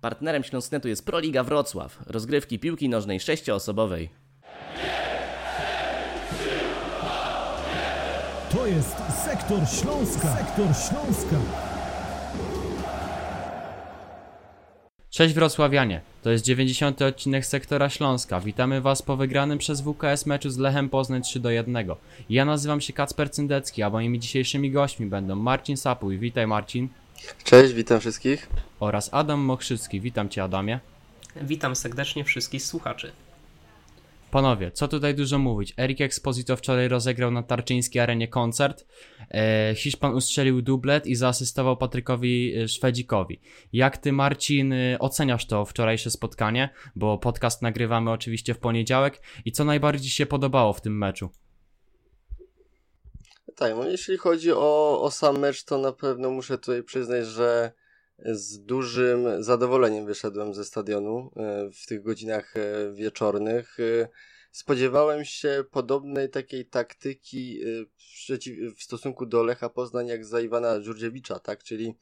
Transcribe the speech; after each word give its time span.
Partnerem 0.00 0.44
Śląsknetu 0.44 0.88
jest 0.88 1.06
Proliga 1.06 1.42
Wrocław, 1.42 1.98
rozgrywki 2.06 2.58
piłki 2.58 2.88
nożnej 2.88 3.20
sześcioosobowej. 3.20 4.08
To 8.50 8.66
jest 8.66 8.96
Sektor 9.24 9.58
Śląska. 9.68 10.36
Sektor 10.36 10.66
Śląska. 10.66 11.36
Cześć 15.10 15.34
Wrocławianie, 15.34 16.00
to 16.22 16.30
jest 16.30 16.44
90. 16.44 17.02
odcinek 17.02 17.46
Sektora 17.46 17.88
Śląska. 17.88 18.40
Witamy 18.40 18.80
Was 18.80 19.02
po 19.02 19.16
wygranym 19.16 19.58
przez 19.58 19.80
WKS 19.80 20.26
meczu 20.26 20.50
z 20.50 20.58
Lechem 20.58 20.88
Poznań 20.88 21.22
3 21.22 21.40
do 21.40 21.50
1. 21.50 21.76
Ja 22.30 22.44
nazywam 22.44 22.80
się 22.80 22.92
Kacper 22.92 23.30
Cyndecki, 23.30 23.82
a 23.82 23.90
moimi 23.90 24.18
dzisiejszymi 24.18 24.70
gośćmi 24.70 25.06
będą 25.06 25.36
Marcin 25.36 25.76
Sapuj, 25.76 26.18
witaj 26.18 26.46
Marcin, 26.46 26.88
Cześć, 27.44 27.74
witam 27.74 28.00
wszystkich. 28.00 28.48
oraz 28.80 29.08
Adam 29.12 29.40
Mokrzycki, 29.40 30.00
witam 30.00 30.28
Cię 30.28 30.42
Adamie. 30.42 30.80
Witam 31.42 31.76
serdecznie 31.76 32.24
wszystkich 32.24 32.62
słuchaczy. 32.62 33.12
Panowie, 34.30 34.70
co 34.70 34.88
tutaj 34.88 35.14
dużo 35.14 35.38
mówić? 35.38 35.74
Erik 35.78 36.00
Exposito 36.00 36.56
wczoraj 36.56 36.88
rozegrał 36.88 37.30
na 37.30 37.42
Tarczyńskiej 37.42 38.02
Arenie 38.02 38.28
koncert. 38.28 38.86
E, 39.30 39.74
Hiszpan 39.76 40.14
ustrzelił 40.14 40.62
dublet 40.62 41.06
i 41.06 41.14
zaasystował 41.14 41.76
Patrykowi 41.76 42.54
e, 42.56 42.68
Szwedzikowi. 42.68 43.40
Jak 43.72 43.96
ty, 43.96 44.12
Marcin, 44.12 44.72
e, 44.72 44.98
oceniasz 44.98 45.46
to 45.46 45.64
wczorajsze 45.64 46.10
spotkanie? 46.10 46.68
Bo 46.96 47.18
podcast 47.18 47.62
nagrywamy 47.62 48.10
oczywiście 48.10 48.54
w 48.54 48.58
poniedziałek. 48.58 49.22
I 49.44 49.52
co 49.52 49.64
najbardziej 49.64 50.10
się 50.10 50.26
podobało 50.26 50.72
w 50.72 50.80
tym 50.80 50.98
meczu? 50.98 51.30
Tak, 53.58 53.74
no 53.76 53.88
jeśli 53.88 54.16
chodzi 54.16 54.52
o, 54.52 55.02
o 55.02 55.10
sam 55.10 55.38
mecz, 55.38 55.64
to 55.64 55.78
na 55.78 55.92
pewno 55.92 56.30
muszę 56.30 56.58
tutaj 56.58 56.82
przyznać, 56.82 57.26
że 57.26 57.72
z 58.18 58.64
dużym 58.64 59.42
zadowoleniem 59.42 60.06
wyszedłem 60.06 60.54
ze 60.54 60.64
stadionu 60.64 61.30
e, 61.36 61.70
w 61.70 61.86
tych 61.86 62.02
godzinach 62.02 62.56
e, 62.56 62.92
wieczornych. 62.92 63.80
E, 63.80 64.08
Spodziewałem 64.52 65.24
się 65.24 65.64
podobnej 65.70 66.30
takiej 66.30 66.66
taktyki 66.66 67.60
w 68.76 68.82
stosunku 68.82 69.26
do 69.26 69.42
Lecha 69.42 69.68
Poznań 69.68 70.06
jak 70.06 70.24
za 70.24 70.40
Iwana 70.40 70.74
tak? 71.42 71.62
Czyli 71.64 71.94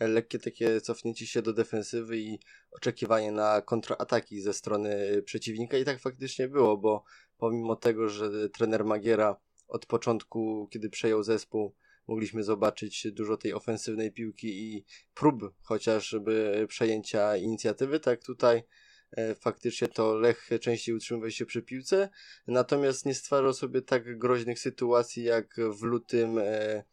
lekkie 0.00 0.38
takie 0.38 0.80
cofnięcie 0.80 1.26
się 1.26 1.42
do 1.42 1.52
defensywy 1.52 2.18
i 2.18 2.38
oczekiwanie 2.70 3.32
na 3.32 3.62
kontrataki 3.62 4.40
ze 4.40 4.52
strony 4.52 5.22
przeciwnika 5.22 5.76
i 5.76 5.84
tak 5.84 6.00
faktycznie 6.00 6.48
było, 6.48 6.76
bo 6.76 7.04
pomimo 7.38 7.76
tego, 7.76 8.08
że 8.08 8.48
trener 8.48 8.84
Magiera 8.84 9.36
od 9.70 9.86
początku, 9.86 10.68
kiedy 10.70 10.90
przejął 10.90 11.22
zespół, 11.22 11.74
mogliśmy 12.06 12.42
zobaczyć 12.42 13.06
dużo 13.12 13.36
tej 13.36 13.54
ofensywnej 13.54 14.12
piłki 14.12 14.48
i 14.48 14.84
prób 15.14 15.54
chociażby 15.62 16.66
przejęcia 16.68 17.36
inicjatywy, 17.36 18.00
tak 18.00 18.22
tutaj 18.22 18.62
e, 19.10 19.34
faktycznie 19.34 19.88
to 19.88 20.14
Lech 20.14 20.48
częściej 20.60 20.94
utrzymywał 20.94 21.30
się 21.30 21.46
przy 21.46 21.62
piłce, 21.62 22.08
natomiast 22.46 23.06
nie 23.06 23.14
stwarzał 23.14 23.52
sobie 23.52 23.82
tak 23.82 24.18
groźnych 24.18 24.58
sytuacji 24.58 25.24
jak 25.24 25.56
w 25.78 25.82
lutym 25.82 26.38
e, 26.38 26.84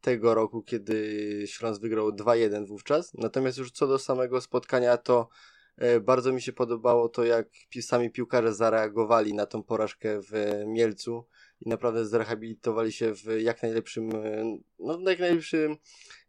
tego 0.00 0.34
roku, 0.34 0.62
kiedy 0.62 1.44
Śląsk 1.46 1.80
wygrał 1.80 2.10
2-1 2.10 2.66
wówczas. 2.66 3.14
Natomiast 3.14 3.58
już 3.58 3.70
co 3.70 3.86
do 3.86 3.98
samego 3.98 4.40
spotkania, 4.40 4.96
to 4.96 5.28
e, 5.76 6.00
bardzo 6.00 6.32
mi 6.32 6.42
się 6.42 6.52
podobało 6.52 7.08
to, 7.08 7.24
jak 7.24 7.48
sami 7.80 8.10
piłkarze 8.10 8.54
zareagowali 8.54 9.34
na 9.34 9.46
tą 9.46 9.62
porażkę 9.62 10.20
w 10.22 10.32
Mielcu 10.66 11.26
i 11.60 11.68
naprawdę 11.68 12.06
zrehabilitowali 12.06 12.92
się 12.92 13.14
w 13.14 13.40
jak 13.40 13.62
najlepszym, 13.62 14.10
e, 14.10 14.58
no 14.78 15.10
jak 15.10 15.18
najlepszym 15.18 15.76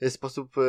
e, 0.02 0.10
sposób, 0.10 0.58
e, 0.58 0.62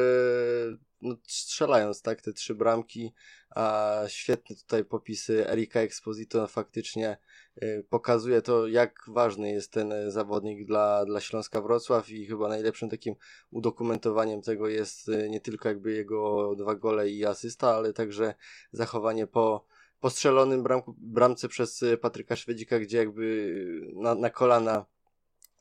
no, 1.03 1.17
strzelając, 1.27 2.03
tak, 2.03 2.23
te 2.23 2.33
trzy 2.33 2.55
bramki, 2.55 3.13
a 3.51 4.01
świetne 4.07 4.57
tutaj 4.57 4.85
popisy 4.85 5.49
Erika 5.49 5.81
Exposito 5.81 6.47
faktycznie 6.47 7.19
e, 7.57 7.83
pokazuje 7.83 8.43
to, 8.43 8.67
jak 8.67 9.01
ważny 9.09 9.53
jest 9.53 9.73
ten 9.73 9.93
zawodnik 10.11 10.67
dla, 10.67 11.05
dla 11.05 11.21
Śląska 11.21 11.61
Wrocław 11.61 12.11
i 12.11 12.27
chyba 12.27 12.49
najlepszym 12.49 12.89
takim 12.89 13.15
udokumentowaniem 13.51 14.43
tego 14.43 14.69
jest 14.69 15.11
nie 15.29 15.41
tylko 15.41 15.69
jakby 15.69 15.93
jego 15.93 16.55
dwa 16.57 16.75
gole 16.75 17.11
i 17.11 17.25
asysta, 17.25 17.75
ale 17.75 17.93
także 17.93 18.35
zachowanie 18.73 19.27
po 19.27 19.67
postrzelonym 20.01 20.63
bramku, 20.63 20.95
bramce 20.99 21.49
przez 21.49 21.83
e, 21.83 21.97
Patryka 21.97 22.37
Szwedzika, 22.37 22.79
gdzie 22.79 22.99
jakby 22.99 23.55
e, 23.97 24.03
na, 24.03 24.15
na 24.15 24.31
kolana 24.31 24.87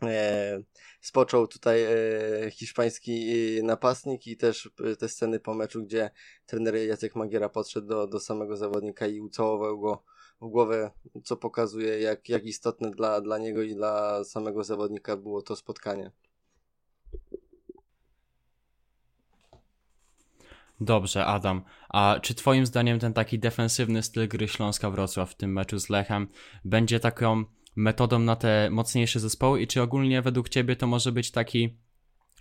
e, 0.04 0.62
spoczął 1.02 1.48
tutaj 1.48 1.84
e, 1.84 2.52
hiszpański 2.52 3.30
e, 3.60 3.64
napastnik 3.64 4.28
i 4.28 4.38
też 4.38 4.70
te 5.00 5.10
sceny 5.10 5.40
po 5.40 5.54
meczu, 5.54 5.84
gdzie 5.84 6.10
trener 6.46 6.76
Jacek 6.76 7.16
Magiera 7.16 7.50
podszedł 7.50 7.88
do, 7.88 8.08
do 8.08 8.20
samego 8.20 8.58
zawodnika 8.58 9.08
i 9.08 9.20
ucałował 9.20 9.80
go 9.80 10.04
w 10.42 10.48
głowę, 10.48 10.92
co 11.24 11.38
pokazuje 11.38 12.00
jak, 12.00 12.30
jak 12.30 12.46
istotne 12.46 12.92
dla, 12.92 13.22
dla 13.22 13.38
niego 13.38 13.62
i 13.62 13.76
dla 13.76 14.24
samego 14.24 14.64
zawodnika 14.64 15.18
było 15.18 15.42
to 15.42 15.56
spotkanie. 15.56 16.12
Dobrze, 20.80 21.26
Adam. 21.26 21.62
A 21.90 22.20
czy 22.22 22.36
Twoim 22.36 22.66
zdaniem 22.66 23.00
ten 23.00 23.14
taki 23.14 23.40
defensywny 23.40 24.04
styl 24.04 24.28
gry 24.28 24.48
Śląska 24.48 24.90
Wrocław 24.90 25.32
w 25.32 25.36
tym 25.36 25.54
meczu 25.54 25.80
z 25.80 25.90
Lechem 25.90 26.28
będzie 26.66 27.00
taką 27.00 27.44
metodą 27.76 28.20
na 28.20 28.36
te 28.36 28.70
mocniejsze 28.70 29.20
zespoły 29.20 29.62
i 29.62 29.68
czy 29.68 29.82
ogólnie 29.82 30.22
według 30.22 30.50
Ciebie 30.50 30.76
to 30.76 30.88
może 30.88 31.12
być 31.12 31.32
taki 31.32 31.78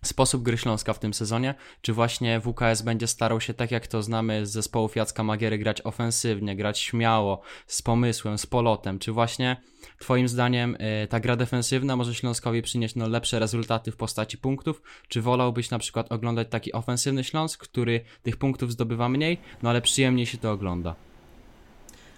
sposób 0.03 0.43
gry 0.43 0.59
Śląska 0.59 0.93
w 0.93 0.99
tym 0.99 1.15
sezonie? 1.15 1.55
Czy 1.81 1.93
właśnie 1.93 2.41
WKS 2.41 2.83
będzie 2.83 3.07
starał 3.07 3.41
się, 3.41 3.55
tak 3.55 3.71
jak 3.71 3.87
to 3.87 4.03
znamy 4.03 4.47
z 4.47 4.51
zespołów 4.51 4.97
Jacka 4.97 5.23
Magiery, 5.23 5.59
grać 5.59 5.81
ofensywnie, 5.87 6.57
grać 6.57 6.79
śmiało, 6.79 7.41
z 7.67 7.83
pomysłem, 7.83 8.39
z 8.39 8.47
polotem? 8.47 8.99
Czy 8.99 9.13
właśnie 9.13 9.57
Twoim 9.99 10.29
zdaniem 10.29 10.75
y, 10.75 11.07
ta 11.09 11.21
gra 11.21 11.37
defensywna 11.37 11.97
może 11.97 12.15
Śląskowi 12.15 12.63
przynieść 12.63 12.95
no, 12.95 13.09
lepsze 13.09 13.39
rezultaty 13.39 13.91
w 13.91 13.97
postaci 13.97 14.39
punktów? 14.39 14.83
Czy 15.09 15.23
wolałbyś 15.23 15.71
na 15.71 15.79
przykład 15.79 16.13
oglądać 16.13 16.49
taki 16.51 16.73
ofensywny 16.73 17.25
Śląsk, 17.25 17.63
który 17.63 18.01
tych 18.23 18.37
punktów 18.37 18.73
zdobywa 18.73 19.09
mniej, 19.09 19.39
no 19.63 19.71
ale 19.71 19.83
przyjemniej 19.83 20.27
się 20.27 20.39
to 20.39 20.53
ogląda? 20.53 21.06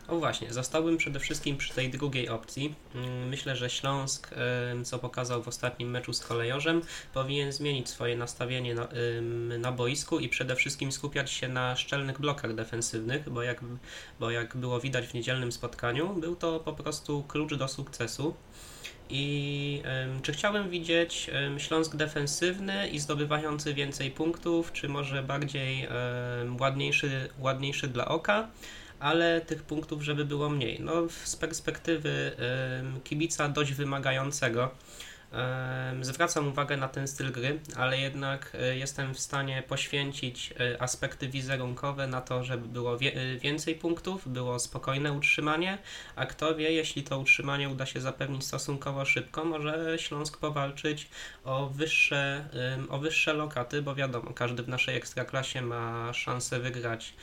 O 0.09 0.17
właśnie, 0.17 0.53
zostałbym 0.53 0.97
przede 0.97 1.21
wszystkim 1.21 1.57
przy 1.57 1.75
tej 1.75 1.91
drugiej 1.91 2.29
opcji. 2.29 2.75
Mm, 2.95 3.29
Myślę, 3.29 3.57
że 3.57 3.71
Śląsk, 3.71 4.31
co 4.85 4.99
pokazał 4.99 5.43
w 5.43 5.49
ostatnim 5.49 5.91
meczu 5.91 6.13
z 6.13 6.21
Kolejorzem, 6.21 6.83
powinien 7.15 7.53
zmienić 7.53 7.89
swoje 7.89 8.17
nastawienie 8.17 8.75
na, 8.75 8.89
na 9.59 9.73
boisku 9.73 10.19
i 10.19 10.29
przede 10.29 10.57
wszystkim 10.57 10.93
skupiać 10.93 11.31
się 11.31 11.49
na 11.49 11.77
szczelnych 11.77 12.21
blokach 12.21 12.55
defensywnych, 12.55 13.31
bo 13.31 13.43
jak, 13.43 13.61
bo 14.21 14.31
jak 14.31 14.57
było 14.57 14.81
widać 14.81 15.07
w 15.07 15.15
niedzielnym 15.15 15.53
spotkaniu, 15.53 16.15
był 16.15 16.37
to 16.37 16.61
po 16.61 16.73
prostu 16.73 17.23
klucz 17.23 17.55
do 17.55 17.69
sukcesu. 17.69 18.35
I 19.11 19.83
czy 20.23 20.33
chciałbym 20.33 20.71
widzieć 20.71 21.31
Śląsk 21.59 21.97
defensywny 21.97 22.89
i 22.89 22.99
zdobywający 22.99 23.75
więcej 23.75 24.11
punktów, 24.11 24.73
czy 24.73 24.89
może 24.89 25.23
bardziej 25.23 25.89
ładniejszy, 26.61 27.29
ładniejszy 27.39 27.89
dla 27.89 28.09
oka? 28.09 28.49
Ale 29.01 29.41
tych 29.41 29.63
punktów, 29.63 30.03
żeby 30.03 30.25
było 30.25 30.49
mniej. 30.49 30.81
No, 30.81 30.93
z 31.25 31.37
perspektywy 31.37 32.33
kibica 33.05 33.49
dość 33.49 33.73
wymagającego 33.73 34.71
ym, 35.93 36.05
zwracam 36.05 36.49
uwagę 36.49 36.77
na 36.77 36.89
ten 36.89 37.09
styl 37.09 37.33
gry, 37.33 37.61
ale 37.77 37.99
jednak 37.99 38.57
y, 38.73 38.77
jestem 38.77 39.15
w 39.15 39.21
stanie 39.21 39.63
poświęcić 39.69 40.55
y, 40.61 40.81
aspekty 40.81 41.29
wizerunkowe 41.29 42.07
na 42.07 42.21
to, 42.21 42.45
żeby 42.45 42.69
było 42.69 42.97
y, 43.03 43.39
więcej 43.39 43.75
punktów, 43.75 44.29
było 44.29 44.59
spokojne 44.59 45.13
utrzymanie, 45.13 45.79
a 46.17 46.27
kto 46.27 46.55
wie, 46.55 46.73
jeśli 46.73 47.03
to 47.03 47.19
utrzymanie 47.19 47.69
uda 47.69 47.87
się 47.87 48.01
zapewnić 48.01 48.45
stosunkowo 48.45 49.05
szybko, 49.05 49.45
może 49.45 49.99
Śląsk 49.99 50.39
powalczyć 50.39 51.09
o 51.45 51.67
wyższe, 51.67 52.49
o 52.89 52.99
wyższe 52.99 53.33
lokaty, 53.33 53.83
bo 53.83 53.95
wiadomo, 53.95 54.33
każdy 54.33 54.63
w 54.63 54.69
naszej 54.69 54.97
ekstraklasie 54.97 55.63
ma 55.63 56.13
szansę 56.13 56.61
wygrać 56.61 57.15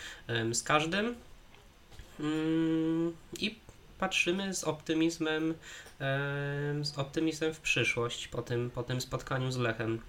z 0.52 0.64
każdym. 0.64 1.16
Mm, 2.20 3.18
I 3.40 3.60
patrzymy 4.00 4.54
z 4.54 4.64
optymizmem, 4.64 5.54
em, 6.00 6.86
z 6.86 6.98
optymizmem 6.98 7.54
w 7.54 7.60
przyszłość 7.60 8.28
po 8.28 8.42
tym, 8.42 8.72
po 8.72 8.84
tym 8.84 9.02
spotkaniu 9.02 9.52
z 9.52 9.58
Lechem. 9.58 10.02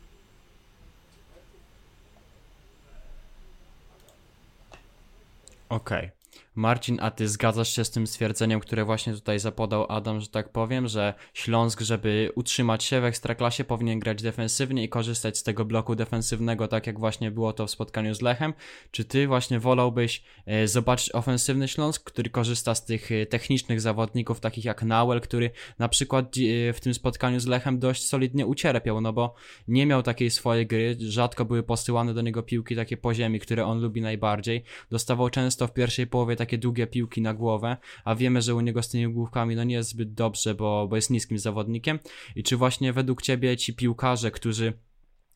Okej. 5.69 6.11
Marcin, 6.57 6.99
a 7.01 7.11
ty 7.11 7.29
zgadzasz 7.29 7.75
się 7.75 7.85
z 7.85 7.91
tym 7.91 8.07
stwierdzeniem, 8.07 8.61
które 8.61 8.85
właśnie 8.85 9.13
tutaj 9.13 9.39
zapodał 9.39 9.87
Adam, 9.89 10.21
że 10.21 10.29
tak 10.29 10.53
powiem, 10.53 10.89
że 10.89 11.15
Śląsk, 11.35 11.81
żeby 11.81 12.31
utrzymać 12.35 12.85
się 12.85 13.01
w 13.01 13.05
Ekstraklasie, 13.05 13.65
powinien 13.65 13.99
grać 13.99 14.23
defensywnie 14.23 14.85
i 14.85 14.89
korzystać 14.89 15.39
z 15.39 15.43
tego 15.43 15.65
bloku 15.65 15.95
defensywnego, 15.95 16.69
tak 16.69 16.87
jak 16.87 16.99
właśnie 16.99 17.31
było 17.31 17.53
to 17.53 17.67
w 17.67 17.71
spotkaniu 17.71 18.15
z 18.15 18.23
Lechem? 18.23 18.55
Czy 18.91 19.05
ty 19.05 19.27
właśnie 19.27 19.61
wolałbyś 19.61 20.23
e, 20.47 20.69
zobaczyć 20.69 21.15
ofensywny 21.15 21.69
Śląsk, 21.69 22.05
który 22.05 22.31
korzysta 22.31 22.75
z 22.75 22.85
tych 22.85 23.13
e, 23.13 23.27
technicznych 23.27 23.81
zawodników, 23.81 24.41
takich 24.41 24.65
jak 24.65 24.83
Nauel, 24.83 25.21
który 25.21 25.51
na 25.79 25.89
przykład 25.89 26.35
e, 26.37 26.73
w 26.73 26.81
tym 26.81 26.95
spotkaniu 26.95 27.41
z 27.41 27.47
Lechem 27.47 27.79
dość 27.79 28.09
solidnie 28.09 28.47
ucierpiał, 28.47 29.01
no 29.01 29.13
bo 29.13 29.35
nie 29.69 29.87
miał 29.87 30.03
takiej 30.03 30.31
swojej 30.31 30.67
gry, 30.67 30.97
rzadko 31.01 31.45
były 31.45 31.63
posyłane 31.63 32.15
do 32.15 32.21
niego 32.23 32.43
piłki 32.43 32.77
takie 32.77 32.97
po 32.97 33.15
ziemi, 33.15 33.41
które 33.41 33.67
on 33.67 33.81
lubi 33.81 34.01
najbardziej, 34.01 34.65
dostawał 34.91 35.31
często 35.31 35.67
w 35.67 35.73
pierwszej 35.73 36.07
połowie 36.07 36.37
takie 36.37 36.46
długie 36.53 36.87
piłki 36.87 37.23
na 37.23 37.35
głowę, 37.35 37.77
a 38.05 38.15
wiemy, 38.15 38.43
że 38.43 38.55
u 38.55 38.61
niego 38.61 38.83
z 38.83 38.89
tymi 38.89 39.13
główkami 39.13 39.57
no 39.57 39.65
nie 39.65 39.75
jest 39.75 39.91
zbyt 39.91 40.15
dobrze, 40.15 40.55
bo, 40.55 40.87
bo 40.89 40.97
jest 40.97 41.11
niskim 41.11 41.39
zawodnikiem. 41.39 41.99
I 42.37 42.43
czy 42.43 42.57
właśnie 42.57 42.93
według 42.93 43.23
ciebie 43.23 43.57
ci 43.57 43.75
piłkarze, 43.75 44.31
którzy 44.31 44.73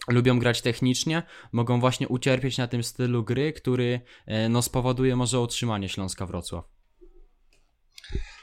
lubią 0.08 0.38
grać 0.38 0.62
technicznie, 0.62 1.22
mogą 1.52 1.80
właśnie 1.80 2.08
ucierpieć 2.08 2.58
na 2.58 2.66
tym 2.66 2.82
stylu 2.82 3.24
gry, 3.24 3.52
który 3.52 4.00
e, 4.26 4.48
no, 4.48 4.62
spowoduje 4.62 5.16
może 5.16 5.40
utrzymanie 5.40 5.88
Śląska 5.88 6.26
Wrocław? 6.26 6.64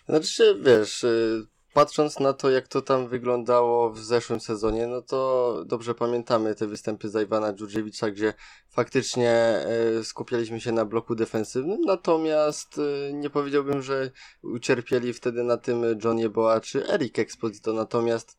Znaczy, 0.10 0.62
wiesz, 0.66 1.04
y, 1.04 1.48
patrząc 1.78 2.20
na 2.20 2.34
to, 2.34 2.50
jak 2.50 2.68
to 2.68 2.82
tam 2.82 3.08
wyglądało 3.08 3.92
w 3.92 4.00
zeszłym 4.00 4.40
sezonie, 4.40 4.88
no 4.88 5.02
to 5.02 5.64
dobrze 5.66 5.96
pamiętamy 5.96 6.56
te 6.56 6.68
występy 6.68 7.10
Zajwana 7.10 7.54
Dżurdżewicza, 7.54 8.12
gdzie 8.12 8.34
faktycznie 8.70 9.32
e, 9.32 10.04
skupialiśmy 10.04 10.62
się 10.62 10.72
na 10.72 10.86
bloku 10.86 11.16
defensywnym, 11.16 11.82
natomiast 11.82 12.80
e, 13.10 13.14
nie 13.14 13.30
powiedziałbym, 13.30 13.82
że 13.82 14.12
ucierpieli 14.44 15.14
wtedy 15.14 15.44
na 15.44 15.58
tym 15.58 15.84
John 16.04 16.20
Jeboa 16.20 16.62
czy 16.62 16.88
Eric 16.88 17.20
Exposito, 17.20 17.74
natomiast 17.74 18.38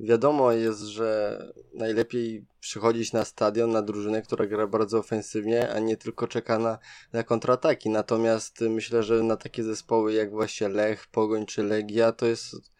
wiadomo 0.00 0.52
jest, 0.52 0.80
że 0.80 1.40
najlepiej 1.74 2.46
przychodzić 2.60 3.12
na 3.12 3.24
stadion, 3.24 3.70
na 3.70 3.82
drużynę, 3.82 4.22
która 4.22 4.46
gra 4.46 4.66
bardzo 4.66 4.98
ofensywnie, 4.98 5.70
a 5.70 5.78
nie 5.78 5.96
tylko 5.96 6.28
czeka 6.28 6.58
na, 6.58 6.78
na 7.12 7.22
kontrataki. 7.22 7.90
Natomiast 7.90 8.60
myślę, 8.60 9.02
że 9.02 9.22
na 9.22 9.36
takie 9.36 9.62
zespoły 9.62 10.12
jak 10.12 10.30
właśnie 10.30 10.68
Lech, 10.68 11.06
Pogoń 11.06 11.46
czy 11.46 11.62
Legia 11.62 12.12
to 12.12 12.26
jest 12.26 12.75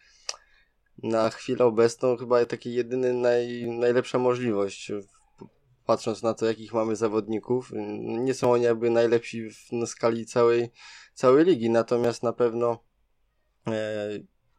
na 1.03 1.29
chwilę 1.29 1.65
obecną 1.65 2.17
chyba 2.17 2.45
taki 2.45 2.73
jedyny 2.73 3.13
naj, 3.13 3.67
najlepsza 3.67 4.19
możliwość. 4.19 4.91
Patrząc 5.85 6.23
na 6.23 6.33
to, 6.33 6.45
jakich 6.45 6.73
mamy 6.73 6.95
zawodników, 6.95 7.71
nie 8.01 8.33
są 8.33 8.51
oni 8.51 8.63
jakby 8.63 8.89
najlepsi 8.89 9.49
w, 9.51 9.71
na 9.71 9.85
skali 9.85 10.25
całej, 10.25 10.71
całej 11.13 11.45
ligi, 11.45 11.69
natomiast 11.69 12.23
na 12.23 12.33
pewno 12.33 12.83
e, 13.67 14.09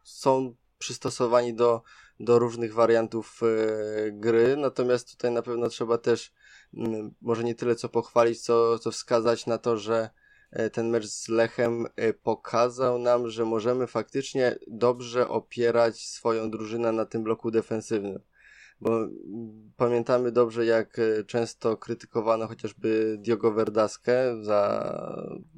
są 0.03 0.55
przystosowani 0.77 1.53
do, 1.53 1.81
do 2.19 2.39
różnych 2.39 2.73
wariantów 2.73 3.41
e, 3.43 4.11
gry, 4.11 4.57
natomiast 4.57 5.11
tutaj 5.11 5.31
na 5.31 5.41
pewno 5.41 5.69
trzeba 5.69 5.97
też 5.97 6.33
m, 6.77 7.13
może 7.21 7.43
nie 7.43 7.55
tyle 7.55 7.75
co 7.75 7.89
pochwalić, 7.89 8.41
co, 8.41 8.79
co 8.79 8.91
wskazać 8.91 9.45
na 9.45 9.57
to, 9.57 9.77
że 9.77 10.09
ten 10.73 10.89
mecz 10.89 11.07
z 11.07 11.29
Lechem 11.29 11.85
e, 11.95 12.13
pokazał 12.13 12.99
nam, 12.99 13.29
że 13.29 13.45
możemy 13.45 13.87
faktycznie 13.87 14.55
dobrze 14.67 15.27
opierać 15.27 16.07
swoją 16.07 16.51
drużynę 16.51 16.91
na 16.91 17.05
tym 17.05 17.23
bloku 17.23 17.51
defensywnym. 17.51 18.19
Bo 18.81 19.07
pamiętamy 19.77 20.31
dobrze, 20.31 20.65
jak 20.65 20.99
e, 20.99 21.23
często 21.23 21.77
krytykowano 21.77 22.47
chociażby 22.47 23.17
Diogo 23.19 23.51
Verdaskę 23.51 24.43
za 24.43 24.93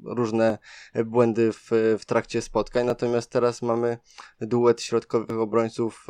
różne 0.04 0.58
błędy 1.04 1.52
w, 1.52 1.68
w 1.98 2.04
trakcie 2.04 2.42
spotkań, 2.42 2.86
natomiast 2.86 3.30
teraz 3.30 3.62
mamy 3.62 3.98
duet 4.40 4.82
środkowych 4.82 5.38
obrońców 5.38 6.06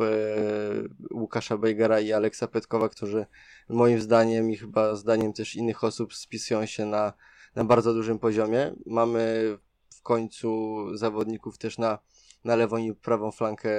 Łukasza 1.13 1.57
Bejgera 1.57 1.99
i 1.99 2.11
Aleksa 2.11 2.47
Petkowa, 2.47 2.89
którzy 2.89 3.25
moim 3.69 4.01
zdaniem 4.01 4.51
i 4.51 4.57
chyba 4.57 4.95
zdaniem 4.95 5.33
też 5.33 5.55
innych 5.55 5.83
osób 5.83 6.13
spisują 6.13 6.65
się 6.65 6.85
na 6.85 7.13
na 7.55 7.63
bardzo 7.63 7.93
dużym 7.93 8.19
poziomie. 8.19 8.75
Mamy 8.85 9.57
w 9.95 10.01
końcu 10.01 10.85
zawodników 10.97 11.57
też 11.57 11.77
na, 11.77 11.99
na 12.43 12.55
lewą 12.55 12.77
i 12.77 12.93
prawą 12.93 13.31
flankę 13.31 13.71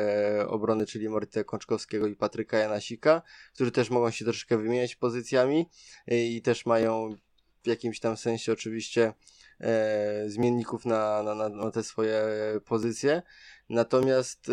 obrony, 0.48 0.86
czyli 0.86 1.08
Morite 1.08 1.44
Kączkowskiego 1.44 2.06
i 2.06 2.16
Patryka 2.16 2.58
Janasika, 2.58 3.22
którzy 3.54 3.70
też 3.70 3.90
mogą 3.90 4.10
się 4.10 4.24
troszeczkę 4.24 4.58
wymieniać 4.58 4.96
pozycjami 4.96 5.66
i 6.06 6.42
też 6.42 6.66
mają 6.66 7.14
w 7.62 7.66
jakimś 7.66 8.00
tam 8.00 8.16
sensie 8.16 8.52
oczywiście 8.52 9.12
e, 9.60 10.24
zmienników 10.26 10.86
na, 10.86 11.22
na, 11.22 11.48
na, 11.48 11.70
te 11.70 11.82
swoje 11.82 12.22
pozycje. 12.64 13.22
Natomiast 13.68 14.48
e, 14.48 14.52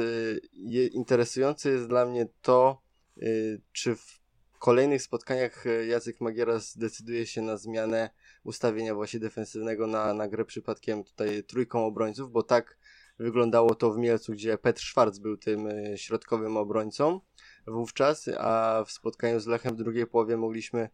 interesujące 0.87 1.69
jest 1.69 1.87
dla 1.87 2.05
mnie 2.05 2.27
to, 2.41 2.81
e, 3.17 3.25
czy 3.71 3.95
w 3.95 4.21
kolejnych 4.59 5.01
spotkaniach 5.01 5.67
e, 5.67 5.85
Jacek 5.85 6.21
Magiera 6.21 6.59
zdecyduje 6.59 7.25
się 7.25 7.41
na 7.41 7.57
zmianę 7.57 8.09
ustawienia 8.43 8.95
właśnie 8.95 9.19
defensywnego 9.19 9.87
na, 9.87 10.13
na 10.13 10.27
grę 10.27 10.45
przypadkiem 10.45 11.03
tutaj 11.03 11.43
trójką 11.43 11.85
obrońców, 11.85 12.31
bo 12.31 12.43
tak 12.43 12.77
wyglądało 13.19 13.75
to 13.75 13.91
w 13.91 13.97
Mielcu, 13.97 14.31
gdzie 14.31 14.57
Petr 14.57 14.81
Schwarz 14.81 15.19
był 15.19 15.37
tym 15.37 15.67
e, 15.67 15.97
środkowym 15.97 16.57
obrońcą 16.57 17.21
wówczas, 17.67 18.29
a 18.37 18.83
w 18.87 18.91
spotkaniu 18.91 19.39
z 19.39 19.47
Lechem 19.47 19.75
w 19.75 19.77
drugiej 19.77 20.07
połowie 20.07 20.37
mogliśmy 20.37 20.89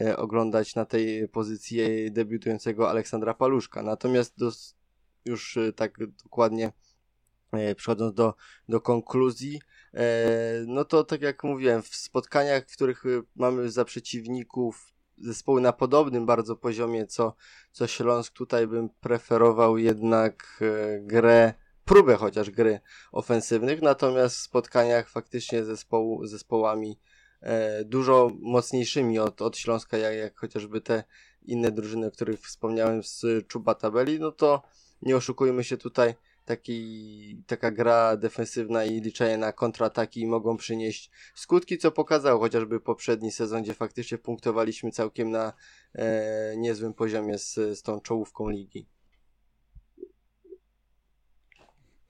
e, 0.00 0.16
oglądać 0.16 0.74
na 0.74 0.84
tej 0.84 1.28
pozycji 1.28 2.12
debiutującego 2.12 2.90
Aleksandra 2.90 3.34
Paluszka. 3.34 3.82
Natomiast 3.82 4.38
do, 4.38 4.50
już 5.24 5.58
tak 5.76 5.98
dokładnie 6.24 6.72
przechodząc 7.76 8.14
do, 8.14 8.34
do 8.68 8.80
konkluzji, 8.80 9.60
no 10.66 10.84
to 10.84 11.04
tak 11.04 11.22
jak 11.22 11.44
mówiłem, 11.44 11.82
w 11.82 11.96
spotkaniach, 11.96 12.64
w 12.68 12.74
których 12.76 13.06
y, 13.06 13.22
mamy 13.36 13.70
za 13.70 13.84
przeciwników 13.84 14.92
zespoły 15.20 15.60
na 15.60 15.72
podobnym 15.72 16.26
bardzo 16.26 16.56
poziomie, 16.56 17.06
co, 17.06 17.34
co 17.72 17.86
Śląsk, 17.86 18.32
tutaj 18.32 18.66
bym 18.66 18.88
preferował 18.88 19.78
jednak 19.78 20.60
e, 20.60 21.00
grę, 21.00 21.54
próbę 21.84 22.16
chociaż 22.16 22.50
gry 22.50 22.80
ofensywnych, 23.12 23.82
natomiast 23.82 24.36
w 24.36 24.40
spotkaniach 24.40 25.08
faktycznie 25.08 25.64
zespołu, 25.64 26.26
zespołami 26.26 26.98
e, 27.40 27.84
dużo 27.84 28.30
mocniejszymi 28.40 29.18
od, 29.18 29.42
od 29.42 29.56
Śląska, 29.56 29.96
jak, 29.96 30.14
jak 30.14 30.38
chociażby 30.38 30.80
te 30.80 31.04
inne 31.42 31.70
drużyny, 31.70 32.06
o 32.06 32.10
których 32.10 32.40
wspomniałem 32.40 33.02
z 33.02 33.24
Czuba 33.46 33.74
Tabeli, 33.74 34.20
no 34.20 34.32
to 34.32 34.62
nie 35.02 35.16
oszukujmy 35.16 35.64
się 35.64 35.76
tutaj, 35.76 36.14
taki, 36.48 37.42
taka 37.46 37.70
gra 37.70 38.16
defensywna 38.16 38.84
i 38.84 39.00
liczenie 39.00 39.38
na 39.38 39.52
kontrataki 39.52 40.26
mogą 40.26 40.56
przynieść 40.56 41.10
skutki, 41.34 41.78
co 41.78 41.92
pokazał 41.92 42.40
chociażby 42.40 42.80
poprzedni 42.80 43.32
sezon, 43.32 43.62
gdzie 43.62 43.74
faktycznie 43.74 44.18
punktowaliśmy 44.18 44.90
całkiem 44.90 45.30
na 45.30 45.52
e, 45.94 46.56
niezłym 46.56 46.94
poziomie 46.94 47.38
z, 47.38 47.54
z 47.54 47.82
tą 47.82 48.00
czołówką 48.00 48.48
ligi. 48.48 48.86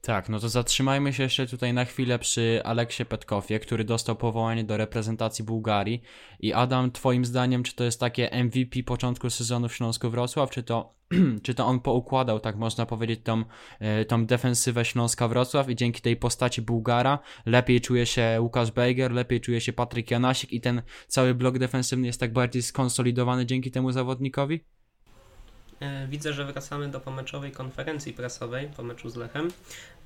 Tak, 0.09 0.29
no 0.29 0.41
to 0.41 0.49
zatrzymajmy 0.49 1.13
się 1.13 1.23
jeszcze 1.23 1.47
tutaj 1.47 1.75
na 1.75 1.85
chwilę 1.85 2.19
przy 2.19 2.61
Aleksie 2.65 3.05
Petkowie, 3.05 3.61
który 3.61 3.85
dostał 3.85 4.17
powołanie 4.17 4.65
do 4.65 4.77
reprezentacji 4.77 5.45
Bułgarii. 5.45 6.03
I 6.41 6.53
Adam, 6.53 6.93
twoim 6.93 7.25
zdaniem, 7.25 7.63
czy 7.63 7.75
to 7.75 7.85
jest 7.85 8.01
takie 8.01 8.31
MVP 8.45 8.83
początku 8.83 9.31
sezonu 9.31 9.69
w 9.69 9.75
Śląsku-Wrocław, 9.75 10.51
czy 10.51 10.63
to, 10.63 10.95
czy 11.45 11.55
to 11.55 11.67
on 11.67 11.81
poukładał, 11.81 12.41
tak 12.41 12.57
można 12.57 12.87
powiedzieć, 12.87 13.21
tą, 13.25 13.45
e, 13.81 14.05
tą 14.05 14.27
defensywę 14.27 14.85
Śląska-Wrocław 14.85 15.71
i 15.71 15.77
dzięki 15.77 16.01
tej 16.01 16.17
postaci 16.17 16.63
Bułgara 16.63 17.19
lepiej 17.47 17.81
czuje 17.81 18.07
się 18.07 18.39
Łukasz 18.41 18.71
Bejger, 18.71 19.13
lepiej 19.13 19.41
czuje 19.41 19.61
się 19.61 19.73
Patryk 19.73 20.11
Janasik 20.11 20.53
i 20.53 20.61
ten 20.61 20.83
cały 21.09 21.35
blok 21.35 21.59
defensywny 21.59 22.07
jest 22.07 22.21
tak 22.21 22.33
bardziej 22.33 22.63
skonsolidowany 22.63 23.47
dzięki 23.47 23.71
temu 23.71 23.93
zawodnikowi? 23.93 24.65
E, 25.81 26.07
widzę, 26.07 26.33
że 26.33 26.45
wracamy 26.45 26.89
do 26.89 27.01
pomeczowej 27.01 27.53
konferencji 27.53 28.13
prasowej 28.13 28.69
po 28.77 28.83
meczu 28.83 29.09
z 29.09 29.17
Lechem. 29.17 29.51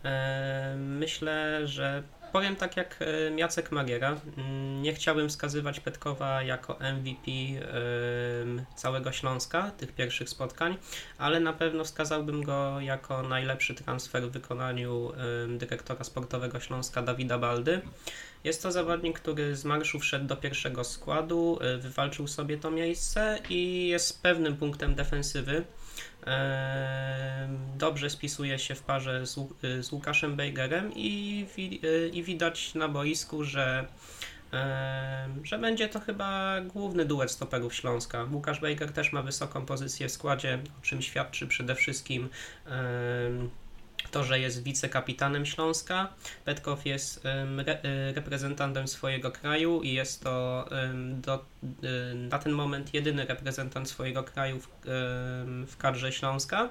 E, 0.05 0.75
myślę, 0.79 1.67
że 1.69 2.03
powiem 2.33 2.57
tak 2.57 2.77
jak 2.77 2.99
e, 3.01 3.37
Jacek 3.37 3.73
Magiera. 3.73 4.17
Mm, 4.37 4.83
nie 4.83 4.95
chciałbym 4.95 5.29
wskazywać 5.29 5.81
Petkowa 5.81 6.43
jako 6.43 6.79
MVP 6.95 7.31
całego 8.75 9.13
Śląska, 9.13 9.71
tych 9.71 9.93
pierwszych 9.93 10.29
spotkań, 10.29 10.77
ale 11.19 11.41
na 11.41 11.53
pewno 11.53 11.85
wskazałbym 11.85 12.45
go 12.45 12.81
jako 12.81 13.23
najlepszy 13.23 13.75
transfer 13.75 14.23
w 14.23 14.31
wykonaniu 14.31 15.13
dyrektora 15.49 16.05
sportowego 16.05 16.61
Śląska 16.61 17.03
Dawida 17.03 17.39
Baldy. 17.39 17.81
Jest 18.45 18.63
to 18.63 18.73
zawodnik, 18.73 19.21
który 19.21 19.57
z 19.57 19.65
marszu 19.65 19.99
wszedł 19.99 20.27
do 20.27 20.37
pierwszego 20.37 20.85
składu, 20.85 21.59
y, 21.77 21.79
wywalczył 21.79 22.29
sobie 22.29 22.59
to 22.59 22.71
miejsce 22.71 23.39
i 23.51 23.89
jest 23.89 24.23
pewnym 24.23 24.57
punktem 24.57 24.95
defensywy. 24.95 25.65
Dobrze 27.79 28.11
spisuje 28.11 28.59
się 28.59 28.75
w 28.75 28.83
parze 28.83 29.27
z, 29.27 29.39
y, 29.65 29.83
z 29.83 29.93
Łukaszem 29.93 30.37
Bejgerem 30.37 30.93
i, 30.95 31.47
y, 31.85 32.11
i 32.15 32.23
widać 32.23 32.75
na 32.75 32.89
boisku, 32.89 33.45
że 33.45 33.87
że 35.43 35.59
będzie 35.59 35.89
to 35.89 36.01
chyba 36.01 36.61
główny 36.61 37.05
duet 37.05 37.31
stoperów 37.31 37.75
Śląska. 37.75 38.27
Łukasz 38.33 38.61
Bejger 38.61 38.93
też 38.93 39.13
ma 39.13 39.23
wysoką 39.23 39.67
pozycję 39.67 40.09
w 40.09 40.13
składzie, 40.13 40.59
o 40.79 40.83
czym 40.83 41.03
świadczy 41.03 41.47
przede 41.47 41.75
wszystkim 41.75 42.29
to, 44.11 44.25
że 44.25 44.41
jest 44.41 44.63
wicekapitanem 44.63 45.47
Śląska. 45.47 46.13
Petkow 46.45 46.87
jest 46.87 47.25
re, 47.67 47.83
e, 47.83 48.13
reprezentantem 48.13 48.89
swojego 48.89 49.31
kraju 49.31 49.83
i 49.83 49.93
jest 49.93 50.23
to 50.23 50.69
do, 51.15 51.35
e, 51.35 52.15
na 52.15 52.39
ten 52.39 52.53
moment 52.53 52.95
jedyny 52.95 53.25
reprezentant 53.27 53.89
swojego 53.89 54.25
kraju 54.25 54.61
w, 54.61 54.69
w 55.67 55.77
kadrze 55.79 56.13
Śląska. 56.13 56.69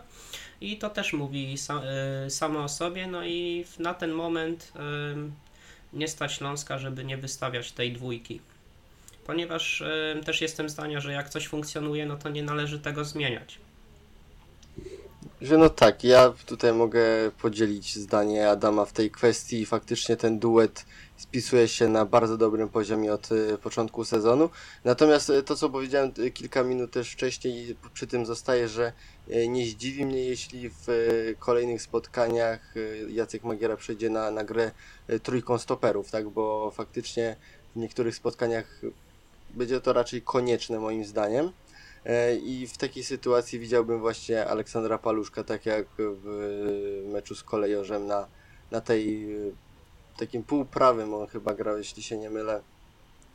I 0.61 0.77
to 0.77 0.89
też 0.89 1.13
mówi 1.13 1.57
sa, 1.57 1.81
e, 1.83 2.29
samo 2.29 2.63
o 2.63 2.69
sobie. 2.69 3.07
No 3.07 3.25
i 3.25 3.65
na 3.79 3.93
ten 3.93 4.11
moment 4.11 4.73
nie 5.93 6.07
stać 6.07 6.33
Śląska, 6.33 6.77
żeby 6.79 7.05
nie 7.05 7.17
wystawiać 7.17 7.71
tej 7.71 7.93
dwójki. 7.93 8.41
Ponieważ 9.25 9.83
też 10.25 10.41
jestem 10.41 10.69
zdania, 10.69 10.99
że 10.99 11.13
jak 11.13 11.29
coś 11.29 11.47
funkcjonuje, 11.47 12.05
no 12.05 12.17
to 12.17 12.29
nie 12.29 12.43
należy 12.43 12.79
tego 12.79 13.05
zmieniać. 13.05 13.57
Że 15.41 15.57
no 15.57 15.69
tak, 15.69 16.03
ja 16.03 16.33
tutaj 16.45 16.73
mogę 16.73 17.01
podzielić 17.41 17.95
zdanie 17.95 18.49
Adama 18.49 18.85
w 18.85 18.93
tej 18.93 19.11
kwestii. 19.11 19.65
Faktycznie 19.65 20.17
ten 20.17 20.39
duet 20.39 20.85
spisuje 21.17 21.67
się 21.67 21.87
na 21.87 22.05
bardzo 22.05 22.37
dobrym 22.37 22.69
poziomie 22.69 23.13
od 23.13 23.31
y, 23.31 23.57
początku 23.57 24.05
sezonu. 24.05 24.49
Natomiast 24.83 25.29
y, 25.29 25.43
to, 25.43 25.55
co 25.55 25.69
powiedziałem 25.69 26.11
y, 26.19 26.31
kilka 26.31 26.63
minut 26.63 26.91
też 26.91 27.11
wcześniej, 27.11 27.75
przy 27.93 28.07
tym 28.07 28.25
zostaje, 28.25 28.67
że 28.67 28.93
nie 29.47 29.65
zdziwi 29.65 30.05
mnie, 30.05 30.23
jeśli 30.23 30.69
w 30.69 30.87
kolejnych 31.39 31.81
spotkaniach 31.81 32.73
Jacek 33.09 33.43
Magiera 33.43 33.77
przejdzie 33.77 34.09
na, 34.09 34.31
na 34.31 34.43
grę 34.43 34.71
trójką 35.23 35.57
stoperów, 35.57 36.11
tak? 36.11 36.29
Bo 36.29 36.71
faktycznie 36.71 37.35
w 37.75 37.79
niektórych 37.79 38.15
spotkaniach 38.15 38.81
będzie 39.49 39.81
to 39.81 39.93
raczej 39.93 40.21
konieczne 40.21 40.79
moim 40.79 41.05
zdaniem. 41.05 41.51
E, 42.05 42.35
I 42.35 42.67
w 42.67 42.77
takiej 42.77 43.03
sytuacji 43.03 43.59
widziałbym 43.59 43.99
właśnie 43.99 44.45
Aleksandra 44.45 44.97
Paluszka, 44.97 45.43
tak 45.43 45.65
jak 45.65 45.87
w 45.97 47.03
meczu 47.13 47.35
z 47.35 47.43
kolejorzem 47.43 48.07
na, 48.07 48.27
na 48.71 48.81
tej 48.81 49.27
takim 50.17 50.43
półprawym 50.43 51.13
on 51.13 51.27
chyba 51.27 51.53
grał, 51.53 51.77
jeśli 51.77 52.03
się 52.03 52.17
nie 52.17 52.29
mylę, 52.29 52.61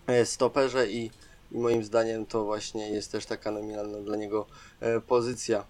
e, 0.07 0.27
stoperze 0.27 0.91
i, 0.91 1.11
i 1.53 1.59
moim 1.59 1.85
zdaniem 1.85 2.27
to 2.27 2.45
właśnie 2.45 2.91
jest 2.91 3.13
też 3.13 3.27
taka 3.27 3.51
nominalna 3.51 3.99
dla 3.99 4.17
niego 4.17 4.47
e, 4.81 5.01
pozycja. 5.01 5.65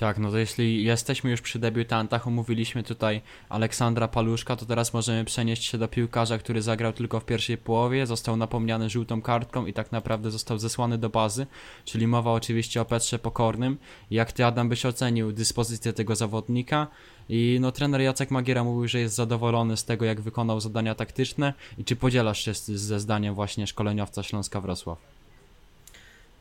Tak, 0.00 0.18
no 0.18 0.30
to 0.30 0.38
jeśli 0.38 0.84
jesteśmy 0.84 1.30
już 1.30 1.40
przy 1.40 1.58
debiutantach, 1.58 2.26
omówiliśmy 2.26 2.82
tutaj 2.82 3.20
Aleksandra 3.48 4.08
Paluszka, 4.08 4.56
to 4.56 4.66
teraz 4.66 4.94
możemy 4.94 5.24
przenieść 5.24 5.64
się 5.64 5.78
do 5.78 5.88
piłkarza, 5.88 6.38
który 6.38 6.62
zagrał 6.62 6.92
tylko 6.92 7.20
w 7.20 7.24
pierwszej 7.24 7.58
połowie, 7.58 8.06
został 8.06 8.36
napomniany 8.36 8.90
żółtą 8.90 9.22
kartką 9.22 9.66
i 9.66 9.72
tak 9.72 9.92
naprawdę 9.92 10.30
został 10.30 10.58
zesłany 10.58 10.98
do 10.98 11.08
bazy, 11.08 11.46
czyli 11.84 12.06
mowa 12.06 12.32
oczywiście 12.32 12.80
o 12.80 12.84
Petrze 12.84 13.18
Pokornym. 13.18 13.78
Jak 14.10 14.32
ty, 14.32 14.44
Adam, 14.44 14.68
byś 14.68 14.86
ocenił 14.86 15.32
dyspozycję 15.32 15.92
tego 15.92 16.16
zawodnika? 16.16 16.86
I 17.28 17.58
no 17.60 17.72
trener 17.72 18.00
Jacek 18.00 18.30
Magiera 18.30 18.64
mówił, 18.64 18.88
że 18.88 19.00
jest 19.00 19.14
zadowolony 19.14 19.76
z 19.76 19.84
tego, 19.84 20.04
jak 20.04 20.20
wykonał 20.20 20.60
zadania 20.60 20.94
taktyczne 20.94 21.54
i 21.78 21.84
czy 21.84 21.96
podzielasz 21.96 22.44
się 22.44 22.54
ze 22.54 23.00
zdaniem 23.00 23.34
właśnie 23.34 23.66
szkoleniowca 23.66 24.22
Śląska 24.22 24.60
Wrocław? 24.60 24.98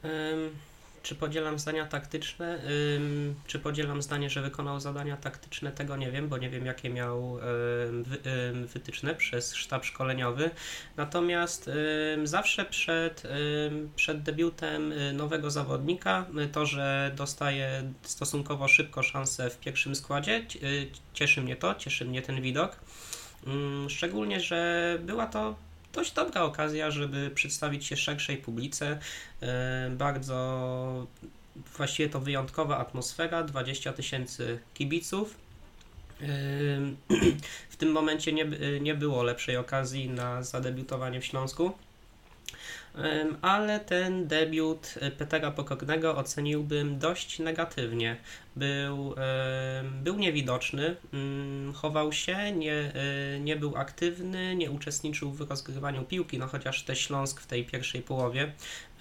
Um 0.04 0.69
czy 1.10 1.16
podzielam 1.16 1.60
zdania 1.60 1.86
taktyczne? 1.86 2.60
Ym, 2.96 3.36
czy 3.48 3.60
podzielam 3.60 4.01
zdanie, 4.01 4.30
że 4.30 4.42
wykonał 4.42 4.80
zadania 4.80 5.18
taktyczne? 5.18 5.72
Tego 5.72 5.98
nie 5.98 6.12
wiem, 6.12 6.28
bo 6.28 6.38
nie 6.38 6.50
wiem, 6.50 6.66
jakie 6.66 6.89
miał 6.89 7.38
ym, 7.38 8.06
ym, 8.51 8.68
wytyczne 8.68 9.16
przez 9.16 9.56
sztab 9.56 9.86
szkoleniowy. 9.86 10.51
Natomiast 10.98 11.70
zawsze 12.24 12.66
przed, 12.66 13.24
przed 13.96 14.24
debiutem 14.24 14.92
y, 14.92 15.13
nowego 15.13 15.51
zawodnika, 15.51 16.25
y, 16.46 16.48
to, 16.48 16.66
że 16.66 17.12
dostaje 17.16 17.94
stosunkowo 18.01 18.68
szybko 18.68 19.04
szansę 19.04 19.50
w 19.50 19.60
pierwszym 19.60 19.96
składzie, 19.96 20.46
y, 20.63 20.88
cieszy 21.13 21.42
mnie 21.42 21.56
to, 21.56 21.75
cieszy 21.75 22.06
mnie 22.06 22.22
ten 22.22 22.42
widok. 22.42 22.80
Szczególnie, 23.88 24.39
że 24.39 24.98
była 25.01 25.28
to 25.28 25.56
dość 26.00 26.12
dobra 26.12 26.41
okazja, 26.41 26.91
żeby 26.91 27.32
przedstawić 27.36 27.86
się 27.86 27.98
szerszej 27.98 28.38
publice. 28.38 29.00
E, 29.41 29.89
bardzo 29.89 31.08
właściwie 31.77 32.10
to 32.10 32.20
wyjątkowa 32.20 32.77
atmosfera, 32.77 33.44
20 33.44 33.94
tysięcy 33.94 34.60
kibiców. 34.74 35.36
E, 36.22 36.25
w 37.74 37.75
tym 37.77 37.91
momencie 37.91 38.34
nie, 38.34 38.46
nie 38.82 38.96
było 38.96 39.24
lepszej 39.24 39.58
okazji 39.58 40.10
na 40.10 40.44
zadebiutowanie 40.44 41.22
w 41.22 41.25
Śląsku 41.25 41.72
ale 43.42 43.80
ten 43.80 44.28
debiut 44.28 44.96
Petera 45.18 45.52
Pokornego 45.52 46.18
oceniłbym 46.18 47.00
dość 47.00 47.40
negatywnie. 47.40 48.18
Był, 48.56 49.16
był 50.04 50.16
niewidoczny, 50.18 50.96
mm, 51.14 51.74
chował 51.74 52.14
się, 52.14 52.52
nie, 52.52 52.74
e, 52.74 53.40
nie 53.40 53.56
był 53.56 53.78
aktywny, 53.78 54.56
nie 54.56 54.72
uczestniczył 54.72 55.32
w 55.32 55.50
rozgrywaniu 55.50 56.04
piłki, 56.04 56.40
no 56.40 56.48
chociaż 56.48 56.84
te 56.84 56.96
Śląsk 56.96 57.42
w 57.42 57.48
tej 57.48 57.66
pierwszej 57.66 58.02
połowie, 58.02 58.52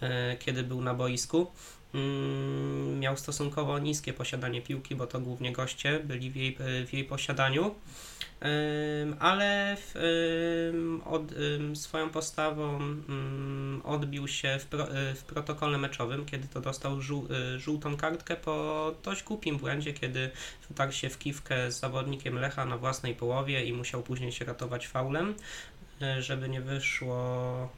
e, 0.00 0.36
kiedy 0.36 0.62
był 0.62 0.80
na 0.80 0.94
boisku. 0.94 1.46
Mm, 1.94 2.98
miał 2.98 3.16
stosunkowo 3.16 3.78
niskie 3.78 4.12
posiadanie 4.12 4.62
piłki, 4.62 4.94
bo 4.94 5.06
to 5.06 5.20
głównie 5.20 5.52
goście 5.52 6.00
byli 6.00 6.30
w 6.30 6.36
jej, 6.36 6.56
w 6.86 6.92
jej 6.92 7.04
posiadaniu 7.04 7.74
ale 9.18 9.76
w, 9.76 9.94
od, 11.04 11.22
swoją 11.74 12.10
postawą 12.10 12.78
odbił 13.84 14.28
się 14.28 14.58
w, 14.58 14.66
pro, 14.66 14.96
y, 14.96 15.14
w 15.14 15.24
protokole 15.24 15.78
meczowym, 15.78 16.26
kiedy 16.26 16.48
to 16.48 16.60
dostał 16.60 17.00
żół, 17.00 17.28
y, 17.54 17.58
żółtą 17.58 17.96
kartkę 17.96 18.36
po 18.36 18.94
dość 19.04 19.22
głupim 19.22 19.58
błędzie, 19.58 19.92
kiedy 19.92 20.30
wtarł 20.60 20.92
się 20.92 21.10
w 21.10 21.18
kiwkę 21.18 21.72
z 21.72 21.80
zawodnikiem 21.80 22.38
Lecha 22.38 22.64
na 22.64 22.78
własnej 22.78 23.14
połowie 23.14 23.64
i 23.64 23.72
musiał 23.72 24.02
później 24.02 24.32
się 24.32 24.44
ratować 24.44 24.88
faulem, 24.88 25.34
y, 26.02 26.22
żeby 26.22 26.48
nie 26.48 26.60
wyszło 26.60 27.68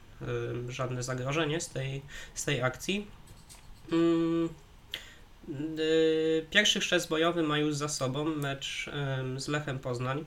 żadne 0.69 1.03
zagrożenie 1.03 1.61
z 1.61 1.69
tej, 1.69 2.01
z 2.33 2.45
tej 2.45 2.61
akcji. 2.61 3.07
Mm, 5.51 5.77
pierwszy 6.49 6.79
chrzest 6.79 7.09
bojowy 7.09 7.43
ma 7.43 7.57
już 7.57 7.75
za 7.75 7.89
sobą 7.89 8.25
mecz 8.25 8.89
z 9.37 9.47
Lechem 9.47 9.79
Poznań. 9.79 10.25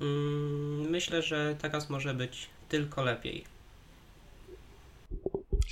Mm, 0.00 0.90
myślę, 0.90 1.22
że 1.22 1.56
teraz 1.62 1.90
może 1.90 2.14
być 2.14 2.50
tylko 2.68 3.02
lepiej. 3.02 3.44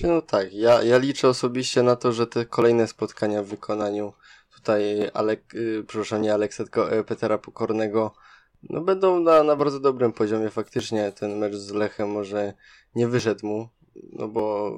No 0.03 0.23
tak, 0.23 0.53
ja, 0.53 0.83
ja 0.83 0.99
liczę 0.99 1.29
osobiście 1.29 1.83
na 1.83 1.97
to, 1.97 2.13
że 2.13 2.27
te 2.27 2.47
kolejne 2.47 2.87
spotkania 2.89 3.43
w 3.43 3.47
wykonaniu 3.47 4.13
tutaj 4.55 5.11
Alek, 5.15 5.55
przepraszam, 5.87 6.23
nie 6.23 6.35
Aleksa, 6.35 6.65
tylko 6.65 6.93
e, 6.93 7.05
Petera 7.05 7.39
Pokornego 7.39 8.15
no 8.63 8.81
będą 8.81 9.21
na, 9.21 9.43
na 9.43 9.57
bardzo 9.57 9.81
dobrym 9.81 10.13
poziomie. 10.13 10.51
Faktycznie 10.51 11.13
ten 11.13 11.39
mecz 11.39 11.55
z 11.55 11.71
Lechem 11.71 12.11
może 12.11 12.53
nie 12.95 13.09
wyszedł 13.09 13.47
mu, 13.47 13.69
no 14.13 14.29
bo 14.29 14.73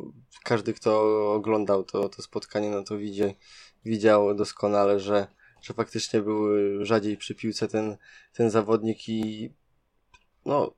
każdy, 0.45 0.73
kto 0.73 1.02
oglądał 1.35 1.85
to, 1.85 2.09
to 2.09 2.23
spotkanie, 2.23 2.71
no 2.71 2.83
to 2.83 2.99
widzi, 2.99 3.35
widział 3.84 4.34
doskonale, 4.34 5.00
że 5.00 5.26
że 5.62 5.74
faktycznie 5.74 6.22
był 6.22 6.48
rzadziej 6.84 7.16
przy 7.16 7.34
piłce 7.34 7.68
ten, 7.68 7.96
ten 8.32 8.50
zawodnik 8.50 9.08
i 9.08 9.50
no, 10.44 10.74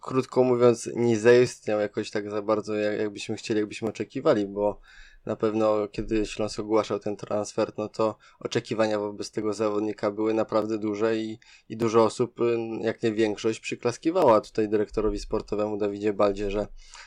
krótko 0.00 0.44
mówiąc, 0.44 0.90
nie 0.96 1.18
zaistniał 1.18 1.80
jakoś 1.80 2.10
tak 2.10 2.30
za 2.30 2.42
bardzo, 2.42 2.74
jak, 2.74 2.98
jakbyśmy 2.98 3.36
chcieli, 3.36 3.60
jakbyśmy 3.60 3.88
oczekiwali, 3.88 4.46
bo 4.46 4.80
na 5.26 5.36
pewno 5.36 5.88
kiedy 5.88 6.26
Śląsk 6.26 6.60
ogłaszał 6.60 6.98
ten 6.98 7.16
transfer, 7.16 7.72
no 7.78 7.88
to 7.88 8.16
oczekiwania 8.40 8.98
wobec 8.98 9.30
tego 9.30 9.52
zawodnika 9.52 10.10
były 10.10 10.34
naprawdę 10.34 10.78
duże 10.78 11.16
i, 11.16 11.38
i 11.68 11.76
dużo 11.76 12.04
osób, 12.04 12.40
jak 12.80 13.02
nie 13.02 13.12
większość, 13.12 13.60
przyklaskiwała 13.60 14.40
tutaj 14.40 14.68
dyrektorowi 14.68 15.18
sportowemu 15.18 15.76
Dawidzie 15.76 16.12
Baldzie, 16.12 16.50
że, 16.50 16.66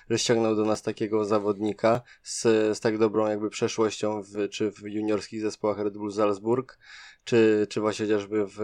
że 0.09 0.19
ściągnął 0.19 0.55
do 0.55 0.65
nas 0.65 0.81
takiego 0.81 1.25
zawodnika 1.25 2.01
z, 2.23 2.41
z 2.77 2.79
tak 2.79 2.97
dobrą 2.97 3.27
jakby 3.27 3.49
przeszłością 3.49 4.21
w, 4.21 4.49
czy 4.49 4.71
w 4.71 4.81
juniorskich 4.81 5.41
zespołach 5.41 5.79
Red 5.79 5.93
Bull 5.97 6.11
Salzburg, 6.11 6.79
czy, 7.23 7.67
czy 7.69 7.81
właśnie 7.81 8.05
chociażby 8.05 8.45
w, 8.45 8.57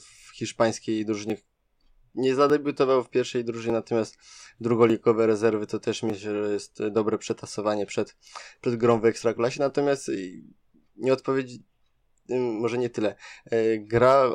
w 0.00 0.36
hiszpańskiej 0.36 1.04
drużynie, 1.04 1.36
nie 2.14 2.34
zadebiutował 2.34 3.04
w 3.04 3.10
pierwszej 3.10 3.44
drużynie, 3.44 3.72
natomiast 3.72 4.16
drugoligowe 4.60 5.26
rezerwy 5.26 5.66
to 5.66 5.78
też 5.78 6.02
myślę, 6.02 6.44
że 6.44 6.52
jest 6.52 6.88
dobre 6.90 7.18
przetasowanie 7.18 7.86
przed, 7.86 8.16
przed 8.60 8.76
grą 8.76 9.00
w 9.00 9.04
Ekstraklasie, 9.04 9.60
natomiast 9.60 10.10
nie 10.96 11.12
odpowiedzi 11.12 11.64
może 12.38 12.78
nie 12.78 12.90
tyle. 12.90 13.14
E, 13.44 13.78
gra 13.78 14.34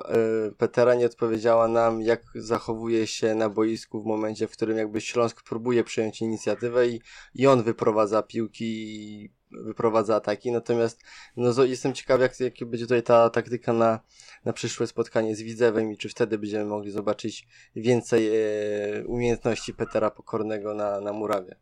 Petera 0.58 0.96
nie 0.96 1.06
odpowiedziała 1.06 1.68
nam, 1.68 2.02
jak 2.02 2.24
zachowuje 2.36 3.08
się 3.08 3.36
na 3.36 3.50
boisku 3.50 4.04
w 4.04 4.06
momencie, 4.06 4.48
w 4.48 4.52
którym 4.52 4.78
jakby 4.78 5.02
Śląsk 5.02 5.44
próbuje 5.44 5.84
przejąć 5.84 6.22
inicjatywę 6.22 6.88
i, 6.88 7.02
i 7.34 7.48
on 7.48 7.64
wyprowadza 7.64 8.24
piłki 8.24 9.37
wyprowadza 9.52 10.16
ataki, 10.16 10.52
natomiast 10.52 11.04
no, 11.38 11.64
jestem 11.64 11.94
ciekaw, 11.94 12.22
jak, 12.22 12.40
jak 12.40 12.54
będzie 12.70 12.86
tutaj 12.86 13.04
ta 13.04 13.30
taktyka 13.30 13.74
na, 13.74 14.00
na 14.46 14.54
przyszłe 14.54 14.88
spotkanie 14.88 15.36
z 15.36 15.42
Widzewem 15.42 15.92
i 15.92 15.98
czy 15.98 16.10
wtedy 16.10 16.38
będziemy 16.38 16.66
mogli 16.66 16.92
zobaczyć 16.92 17.48
więcej 17.76 18.28
e, 18.28 19.06
umiejętności 19.06 19.74
Petera 19.74 20.12
Pokornego 20.12 20.74
na, 20.74 21.02
na 21.02 21.14
murawie. 21.14 21.56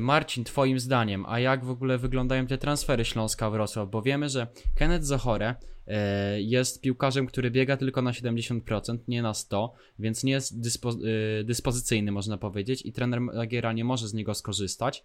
Marcin, 0.00 0.44
twoim 0.44 0.78
zdaniem, 0.78 1.24
a 1.28 1.40
jak 1.40 1.64
w 1.64 1.70
ogóle 1.70 1.98
wyglądają 1.98 2.46
te 2.46 2.58
transfery 2.58 3.04
Śląska 3.04 3.50
Wrocław? 3.50 3.90
Bo 3.90 4.02
wiemy, 4.02 4.28
że 4.28 4.46
Kenneth 4.74 5.04
Zochore 5.04 5.54
e, 5.86 6.42
jest 6.42 6.80
piłkarzem, 6.80 7.26
który 7.26 7.50
biega 7.50 7.76
tylko 7.76 8.02
na 8.02 8.10
70%, 8.10 8.98
nie 9.08 9.22
na 9.22 9.32
100%, 9.32 9.68
więc 9.98 10.24
nie 10.24 10.32
jest 10.32 10.60
dyspo, 10.60 10.90
e, 10.90 11.44
dyspozycyjny, 11.44 12.12
można 12.12 12.38
powiedzieć, 12.38 12.86
i 12.86 12.92
trener 12.92 13.20
Magiera 13.20 13.72
nie 13.72 13.84
może 13.84 14.08
z 14.08 14.14
niego 14.14 14.34
skorzystać. 14.34 15.04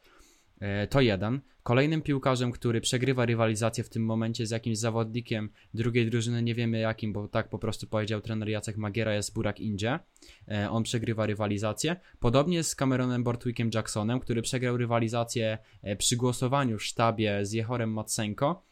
E, 0.59 0.87
to 0.87 1.01
jeden. 1.01 1.41
Kolejnym 1.63 2.01
piłkarzem, 2.01 2.51
który 2.51 2.81
przegrywa 2.81 3.25
rywalizację 3.25 3.83
w 3.83 3.89
tym 3.89 4.05
momencie 4.05 4.45
z 4.45 4.51
jakimś 4.51 4.77
zawodnikiem 4.77 5.49
drugiej 5.73 6.09
drużyny, 6.09 6.43
nie 6.43 6.55
wiemy 6.55 6.79
jakim, 6.79 7.13
bo 7.13 7.27
tak 7.27 7.49
po 7.49 7.59
prostu 7.59 7.87
powiedział 7.87 8.21
trener 8.21 8.49
Jacek 8.49 8.77
Magiera, 8.77 9.13
jest 9.13 9.33
Burak 9.33 9.59
Indzie. 9.59 9.99
E, 10.47 10.69
on 10.69 10.83
przegrywa 10.83 11.25
rywalizację. 11.25 11.95
Podobnie 12.19 12.63
z 12.63 12.75
Cameronem 12.75 13.23
Bortwickiem 13.23 13.69
Jacksonem, 13.73 14.19
który 14.19 14.41
przegrał 14.41 14.77
rywalizację 14.77 15.57
e, 15.81 15.95
przy 15.95 16.15
głosowaniu 16.15 16.77
w 16.77 16.83
sztabie 16.83 17.45
z 17.45 17.51
Jehorem 17.51 17.93
Matsenko. 17.93 18.63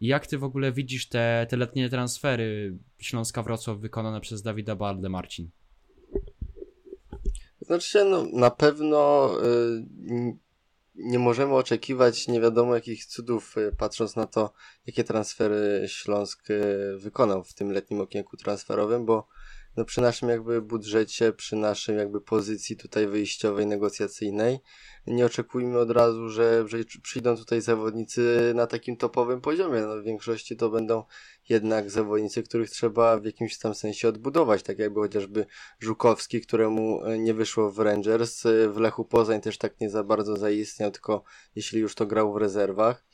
Jak 0.00 0.26
ty 0.26 0.38
w 0.38 0.44
ogóle 0.44 0.72
widzisz 0.72 1.08
te, 1.08 1.46
te 1.50 1.56
letnie 1.56 1.88
transfery 1.88 2.78
Śląska 2.98 3.42
Wrocław 3.42 3.78
wykonane 3.78 4.20
przez 4.20 4.42
Dawida 4.42 4.76
Bardę, 4.76 5.08
Marcin? 5.08 5.50
Znaczy, 7.60 8.04
no, 8.04 8.26
na 8.32 8.50
pewno 8.50 9.30
y, 9.44 10.45
nie 10.96 11.18
możemy 11.18 11.54
oczekiwać 11.54 12.28
nie 12.28 12.40
wiadomo 12.40 12.74
jakich 12.74 13.06
cudów, 13.06 13.56
y, 13.58 13.76
patrząc 13.78 14.16
na 14.16 14.26
to, 14.26 14.52
jakie 14.86 15.04
transfery 15.04 15.84
Śląsk 15.88 16.50
y, 16.50 16.96
wykonał 16.98 17.44
w 17.44 17.54
tym 17.54 17.72
letnim 17.72 18.00
okienku 18.00 18.36
transferowym, 18.36 19.06
bo 19.06 19.28
no 19.76 19.84
przy 19.84 20.00
naszym 20.00 20.28
jakby 20.28 20.62
budżecie, 20.62 21.32
przy 21.32 21.56
naszym 21.56 21.98
jakby 21.98 22.20
pozycji 22.20 22.76
tutaj 22.76 23.06
wyjściowej, 23.06 23.66
negocjacyjnej, 23.66 24.58
nie 25.06 25.26
oczekujmy 25.26 25.78
od 25.78 25.90
razu, 25.90 26.28
że, 26.28 26.64
że 26.68 26.78
przyjdą 27.02 27.36
tutaj 27.36 27.60
zawodnicy 27.60 28.52
na 28.54 28.66
takim 28.66 28.96
topowym 28.96 29.40
poziomie. 29.40 29.80
No, 29.80 29.96
w 29.96 30.04
większości 30.04 30.56
to 30.56 30.70
będą 30.70 31.04
jednak 31.48 31.90
zawodnicy, 31.90 32.42
których 32.42 32.70
trzeba 32.70 33.18
w 33.20 33.24
jakimś 33.24 33.58
tam 33.58 33.74
sensie 33.74 34.08
odbudować, 34.08 34.62
tak 34.62 34.78
jakby 34.78 35.00
chociażby 35.00 35.46
Żukowski, 35.80 36.40
któremu 36.40 37.04
e, 37.04 37.18
nie 37.18 37.34
wyszło 37.34 37.70
w 37.70 37.78
Rangers, 37.78 38.46
e, 38.46 38.68
w 38.68 38.76
Lechu 38.76 39.04
Poznań 39.04 39.40
też 39.40 39.58
tak 39.58 39.80
nie 39.80 39.90
za 39.90 40.04
bardzo 40.04 40.36
zaistniał, 40.36 40.90
tylko 40.90 41.22
jeśli 41.54 41.80
już 41.80 41.94
to 41.94 42.06
grał 42.06 42.32
w 42.32 42.36
rezerwach. 42.36 43.04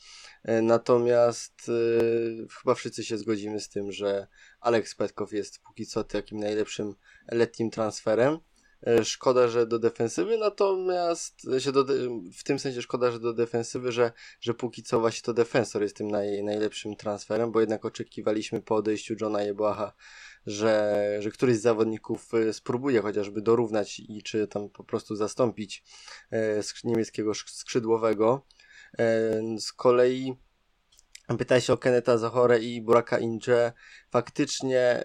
E, 0.44 0.62
natomiast 0.62 1.68
yy, 1.68 2.46
chyba 2.60 2.74
wszyscy 2.74 3.04
się 3.04 3.18
zgodzimy 3.18 3.60
z 3.60 3.68
tym, 3.68 3.92
że 3.92 4.26
Alex 4.60 4.94
Petkow 4.94 5.32
jest 5.32 5.58
póki 5.58 5.86
co 5.86 6.04
takim 6.04 6.38
najlepszym 6.38 6.94
letnim 7.32 7.70
transferem. 7.70 8.38
E, 8.86 9.04
szkoda, 9.04 9.48
że 9.48 9.66
do 9.66 9.78
defensywy, 9.78 10.38
natomiast 10.38 11.42
się 11.58 11.72
do, 11.72 11.84
w 12.34 12.44
tym 12.44 12.58
sensie 12.58 12.82
szkoda, 12.82 13.10
że 13.10 13.20
do 13.20 13.32
defensywy, 13.32 13.92
że, 13.92 14.12
że 14.40 14.54
póki 14.54 14.82
co 14.82 15.00
właśnie 15.00 15.22
to 15.22 15.34
defensor 15.34 15.82
jest 15.82 15.96
tym 15.96 16.10
naj, 16.10 16.44
najlepszym 16.44 16.96
transferem, 16.96 17.52
bo 17.52 17.60
jednak 17.60 17.84
oczekiwaliśmy 17.84 18.62
po 18.62 18.74
odejściu 18.76 19.14
Johna 19.20 19.42
Jebłacha, 19.42 19.92
że, 20.46 21.16
że 21.20 21.30
któryś 21.30 21.56
z 21.56 21.62
zawodników 21.62 22.34
e, 22.34 22.52
spróbuje 22.52 23.02
chociażby 23.02 23.42
dorównać 23.42 24.00
i 24.00 24.22
czy 24.22 24.48
tam 24.48 24.70
po 24.70 24.84
prostu 24.84 25.16
zastąpić 25.16 25.84
e, 26.32 26.62
niemieckiego 26.84 27.34
skrzydłowego. 27.34 28.46
Z 29.58 29.72
kolei 29.72 30.36
pytaj 31.38 31.60
się 31.60 31.72
o 31.72 31.76
Keneta 31.76 32.18
Zachore 32.18 32.58
i 32.58 32.82
Buraka 32.82 33.18
Inge. 33.18 33.72
Faktycznie 34.10 35.04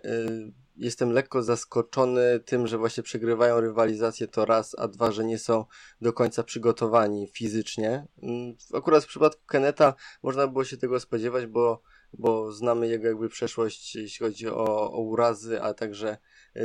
jestem 0.78 1.12
lekko 1.12 1.44
zaskoczony 1.44 2.40
tym, 2.40 2.68
że 2.68 2.78
właśnie 2.78 3.04
przegrywają 3.04 3.62
rywalizację 3.62 4.28
to 4.28 4.46
raz, 4.46 4.76
a 4.80 4.88
dwa, 4.88 5.12
że 5.12 5.26
nie 5.26 5.40
są 5.40 5.66
do 6.02 6.14
końca 6.14 6.44
przygotowani 6.44 7.28
fizycznie. 7.28 8.08
Mm, 8.24 8.56
akurat 8.74 9.04
w 9.04 9.08
przypadku 9.08 9.46
Keneta 9.46 9.94
można 10.24 10.48
było 10.48 10.64
się 10.64 10.78
tego 10.78 11.00
spodziewać, 11.00 11.46
bo, 11.46 11.82
bo 12.14 12.52
znamy 12.52 12.88
jego 12.88 13.08
jakby 13.08 13.30
przeszłość, 13.30 13.96
jeśli 13.96 14.26
chodzi 14.26 14.48
o, 14.48 14.92
o 14.92 15.02
urazy, 15.02 15.62
a 15.62 15.74
także 15.74 16.10
e, 16.10 16.18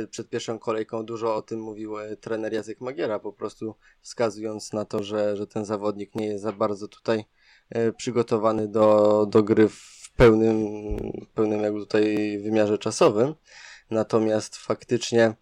przed 0.09 0.29
pierwszą 0.29 0.59
kolejką 0.59 1.05
dużo 1.05 1.35
o 1.35 1.41
tym 1.41 1.59
mówił 1.59 1.99
e, 1.99 2.17
trener 2.17 2.53
Jacek 2.53 2.81
Magiera, 2.81 3.19
po 3.19 3.33
prostu 3.33 3.75
wskazując 4.01 4.73
na 4.73 4.85
to, 4.85 5.03
że, 5.03 5.37
że 5.37 5.47
ten 5.47 5.65
zawodnik 5.65 6.15
nie 6.15 6.25
jest 6.25 6.43
za 6.43 6.51
bardzo 6.51 6.87
tutaj 6.87 7.25
e, 7.69 7.91
przygotowany 7.91 8.67
do, 8.67 9.25
do 9.29 9.43
gry 9.43 9.69
w 9.69 10.11
pełnym, 10.15 10.57
pełnym 11.33 11.61
jakby 11.61 11.79
tutaj 11.79 12.39
wymiarze 12.43 12.77
czasowym. 12.77 13.35
Natomiast 13.89 14.55
faktycznie 14.55 15.33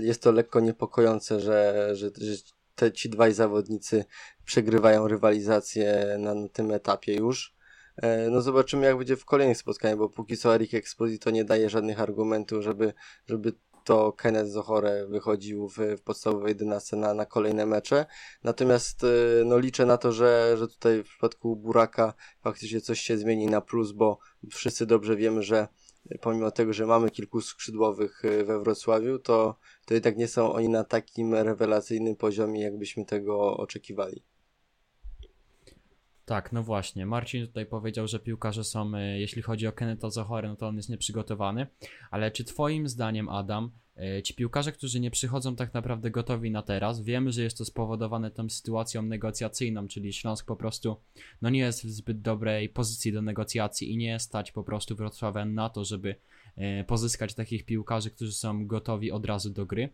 jest 0.00 0.22
to 0.22 0.32
lekko 0.32 0.60
niepokojące, 0.60 1.40
że, 1.40 1.88
że, 1.92 2.10
że 2.16 2.36
te, 2.74 2.92
ci 2.92 3.10
dwaj 3.10 3.34
zawodnicy 3.34 4.04
przegrywają 4.44 5.08
rywalizację 5.08 6.16
na, 6.18 6.34
na 6.34 6.48
tym 6.48 6.70
etapie 6.70 7.14
już. 7.14 7.57
E, 8.02 8.30
no 8.30 8.40
zobaczymy 8.40 8.86
jak 8.86 8.98
będzie 8.98 9.16
w 9.16 9.24
kolejnych 9.24 9.58
spotkaniach, 9.58 9.98
bo 9.98 10.08
póki 10.08 10.36
co 10.36 10.54
Eric 10.54 10.74
Exposito 10.74 11.30
nie 11.30 11.44
daje 11.44 11.70
żadnych 11.70 12.00
argumentów, 12.00 12.64
żeby, 12.64 12.92
żeby 13.26 13.52
to 13.84 14.12
Kenneth 14.12 14.50
Zohore 14.50 15.06
wychodził 15.06 15.68
w, 15.68 15.76
w 15.76 16.02
podstawowej 16.02 16.56
dynastii 16.56 16.96
na, 16.96 17.14
na 17.14 17.26
kolejne 17.26 17.66
mecze. 17.66 18.06
Natomiast 18.44 19.04
e, 19.04 19.06
no 19.44 19.58
liczę 19.58 19.86
na 19.86 19.96
to, 19.96 20.12
że, 20.12 20.56
że 20.58 20.68
tutaj 20.68 21.02
w 21.02 21.08
przypadku 21.08 21.56
Buraka 21.56 22.14
faktycznie 22.40 22.80
coś 22.80 23.00
się 23.00 23.18
zmieni 23.18 23.46
na 23.46 23.60
plus, 23.60 23.92
bo 23.92 24.18
wszyscy 24.50 24.86
dobrze 24.86 25.16
wiemy, 25.16 25.42
że 25.42 25.68
pomimo 26.20 26.50
tego, 26.50 26.72
że 26.72 26.86
mamy 26.86 27.10
kilku 27.10 27.40
skrzydłowych 27.40 28.24
e, 28.24 28.44
we 28.44 28.60
Wrocławiu, 28.60 29.18
to, 29.18 29.58
to 29.86 29.94
jednak 29.94 30.16
nie 30.16 30.28
są 30.28 30.52
oni 30.52 30.68
na 30.68 30.84
takim 30.84 31.34
rewelacyjnym 31.34 32.16
poziomie, 32.16 32.62
jakbyśmy 32.62 33.04
tego 33.04 33.56
oczekiwali. 33.56 34.24
Tak, 36.28 36.52
no 36.52 36.62
właśnie. 36.62 37.06
Marcin 37.06 37.46
tutaj 37.46 37.66
powiedział, 37.66 38.08
że 38.08 38.18
piłkarze 38.18 38.64
są, 38.64 38.94
e, 38.94 39.20
jeśli 39.20 39.42
chodzi 39.42 39.66
o 39.66 39.72
Keneta 39.72 40.10
Zohore, 40.10 40.48
no 40.48 40.56
to 40.56 40.68
on 40.68 40.76
jest 40.76 40.88
nieprzygotowany. 40.88 41.66
Ale 42.10 42.30
czy 42.30 42.44
twoim 42.44 42.88
zdaniem, 42.88 43.28
Adam, 43.28 43.70
E, 43.98 44.22
ci 44.22 44.34
piłkarze, 44.34 44.72
którzy 44.72 45.00
nie 45.00 45.10
przychodzą 45.10 45.56
tak 45.56 45.74
naprawdę 45.74 46.10
gotowi 46.10 46.50
na 46.50 46.62
teraz, 46.62 47.00
wiemy, 47.02 47.32
że 47.32 47.42
jest 47.42 47.58
to 47.58 47.64
spowodowane 47.64 48.30
tą 48.30 48.48
sytuacją 48.48 49.02
negocjacyjną, 49.02 49.88
czyli 49.88 50.12
Śląsk 50.12 50.46
po 50.46 50.56
prostu 50.56 50.96
no 51.42 51.50
nie 51.50 51.60
jest 51.60 51.86
w 51.86 51.90
zbyt 51.90 52.20
dobrej 52.20 52.68
pozycji 52.68 53.12
do 53.12 53.22
negocjacji 53.22 53.92
i 53.92 53.96
nie 53.96 54.20
stać 54.20 54.52
po 54.52 54.62
prostu 54.64 54.96
Wrocławia 54.96 55.44
na 55.44 55.70
to, 55.70 55.84
żeby 55.84 56.14
pozyskać 56.86 57.34
takich 57.34 57.64
piłkarzy, 57.64 58.10
którzy 58.10 58.32
są 58.32 58.66
gotowi 58.66 59.12
od 59.12 59.26
razu 59.26 59.50
do 59.50 59.66
gry. 59.66 59.88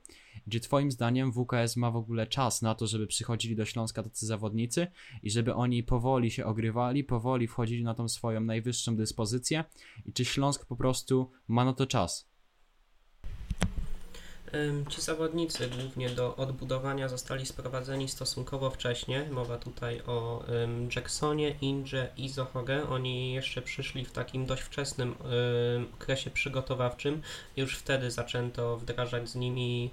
Czy 0.50 0.60
twoim 0.60 0.90
zdaniem 0.90 1.32
WKS 1.32 1.76
ma 1.76 1.90
w 1.90 1.96
ogóle 1.96 2.26
czas 2.26 2.62
na 2.62 2.74
to, 2.74 2.86
żeby 2.86 3.06
przychodzili 3.06 3.56
do 3.56 3.64
Śląska 3.64 4.02
tacy 4.02 4.26
zawodnicy 4.26 4.86
i 5.22 5.30
żeby 5.30 5.54
oni 5.54 5.82
powoli 5.82 6.30
się 6.30 6.44
ogrywali, 6.44 7.04
powoli 7.04 7.46
wchodzili 7.46 7.84
na 7.84 7.94
tą 7.94 8.08
swoją 8.08 8.40
najwyższą 8.40 8.96
dyspozycję 8.96 9.64
i 10.06 10.12
czy 10.12 10.24
Śląsk 10.24 10.66
po 10.66 10.76
prostu 10.76 11.30
ma 11.48 11.64
na 11.64 11.72
to 11.72 11.86
czas? 11.86 12.33
Ci 14.88 15.00
zawodnicy 15.00 15.68
głównie 15.68 16.10
do 16.10 16.36
odbudowania 16.36 17.08
zostali 17.08 17.46
sprowadzeni 17.46 18.08
stosunkowo 18.08 18.70
wcześnie. 18.70 19.26
Mowa 19.30 19.58
tutaj 19.58 20.02
o 20.06 20.44
Jacksonie, 20.96 21.54
Inge 21.60 22.08
i 22.16 22.28
Zohoge. 22.28 22.88
Oni 22.88 23.32
jeszcze 23.32 23.62
przyszli 23.62 24.04
w 24.04 24.12
takim 24.12 24.46
dość 24.46 24.62
wczesnym 24.62 25.14
okresie 25.94 26.30
przygotowawczym. 26.30 27.22
Już 27.56 27.78
wtedy 27.78 28.10
zaczęto 28.10 28.76
wdrażać 28.76 29.28
z 29.28 29.34
nimi 29.34 29.90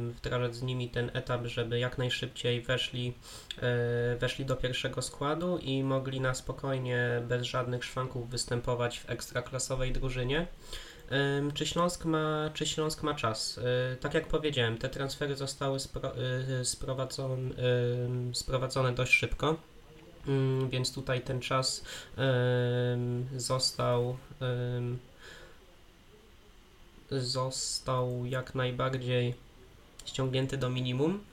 wdrażać 0.00 0.56
z 0.56 0.62
nimi 0.62 0.88
ten 0.88 1.10
etap, 1.14 1.46
żeby 1.46 1.78
jak 1.78 1.98
najszybciej 1.98 2.60
weszli, 2.60 3.14
e, 3.58 4.16
weszli 4.16 4.44
do 4.44 4.56
pierwszego 4.56 5.02
składu 5.02 5.58
i 5.58 5.82
mogli 5.82 6.20
na 6.20 6.34
spokojnie, 6.34 7.22
bez 7.28 7.46
żadnych 7.46 7.84
szwanków 7.84 8.30
występować 8.30 8.98
w 8.98 9.10
ekstraklasowej 9.10 9.92
drużynie. 9.92 10.46
Czy 11.54 11.66
Śląsk 11.66 12.04
ma, 12.04 12.50
czy 12.54 12.66
Śląsk 12.66 13.02
ma 13.02 13.14
czas? 13.14 13.58
E, 13.92 13.96
tak 13.96 14.14
jak 14.14 14.26
powiedziałem, 14.26 14.78
te 14.78 14.88
transfery 14.88 15.36
zostały 15.36 15.80
spro, 15.80 16.12
e, 16.16 16.64
sprowadzone, 16.64 17.50
sprowadzone 18.32 18.92
dość 18.92 19.12
szybko, 19.12 19.56
więc 20.70 20.94
tutaj 20.94 21.20
ten 21.20 21.40
czas 21.40 21.84
został 23.36 24.16
został 27.10 28.26
jak 28.26 28.54
najbardziej 28.54 29.34
ściągnięty 30.04 30.56
do 30.56 30.70
minimum. 30.70 31.24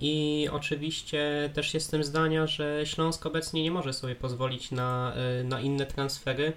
I 0.00 0.48
oczywiście 0.52 1.50
też 1.54 1.74
jestem 1.74 2.04
zdania, 2.04 2.46
że 2.46 2.86
Śląsk 2.86 3.26
obecnie 3.26 3.62
nie 3.62 3.70
może 3.70 3.92
sobie 3.92 4.14
pozwolić 4.14 4.70
na, 4.70 5.12
y, 5.40 5.44
na 5.44 5.60
inne 5.60 5.86
transfery, 5.86 6.52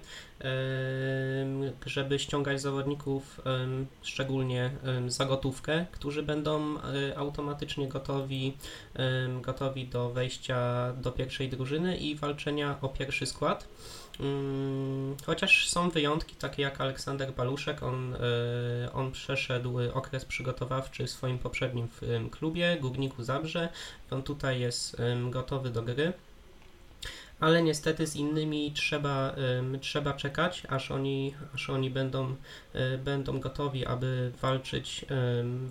żeby 1.86 2.18
ściągać 2.18 2.60
zawodników, 2.60 3.40
szczególnie 4.02 4.70
za 5.06 5.24
gotówkę, 5.24 5.86
którzy 5.92 6.22
będą 6.22 6.76
y, 6.76 7.16
automatycznie 7.16 7.88
gotowi, 7.88 8.56
gotowi 9.40 9.86
do 9.86 10.10
wejścia 10.10 10.92
do 10.92 11.12
pierwszej 11.12 11.48
drużyny 11.48 11.96
i 11.96 12.14
walczenia 12.14 12.76
o 12.80 12.88
pierwszy 12.88 13.26
skład. 13.26 13.68
Mm, 14.22 15.16
chociaż 15.26 15.68
są 15.68 15.90
wyjątki, 15.90 16.34
takie 16.34 16.62
jak 16.62 16.80
Aleksander 16.80 17.32
Baluszek, 17.32 17.82
on, 17.82 18.14
e, 18.14 18.18
on 18.92 19.12
przeszedł 19.12 19.78
okres 19.92 20.24
przygotowawczy 20.24 21.06
w 21.06 21.10
swoim 21.10 21.38
poprzednim 21.38 21.88
klubie, 22.30 22.76
Górniku 22.80 23.24
Zabrze, 23.24 23.68
on 24.10 24.22
tutaj 24.22 24.60
jest 24.60 24.96
gotowy 25.30 25.70
do 25.70 25.82
gry 25.82 26.12
ale 27.42 27.62
niestety 27.62 28.06
z 28.06 28.16
innymi 28.16 28.72
trzeba, 28.72 29.34
trzeba 29.80 30.12
czekać, 30.12 30.62
aż 30.68 30.90
oni, 30.90 31.34
aż 31.54 31.70
oni 31.70 31.90
będą, 31.90 32.36
e, 32.72 32.98
będą 32.98 33.40
gotowi, 33.40 33.86
aby 33.86 34.32
walczyć, 34.42 35.04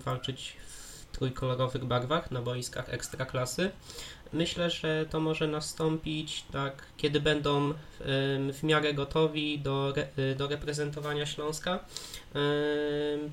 walczyć 0.04 0.56
w 0.66 1.16
trójkolorowych 1.16 1.84
barwach 1.84 2.30
na 2.30 2.42
boiskach 2.42 2.88
ekstraklasy. 2.88 3.70
Myślę, 4.32 4.70
że 4.70 5.06
to 5.10 5.20
może 5.20 5.48
nastąpić 5.48 6.44
tak, 6.52 6.86
kiedy 6.96 7.20
będą 7.20 7.74
w 8.52 8.58
miarę 8.62 8.94
gotowi 8.94 9.58
do, 9.58 9.94
do 10.36 10.48
reprezentowania 10.48 11.26
Śląska 11.26 11.84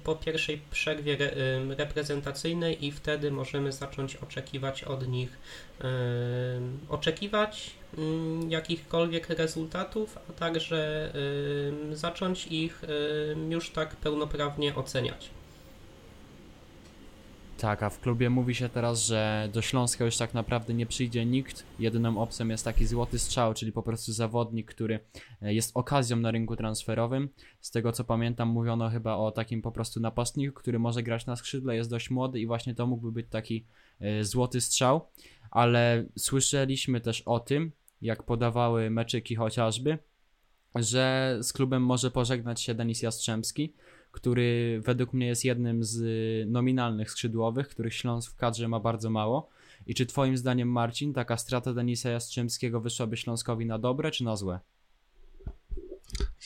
po 0.03 0.15
pierwszej 0.15 0.61
przerwie 0.71 1.17
reprezentacyjnej 1.77 2.85
i 2.85 2.91
wtedy 2.91 3.31
możemy 3.31 3.71
zacząć 3.71 4.15
oczekiwać 4.15 4.83
od 4.83 5.07
nich 5.07 5.37
oczekiwać 6.89 7.71
mm, 7.97 8.51
jakichkolwiek 8.51 9.29
rezultatów, 9.29 10.17
a 10.29 10.33
także 10.33 11.13
zacząć 11.91 12.47
ich 12.47 12.81
już 13.49 13.69
tak 13.69 13.95
pełnoprawnie 13.95 14.75
oceniać. 14.75 15.29
Tak, 17.59 17.83
a 17.83 17.89
w 17.89 17.99
klubie 17.99 18.29
mówi 18.29 18.55
się 18.55 18.69
teraz, 18.69 19.05
że 19.05 19.49
do 19.53 19.61
Śląska 19.61 20.05
już 20.05 20.17
tak 20.17 20.33
naprawdę 20.33 20.73
nie 20.73 20.85
przyjdzie 20.85 21.25
nikt. 21.25 21.65
Jedyną 21.79 22.21
opcją 22.21 22.47
jest 22.47 22.65
taki 22.65 22.85
złoty 22.85 23.19
strzał, 23.19 23.53
czyli 23.53 23.71
po 23.71 23.83
prostu 23.83 24.13
zawodnik, 24.13 24.73
który 24.73 24.99
e, 25.41 25.53
jest 25.53 25.71
okazją 25.73 26.17
na 26.17 26.31
rynku 26.31 26.55
transferowym. 26.55 27.29
Z 27.61 27.71
tego 27.71 27.91
co 27.91 28.03
pamiętam, 28.03 28.49
mówiono 28.49 28.89
chyba 28.89 29.15
o 29.15 29.31
takim 29.31 29.61
po 29.61 29.71
prostu 29.71 29.99
napastniku, 29.99 30.53
który 30.53 30.79
może 30.79 31.03
grać 31.03 31.25
na 31.25 31.35
skrzydle, 31.35 31.75
jest 31.75 31.89
dość 31.89 32.09
młody 32.09 32.39
i 32.39 32.47
właśnie 32.47 32.75
to 32.75 32.87
mógłby 32.87 33.11
być 33.11 33.27
taki 33.29 33.65
e, 33.99 34.23
złoty 34.23 34.61
strzał. 34.61 35.07
Ale 35.51 36.05
słyszeliśmy 36.17 37.01
też 37.01 37.21
o 37.21 37.39
tym, 37.39 37.71
jak 38.01 38.23
podawały 38.23 38.89
meczyki 38.89 39.35
chociażby, 39.35 39.97
że 40.75 41.37
z 41.41 41.53
klubem 41.53 41.83
może 41.83 42.11
pożegnać 42.11 42.61
się 42.61 42.73
Denis 42.73 43.01
Jastrzębski 43.01 43.73
który 44.11 44.79
według 44.83 45.13
mnie 45.13 45.27
jest 45.27 45.45
jednym 45.45 45.83
z 45.83 45.99
nominalnych 46.49 47.11
skrzydłowych, 47.11 47.67
których 47.67 47.93
Śląsk 47.93 48.31
w 48.31 48.35
kadrze 48.35 48.67
ma 48.67 48.79
bardzo 48.79 49.09
mało. 49.09 49.49
I 49.87 49.95
czy 49.95 50.05
twoim 50.05 50.37
zdaniem, 50.37 50.71
Marcin, 50.71 51.13
taka 51.13 51.37
strata 51.37 51.73
Denisa 51.73 52.09
Jastrzębskiego 52.09 52.81
wyszłaby 52.81 53.17
Śląskowi 53.17 53.65
na 53.65 53.79
dobre 53.79 54.11
czy 54.11 54.23
na 54.23 54.35
złe? 54.35 54.59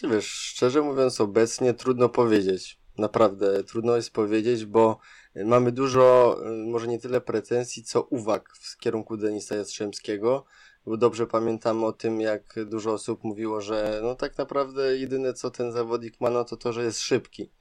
Wiesz, 0.09 0.27
szczerze 0.27 0.81
mówiąc, 0.81 1.21
obecnie 1.21 1.73
trudno 1.73 2.09
powiedzieć. 2.09 2.79
Naprawdę 2.97 3.63
trudno 3.63 3.95
jest 3.95 4.11
powiedzieć, 4.11 4.65
bo 4.65 4.99
mamy 5.45 5.71
dużo, 5.71 6.37
może 6.67 6.87
nie 6.87 6.99
tyle 6.99 7.21
pretensji, 7.21 7.83
co 7.83 8.01
uwag 8.01 8.49
w 8.61 8.77
kierunku 8.77 9.17
Denisa 9.17 9.55
Jastrzębskiego, 9.55 10.45
bo 10.85 10.97
dobrze 10.97 11.27
pamiętam 11.27 11.83
o 11.83 11.91
tym, 11.91 12.21
jak 12.21 12.55
dużo 12.65 12.93
osób 12.93 13.23
mówiło, 13.23 13.61
że 13.61 13.99
no 14.03 14.15
tak 14.15 14.37
naprawdę 14.37 14.97
jedyne 14.97 15.33
co 15.33 15.51
ten 15.51 15.71
zawodnik 15.71 16.21
ma, 16.21 16.29
no 16.29 16.43
to 16.43 16.57
to, 16.57 16.73
że 16.73 16.83
jest 16.83 16.99
szybki. 16.99 17.51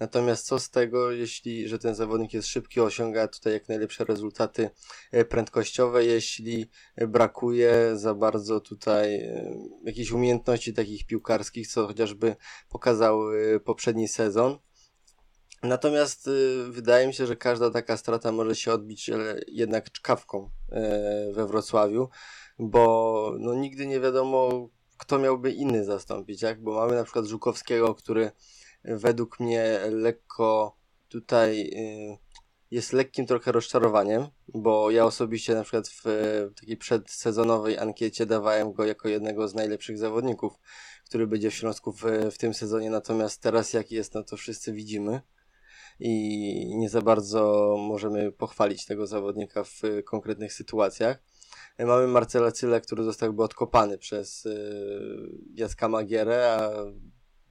Natomiast 0.00 0.46
co 0.46 0.58
z 0.58 0.70
tego, 0.70 1.10
jeśli, 1.10 1.68
że 1.68 1.78
ten 1.78 1.94
zawodnik 1.94 2.34
jest 2.34 2.48
szybki, 2.48 2.80
osiąga 2.80 3.28
tutaj 3.28 3.52
jak 3.52 3.68
najlepsze 3.68 4.04
rezultaty 4.04 4.70
e, 5.12 5.24
prędkościowe, 5.24 6.04
jeśli 6.04 6.70
brakuje 7.08 7.90
za 7.94 8.14
bardzo 8.14 8.60
tutaj 8.60 9.14
e, 9.14 9.54
jakichś 9.84 10.10
umiejętności 10.10 10.74
takich 10.74 11.06
piłkarskich, 11.06 11.68
co 11.68 11.86
chociażby 11.86 12.36
pokazał 12.68 13.32
e, 13.32 13.60
poprzedni 13.60 14.08
sezon. 14.08 14.58
Natomiast 15.62 16.30
wydaje 16.68 17.06
mi 17.06 17.14
się, 17.14 17.26
że 17.26 17.36
każda 17.36 17.70
taka 17.70 17.96
strata 17.96 18.32
może 18.32 18.54
się 18.56 18.72
odbić 18.72 19.10
jednak 19.48 19.90
czkawką 19.90 20.50
we 21.32 21.46
Wrocławiu 21.46 22.08
bo 22.58 23.32
no, 23.38 23.54
nigdy 23.54 23.86
nie 23.86 24.00
wiadomo, 24.00 24.68
kto 24.98 25.18
miałby 25.18 25.52
inny 25.52 25.84
zastąpić, 25.84 26.42
jak? 26.42 26.62
Bo 26.62 26.74
mamy 26.74 26.94
na 26.94 27.04
przykład 27.04 27.26
Żukowskiego, 27.26 27.94
który 27.94 28.30
według 28.84 29.40
mnie 29.40 29.80
lekko 29.90 30.76
tutaj 31.08 31.60
y, 31.60 32.18
jest 32.70 32.92
lekkim 32.92 33.26
trochę 33.26 33.52
rozczarowaniem, 33.52 34.26
bo 34.54 34.90
ja 34.90 35.04
osobiście 35.04 35.54
na 35.54 35.62
przykład 35.62 35.88
w 35.88 36.04
takiej 36.60 36.76
przedsezonowej 36.76 37.78
ankiecie 37.78 38.26
dawałem 38.26 38.72
go 38.72 38.84
jako 38.84 39.08
jednego 39.08 39.48
z 39.48 39.54
najlepszych 39.54 39.98
zawodników, 39.98 40.52
który 41.04 41.26
będzie 41.26 41.50
w 41.50 41.54
Śląsku 41.54 41.92
w, 41.92 42.02
w 42.30 42.38
tym 42.38 42.54
sezonie, 42.54 42.90
natomiast 42.90 43.42
teraz 43.42 43.72
jaki 43.72 43.94
jest, 43.94 44.14
no 44.14 44.24
to 44.24 44.36
wszyscy 44.36 44.72
widzimy 44.72 45.20
i 46.00 46.76
nie 46.76 46.88
za 46.88 47.02
bardzo 47.02 47.74
możemy 47.78 48.32
pochwalić 48.32 48.86
tego 48.86 49.06
zawodnika 49.06 49.64
w 49.64 49.82
konkretnych 50.04 50.52
sytuacjach. 50.52 51.22
Mamy 51.78 52.06
Marcela 52.06 52.52
Cyle, 52.52 52.80
który 52.80 53.04
został 53.04 53.28
jakby 53.28 53.42
odkopany 53.42 53.98
przez 53.98 54.44
yy, 54.44 55.30
Jacka 55.54 55.88
Magierę, 55.88 56.56
a 56.58 56.70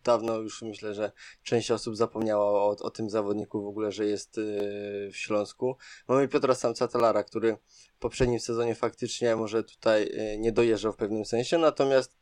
dawno 0.04 0.38
już 0.38 0.62
myślę, 0.62 0.94
że 0.94 1.12
część 1.44 1.72
osób 1.72 1.98
zapomniała 1.98 2.46
o, 2.46 2.70
o 2.70 2.90
tym 2.90 3.10
zawodniku 3.10 3.64
w 3.64 3.68
ogóle, 3.68 3.92
że 3.92 4.06
jest 4.06 4.38
yy, 4.38 5.10
w 5.12 5.18
Śląsku. 5.18 5.78
Mamy 6.08 6.28
Piotra 6.28 6.56
Samcatelara, 6.56 7.24
który 7.24 7.58
w 7.96 8.00
poprzednim 8.00 8.40
sezonie 8.40 8.76
faktycznie 8.76 9.36
może 9.36 9.64
tutaj 9.64 10.06
yy, 10.06 10.38
nie 10.38 10.52
dojeżdżał 10.52 10.94
w 10.94 10.98
pewnym 10.98 11.26
sensie, 11.26 11.58
natomiast 11.58 12.18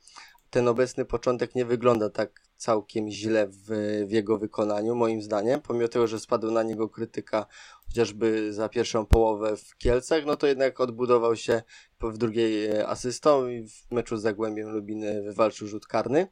ten 0.50 0.68
obecny 0.68 1.06
początek 1.06 1.56
nie 1.56 1.66
wygląda 1.66 2.10
tak 2.10 2.51
całkiem 2.62 3.10
źle 3.10 3.48
w, 3.48 3.66
w 4.08 4.12
jego 4.12 4.38
wykonaniu, 4.38 4.96
moim 4.96 5.22
zdaniem, 5.22 5.62
pomimo 5.62 5.88
tego, 5.88 6.08
że 6.08 6.20
spadła 6.20 6.52
na 6.52 6.64
niego 6.64 6.90
krytyka 6.90 7.46
chociażby 7.88 8.54
za 8.54 8.70
pierwszą 8.70 9.06
połowę 9.06 9.58
w 9.58 9.78
Kielcach, 9.78 10.26
no 10.26 10.36
to 10.36 10.48
jednak 10.48 10.80
odbudował 10.80 11.36
się 11.36 11.62
w 12.02 12.18
drugiej 12.18 12.66
e, 12.66 12.88
asystą 12.88 13.48
i 13.48 13.68
w 13.68 13.92
meczu 13.92 14.18
z 14.18 14.22
Zagłębiem 14.22 14.70
Lubiny 14.70 15.22
wywalczył 15.22 15.68
rzut 15.68 15.88
karny. 15.88 16.28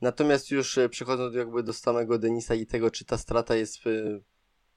Natomiast 0.00 0.50
już 0.50 0.78
e, 0.78 0.88
przechodząc 0.88 1.34
jakby 1.34 1.62
do 1.62 1.72
samego 1.72 2.18
Denisa 2.18 2.54
i 2.54 2.66
tego, 2.66 2.90
czy 2.90 3.04
ta 3.04 3.18
strata 3.18 3.54
jest 3.56 3.86
e, 3.86 4.20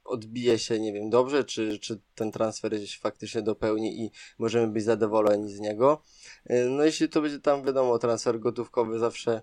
odbije 0.04 0.60
się, 0.60 0.80
nie 0.80 0.94
wiem, 0.94 1.10
dobrze, 1.10 1.44
czy, 1.44 1.80
czy 1.80 2.00
ten 2.16 2.32
transfer 2.32 2.90
się 2.90 3.00
faktycznie 3.00 3.42
dopełni 3.42 4.02
i 4.02 4.12
możemy 4.40 4.68
być 4.68 4.84
zadowoleni 4.84 5.52
z 5.52 5.60
niego. 5.60 6.04
No 6.70 6.84
jeśli 6.84 7.10
to 7.10 7.22
będzie 7.22 7.40
tam, 7.40 7.64
wiadomo, 7.64 8.00
transfer 8.00 8.40
gotówkowy 8.40 9.00
zawsze 9.00 9.42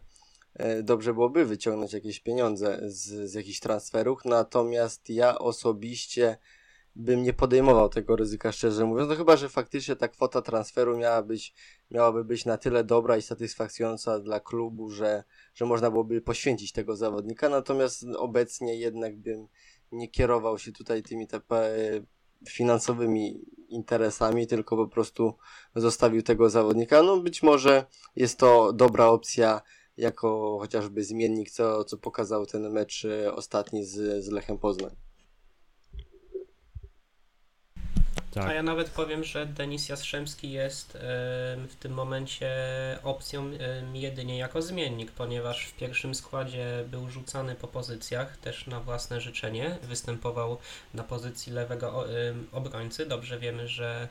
dobrze 0.82 1.14
byłoby 1.14 1.44
wyciągnąć 1.44 1.92
jakieś 1.92 2.20
pieniądze 2.20 2.80
z, 2.86 3.30
z 3.30 3.34
jakichś 3.34 3.60
transferów, 3.60 4.24
natomiast 4.24 5.10
ja 5.10 5.38
osobiście 5.38 6.38
bym 6.96 7.22
nie 7.22 7.32
podejmował 7.32 7.88
tego 7.88 8.16
ryzyka, 8.16 8.52
szczerze 8.52 8.84
mówiąc. 8.84 9.08
No 9.10 9.16
chyba, 9.16 9.36
że 9.36 9.48
faktycznie 9.48 9.96
ta 9.96 10.08
kwota 10.08 10.42
transferu 10.42 10.98
miała 10.98 11.22
być, 11.22 11.54
miałaby 11.90 12.24
być 12.24 12.44
na 12.44 12.58
tyle 12.58 12.84
dobra 12.84 13.16
i 13.16 13.22
satysfakcjonująca 13.22 14.18
dla 14.18 14.40
klubu, 14.40 14.90
że, 14.90 15.24
że 15.54 15.66
można 15.66 15.90
byłoby 15.90 16.20
poświęcić 16.20 16.72
tego 16.72 16.96
zawodnika. 16.96 17.48
Natomiast 17.48 18.04
obecnie 18.16 18.76
jednak 18.76 19.16
bym 19.16 19.48
nie 19.92 20.08
kierował 20.08 20.58
się 20.58 20.72
tutaj 20.72 21.02
tymi 21.02 21.26
te 21.26 21.40
finansowymi 22.48 23.44
interesami, 23.68 24.46
tylko 24.46 24.76
po 24.76 24.88
prostu 24.88 25.34
zostawił 25.74 26.22
tego 26.22 26.50
zawodnika. 26.50 27.02
No 27.02 27.16
być 27.16 27.42
może 27.42 27.86
jest 28.16 28.38
to 28.38 28.72
dobra 28.72 29.06
opcja 29.06 29.60
jako 30.00 30.58
chociażby 30.60 31.04
zmiennik, 31.04 31.50
co, 31.50 31.84
co 31.84 31.98
pokazał 31.98 32.46
ten 32.46 32.70
mecz 32.70 33.04
e, 33.04 33.34
ostatni 33.34 33.84
z, 33.84 34.24
z 34.24 34.28
Lechem 34.28 34.58
Poznań. 34.58 34.96
Tak. 38.30 38.46
A 38.46 38.52
ja 38.52 38.62
nawet 38.62 38.90
powiem, 38.90 39.24
że 39.24 39.46
Denis 39.46 39.88
Jastrzębski 39.88 40.50
jest 40.50 40.98
w 41.68 41.74
tym 41.80 41.92
momencie 41.92 42.50
opcją 43.02 43.50
jedynie 43.92 44.38
jako 44.38 44.62
zmiennik, 44.62 45.12
ponieważ 45.12 45.66
w 45.66 45.76
pierwszym 45.76 46.14
składzie 46.14 46.84
był 46.90 47.08
rzucany 47.08 47.54
po 47.54 47.68
pozycjach, 47.68 48.36
też 48.36 48.66
na 48.66 48.80
własne 48.80 49.20
życzenie. 49.20 49.78
Występował 49.82 50.58
na 50.94 51.04
pozycji 51.04 51.52
lewego 51.52 52.04
obrońcy. 52.52 53.06
Dobrze 53.06 53.38
wiemy, 53.38 53.68
że, 53.68 54.08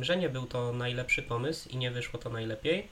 że 0.00 0.16
nie 0.16 0.28
był 0.28 0.46
to 0.46 0.72
najlepszy 0.72 1.22
pomysł 1.22 1.68
i 1.68 1.76
nie 1.76 1.90
wyszło 1.90 2.18
to 2.18 2.30
najlepiej. 2.30 2.88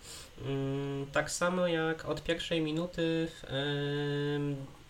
Tak 1.12 1.30
samo 1.30 1.66
jak 1.66 2.04
od 2.04 2.22
pierwszej 2.22 2.60
minuty 2.60 3.28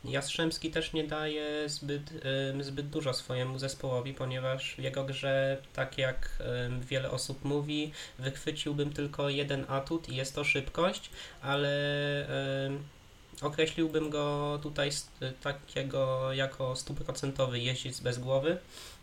Jastrzębski 0.08 0.70
też 0.70 0.92
nie 0.92 1.04
daje 1.04 1.68
zbyt, 1.68 2.10
zbyt 2.60 2.88
dużo 2.88 3.14
swojemu 3.14 3.58
zespołowi, 3.58 4.14
ponieważ 4.14 4.74
w 4.74 4.78
jego 4.78 5.04
grze, 5.04 5.58
tak 5.72 5.98
jak 5.98 6.42
wiele 6.80 7.10
osób 7.10 7.44
mówi, 7.44 7.92
wychwyciłbym 8.18 8.92
tylko 8.92 9.28
jeden 9.28 9.64
atut 9.68 10.08
i 10.08 10.16
jest 10.16 10.34
to 10.34 10.44
szybkość, 10.44 11.10
ale 11.42 11.68
określiłbym 13.42 14.10
go 14.10 14.58
tutaj 14.62 14.90
takiego 15.42 16.32
jako 16.32 16.76
stuprocentowy 16.76 17.58
jeździec 17.58 18.00
bez 18.00 18.18
głowy. 18.18 18.58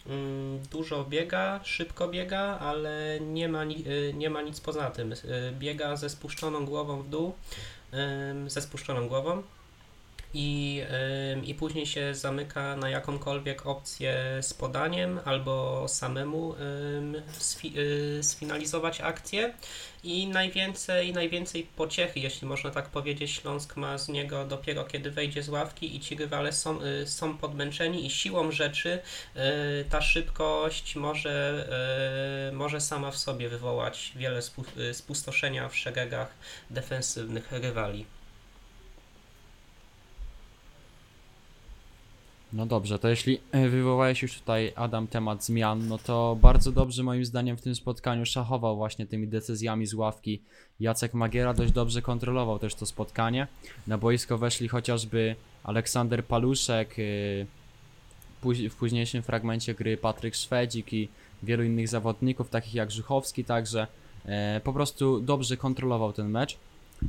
Mm, 0.08 0.60
dużo 0.72 1.06
biega, 1.06 1.60
szybko 1.64 2.08
biega, 2.08 2.60
ale 2.60 3.20
nie 3.22 3.50
ma, 3.50 3.64
y, 3.64 4.14
nie 4.18 4.30
ma 4.30 4.42
nic 4.42 4.62
poza 4.62 4.92
tym. 4.92 5.14
Y, 5.14 5.18
biega 5.60 5.96
ze 5.96 6.10
spuszczoną 6.10 6.66
głową 6.66 7.02
w 7.02 7.10
dół, 7.10 7.34
ze 8.48 8.62
spuszczoną 8.62 9.08
głową 9.08 9.44
i, 10.34 10.82
i 11.44 11.56
później 11.56 11.86
się 11.86 12.16
zamyka 12.16 12.76
na 12.76 12.90
jakąkolwiek 12.90 13.66
opcję 13.66 14.40
z 14.42 14.54
podaniem 14.54 15.20
albo 15.26 15.86
samemu 15.88 16.56
sfi, 17.38 17.74
y, 17.80 18.24
sfinalizować 18.24 19.02
akcję 19.02 19.54
i 20.04 20.28
najwięcej, 20.28 21.14
najwięcej 21.14 21.64
pociechy, 21.76 22.20
jeśli 22.20 22.48
można 22.48 22.72
tak 22.72 22.90
powiedzieć, 22.90 23.32
Śląsk 23.32 23.78
ma 23.78 23.98
z 23.98 24.10
niego 24.10 24.46
dopiero 24.46 24.84
kiedy 24.84 25.12
wejdzie 25.12 25.44
z 25.44 25.50
ławki 25.50 25.96
i 25.96 26.00
ci 26.00 26.16
rywale 26.16 26.52
są, 26.52 26.82
y, 26.84 27.08
są 27.08 27.38
podmęczeni 27.38 28.06
i 28.06 28.10
siłą 28.10 28.52
rzeczy 28.52 29.00
y, 29.36 29.40
ta 29.90 30.02
szybkość 30.02 30.96
może, 30.96 31.34
może 32.54 32.82
sama 32.82 33.12
w 33.12 33.18
sobie 33.18 33.50
wywołać 33.50 34.12
wiele 34.16 34.42
spustoszenia 34.94 35.70
w 35.70 35.76
szeregach 35.76 36.34
defensywnych 36.70 37.52
rywali. 37.52 38.06
No 42.54 42.66
dobrze, 42.66 43.00
to 43.00 43.10
jeśli 43.10 43.40
e, 43.52 43.70
wywołałeś 43.70 44.22
już 44.22 44.40
tutaj, 44.40 44.74
Adam, 44.76 45.08
temat 45.08 45.46
zmian, 45.46 45.88
no 45.88 45.98
to 45.98 46.38
bardzo 46.42 46.72
dobrze 46.72 47.04
moim 47.04 47.26
zdaniem 47.26 47.58
w 47.58 47.62
tym 47.62 47.76
spotkaniu 47.76 48.26
szachował 48.26 48.76
właśnie 48.76 49.06
tymi 49.06 49.28
decyzjami 49.28 49.86
z 49.86 49.94
ławki. 49.94 50.42
Jacek 50.80 51.14
Magiera 51.14 51.54
dość 51.54 51.72
dobrze 51.72 52.02
kontrolował 52.02 52.60
też 52.60 52.76
to 52.76 52.86
spotkanie. 52.86 53.48
Na 53.88 53.98
boisko 53.98 54.38
weszli 54.38 54.68
chociażby 54.68 55.36
Aleksander 55.64 56.26
Paluszek, 56.26 56.96
e, 57.00 57.46
w 58.70 58.76
późniejszym 58.80 59.24
fragmencie 59.24 59.74
gry 59.74 59.98
Patryk 59.98 60.36
Szwedzik 60.36 60.94
i 60.94 61.10
wielu 61.44 61.64
innych 61.64 61.88
zawodników, 61.88 62.50
takich 62.50 62.74
jak 62.74 62.92
Żuchowski, 62.92 63.46
także 63.46 63.88
e, 64.26 64.62
po 64.64 64.74
prostu 64.74 65.20
dobrze 65.20 65.58
kontrolował 65.58 66.14
ten 66.14 66.30
mecz, 66.30 66.58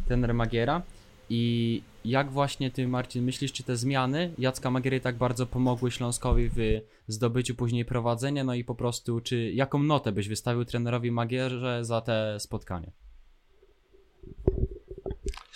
ten 0.09 0.35
Magiera. 0.35 0.83
I 1.31 1.83
jak 2.05 2.31
właśnie 2.31 2.71
ty, 2.71 2.89
Marcin, 2.89 3.25
myślisz, 3.25 3.53
czy 3.53 3.63
te 3.63 3.77
zmiany 3.77 4.35
Jacka 4.39 4.71
Magiery 4.71 5.01
tak 5.01 5.17
bardzo 5.17 5.47
pomogły 5.47 5.91
Śląskowi 5.91 6.49
w 6.49 6.81
zdobyciu 7.09 7.55
później 7.55 7.85
prowadzenia? 7.85 8.45
No 8.45 8.55
i 8.55 8.65
po 8.65 8.75
prostu, 8.75 9.21
czy 9.21 9.53
jaką 9.53 9.83
notę 9.83 10.13
byś 10.13 10.29
wystawił 10.29 10.65
trenerowi 10.65 11.11
Magierze 11.11 11.85
za 11.85 12.01
te 12.01 12.41
spotkanie? 12.41 12.93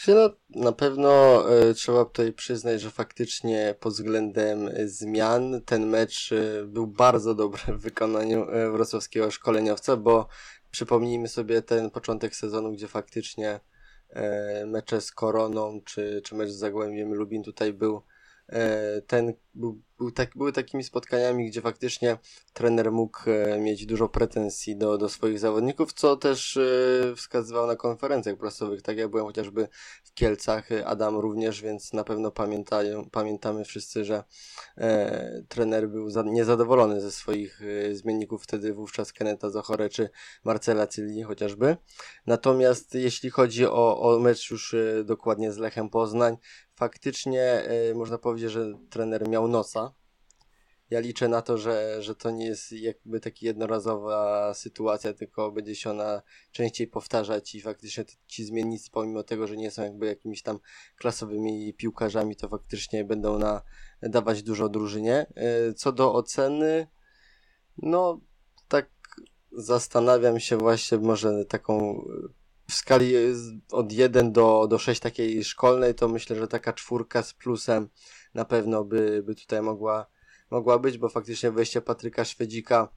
No, 0.08 0.30
na 0.50 0.72
pewno 0.72 1.42
y, 1.70 1.74
trzeba 1.74 2.04
tutaj 2.04 2.32
przyznać, 2.32 2.80
że 2.80 2.90
faktycznie 2.90 3.74
pod 3.80 3.92
względem 3.92 4.70
zmian 4.84 5.62
ten 5.64 5.86
mecz 5.86 6.32
y, 6.32 6.64
był 6.66 6.86
bardzo 6.86 7.34
dobry 7.34 7.60
w 7.68 7.80
wykonaniu 7.80 8.46
wrocławskiego 8.72 9.30
szkoleniowca, 9.30 9.96
bo 9.96 10.28
przypomnijmy 10.70 11.28
sobie 11.28 11.62
ten 11.62 11.90
początek 11.90 12.36
sezonu, 12.36 12.72
gdzie 12.72 12.88
faktycznie 12.88 13.48
E, 13.50 13.77
mecze 14.66 15.00
z 15.00 15.12
Koroną, 15.12 15.80
czy, 15.84 16.22
czy 16.24 16.34
mecz 16.34 16.50
z 16.50 16.56
Zagłębiem 16.56 17.14
Lubin 17.14 17.42
tutaj 17.42 17.72
był 17.72 18.02
e, 18.48 19.02
ten 19.02 19.34
był, 19.54 19.82
był 19.98 20.10
tak, 20.10 20.30
były 20.36 20.52
takimi 20.52 20.84
spotkaniami, 20.84 21.50
gdzie 21.50 21.60
faktycznie 21.60 22.18
trener 22.52 22.92
mógł 22.92 23.18
e, 23.30 23.58
mieć 23.58 23.86
dużo 23.86 24.08
pretensji 24.08 24.76
do, 24.76 24.98
do 24.98 25.08
swoich 25.08 25.38
zawodników, 25.38 25.92
co 25.92 26.16
też 26.16 26.58
wskazywał 27.16 27.66
na 27.66 27.76
konferencjach 27.76 28.36
prasowych. 28.36 28.82
Tak 28.82 28.96
jak 28.96 29.08
byłem 29.08 29.26
chociażby 29.26 29.68
Kielcach, 30.18 30.68
Adam 30.84 31.16
również, 31.16 31.62
więc 31.62 31.92
na 31.92 32.04
pewno 32.04 32.30
pamiętają, 32.30 33.10
pamiętamy 33.10 33.64
wszyscy, 33.64 34.04
że 34.04 34.24
e, 34.76 35.42
trener 35.48 35.88
był 35.88 36.10
za, 36.10 36.22
niezadowolony 36.22 37.00
ze 37.00 37.10
swoich 37.10 37.62
e, 37.62 37.94
zmienników, 37.94 38.42
wtedy 38.42 38.74
wówczas 38.74 39.12
Keneta 39.12 39.50
Zochore 39.50 39.88
czy 39.88 40.10
Marcela 40.44 40.86
Cylli 40.86 41.22
chociażby. 41.22 41.76
Natomiast 42.26 42.94
jeśli 42.94 43.30
chodzi 43.30 43.66
o, 43.66 44.00
o 44.00 44.18
mecz 44.18 44.50
już 44.50 44.74
e, 44.74 45.04
dokładnie 45.04 45.52
z 45.52 45.58
Lechem 45.58 45.90
Poznań, 45.90 46.36
faktycznie 46.74 47.62
można 47.94 48.18
powiedzieć, 48.18 48.50
że 48.50 48.72
trener 48.90 49.28
miał 49.28 49.48
nosa. 49.48 49.97
Ja 50.90 51.00
liczę 51.00 51.28
na 51.28 51.42
to, 51.42 51.58
że, 51.58 52.02
że 52.02 52.14
to 52.14 52.30
nie 52.30 52.46
jest 52.46 52.72
jakby 52.72 53.20
taka 53.20 53.36
jednorazowa 53.40 54.54
sytuacja, 54.54 55.12
tylko 55.12 55.52
będzie 55.52 55.74
się 55.74 55.90
ona 55.90 56.22
częściej 56.52 56.86
powtarzać 56.86 57.54
i 57.54 57.60
faktycznie 57.60 58.04
ci 58.26 58.44
zmiennicy, 58.44 58.90
pomimo 58.90 59.22
tego, 59.22 59.46
że 59.46 59.56
nie 59.56 59.70
są 59.70 59.82
jakby 59.82 60.06
jakimiś 60.06 60.42
tam 60.42 60.58
klasowymi 60.96 61.74
piłkarzami, 61.74 62.36
to 62.36 62.48
faktycznie 62.48 63.04
będą 63.04 63.38
na, 63.38 63.62
dawać 64.02 64.42
dużo 64.42 64.68
drużynie. 64.68 65.26
E, 65.34 65.74
co 65.74 65.92
do 65.92 66.14
oceny, 66.14 66.86
no 67.82 68.20
tak 68.68 68.90
zastanawiam 69.52 70.40
się 70.40 70.56
właśnie 70.56 70.98
może 70.98 71.44
taką 71.44 72.04
w 72.68 72.74
skali 72.74 73.14
od 73.72 73.92
1 73.92 74.32
do, 74.32 74.66
do 74.70 74.78
6 74.78 75.00
takiej 75.00 75.44
szkolnej, 75.44 75.94
to 75.94 76.08
myślę, 76.08 76.36
że 76.36 76.48
taka 76.48 76.72
czwórka 76.72 77.22
z 77.22 77.34
plusem 77.34 77.88
na 78.34 78.44
pewno 78.44 78.84
by, 78.84 79.22
by 79.26 79.34
tutaj 79.34 79.62
mogła, 79.62 80.06
mogła 80.50 80.78
być, 80.78 80.98
bo 80.98 81.08
faktycznie 81.08 81.50
wejście 81.50 81.80
Patryka 81.80 82.24
Szwedzika 82.24 82.88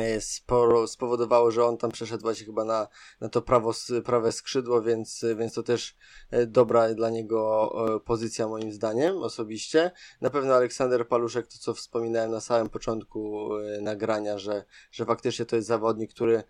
E, 0.00 0.20
sporo 0.20 0.86
spowodowało, 0.86 1.50
że 1.50 1.64
on 1.64 1.76
tam 1.76 1.90
przeszedł 1.90 2.22
właśnie 2.22 2.46
chyba 2.46 2.64
na, 2.64 2.88
na 3.20 3.28
to 3.28 3.42
prawo, 3.42 3.72
prawe 4.04 4.32
skrzydło, 4.32 4.82
więc, 4.82 5.24
więc 5.36 5.54
to 5.54 5.62
też 5.62 5.96
e, 6.30 6.46
dobra 6.46 6.94
dla 6.94 7.10
niego 7.10 7.72
e, 7.96 8.00
pozycja 8.00 8.48
moim 8.48 8.72
zdaniem 8.72 9.16
osobiście. 9.16 9.90
Na 10.20 10.30
pewno 10.30 10.54
Aleksander 10.54 11.08
Paluszek, 11.08 11.46
to 11.46 11.58
co 11.58 11.74
wspominałem 11.74 12.30
na 12.30 12.40
samym 12.40 12.68
początku 12.68 13.48
nagrania, 13.80 14.38
że, 14.38 14.64
że 14.90 15.04
faktycznie 15.04 15.46
to 15.46 15.56
jest 15.56 15.68
zawodnik, 15.68 16.10
który 16.10 16.42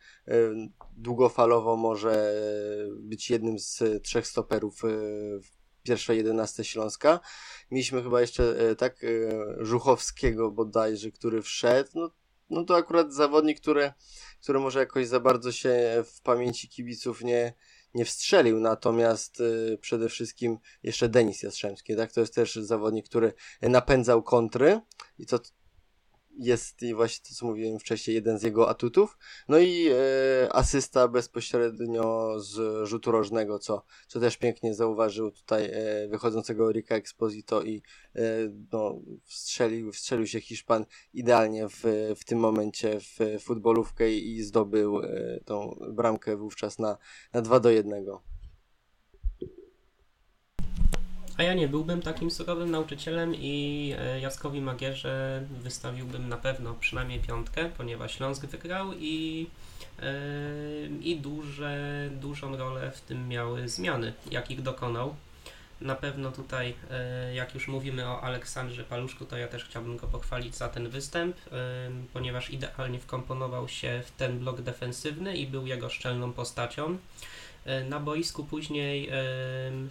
długofalowo 0.96 1.76
może 1.76 2.34
być 2.98 3.30
jednym 3.30 3.58
z 3.58 3.82
trzech 4.02 4.26
stoperów 4.26 4.82
w 5.42 5.65
pierwszej 5.86 6.16
11 6.16 6.64
Śląska. 6.64 7.20
Mieliśmy 7.70 8.02
chyba 8.02 8.20
jeszcze 8.20 8.76
tak 8.76 8.96
Żuchowskiego 9.58 10.50
bodajże, 10.50 11.10
który 11.10 11.42
wszedł, 11.42 11.90
no 11.94 12.10
no 12.50 12.64
to 12.64 12.76
akurat 12.76 13.12
zawodnik, 13.12 13.60
który, 13.60 13.92
który 14.42 14.60
może 14.60 14.78
jakoś 14.78 15.06
za 15.06 15.20
bardzo 15.20 15.52
się 15.52 16.04
w 16.14 16.22
pamięci 16.22 16.68
kibiców 16.68 17.24
nie, 17.24 17.54
nie 17.94 18.04
wstrzelił, 18.04 18.60
natomiast 18.60 19.40
y, 19.40 19.78
przede 19.80 20.08
wszystkim 20.08 20.58
jeszcze 20.82 21.08
Denis 21.08 21.42
Jastrzębski, 21.42 21.96
tak? 21.96 22.12
To 22.12 22.20
jest 22.20 22.34
też 22.34 22.54
zawodnik, 22.54 23.06
który 23.08 23.32
napędzał 23.62 24.22
kontry 24.22 24.80
i 25.18 25.26
to 25.26 25.38
jest 26.38 26.80
właśnie 26.94 27.24
to, 27.28 27.34
co 27.34 27.46
mówiłem 27.46 27.78
wcześniej, 27.78 28.14
jeden 28.14 28.38
z 28.38 28.42
jego 28.42 28.68
atutów. 28.68 29.18
No 29.48 29.58
i 29.58 29.88
e, 29.88 30.52
asysta 30.52 31.08
bezpośrednio 31.08 32.34
z 32.40 32.86
rzutu 32.88 33.10
rożnego, 33.10 33.58
co, 33.58 33.82
co 34.08 34.20
też 34.20 34.36
pięknie 34.36 34.74
zauważył 34.74 35.30
tutaj 35.30 35.70
e, 35.72 36.08
wychodzącego 36.08 36.72
Rika 36.72 36.94
Exposito 36.94 37.62
i 37.62 37.82
e, 38.14 38.20
no, 38.72 39.00
wstrzelił, 39.24 39.92
wstrzelił 39.92 40.26
się 40.26 40.40
Hiszpan 40.40 40.86
idealnie 41.14 41.68
w, 41.68 41.84
w 42.16 42.24
tym 42.24 42.38
momencie 42.38 43.00
w 43.00 43.42
futbolówkę 43.42 44.12
i 44.12 44.42
zdobył 44.42 45.00
tą 45.44 45.78
bramkę 45.92 46.36
wówczas 46.36 46.78
na, 46.78 46.98
na 47.32 47.42
2 47.42 47.60
do 47.60 47.70
1. 47.70 48.06
A 51.38 51.42
ja 51.42 51.54
nie 51.54 51.68
byłbym 51.68 52.02
takim 52.02 52.30
surowym 52.30 52.70
nauczycielem 52.70 53.34
i 53.34 53.94
e, 53.98 54.20
Jackowi 54.20 54.60
Magierze 54.60 55.42
wystawiłbym 55.50 56.28
na 56.28 56.36
pewno 56.36 56.74
przynajmniej 56.74 57.20
piątkę, 57.20 57.70
ponieważ 57.76 58.16
Śląsk 58.16 58.46
wygrał 58.46 58.92
i, 58.92 59.46
e, 60.02 60.12
i 61.00 61.16
duże, 61.16 62.08
dużą 62.20 62.56
rolę 62.56 62.90
w 62.90 63.00
tym 63.00 63.28
miały 63.28 63.68
zmiany, 63.68 64.12
jakich 64.30 64.62
dokonał. 64.62 65.16
Na 65.80 65.94
pewno 65.94 66.32
tutaj, 66.32 66.74
e, 66.90 67.34
jak 67.34 67.54
już 67.54 67.68
mówimy 67.68 68.08
o 68.08 68.22
Aleksandrze 68.22 68.84
Paluszku, 68.84 69.24
to 69.24 69.36
ja 69.36 69.48
też 69.48 69.64
chciałbym 69.64 69.96
go 69.96 70.06
pochwalić 70.06 70.54
za 70.54 70.68
ten 70.68 70.88
występ, 70.88 71.36
ponieważ 72.12 72.50
idealnie 72.50 72.98
wkomponował 72.98 73.68
się 73.68 74.02
w 74.06 74.10
ten 74.10 74.38
blok 74.38 74.60
defensywny 74.60 75.36
i 75.36 75.46
był 75.46 75.66
jego 75.66 75.88
szczelną 75.88 76.32
postacią. 76.32 76.98
E, 77.66 77.84
na 77.84 78.00
boisku 78.00 78.44
później 78.44 79.08
e, 79.08 79.12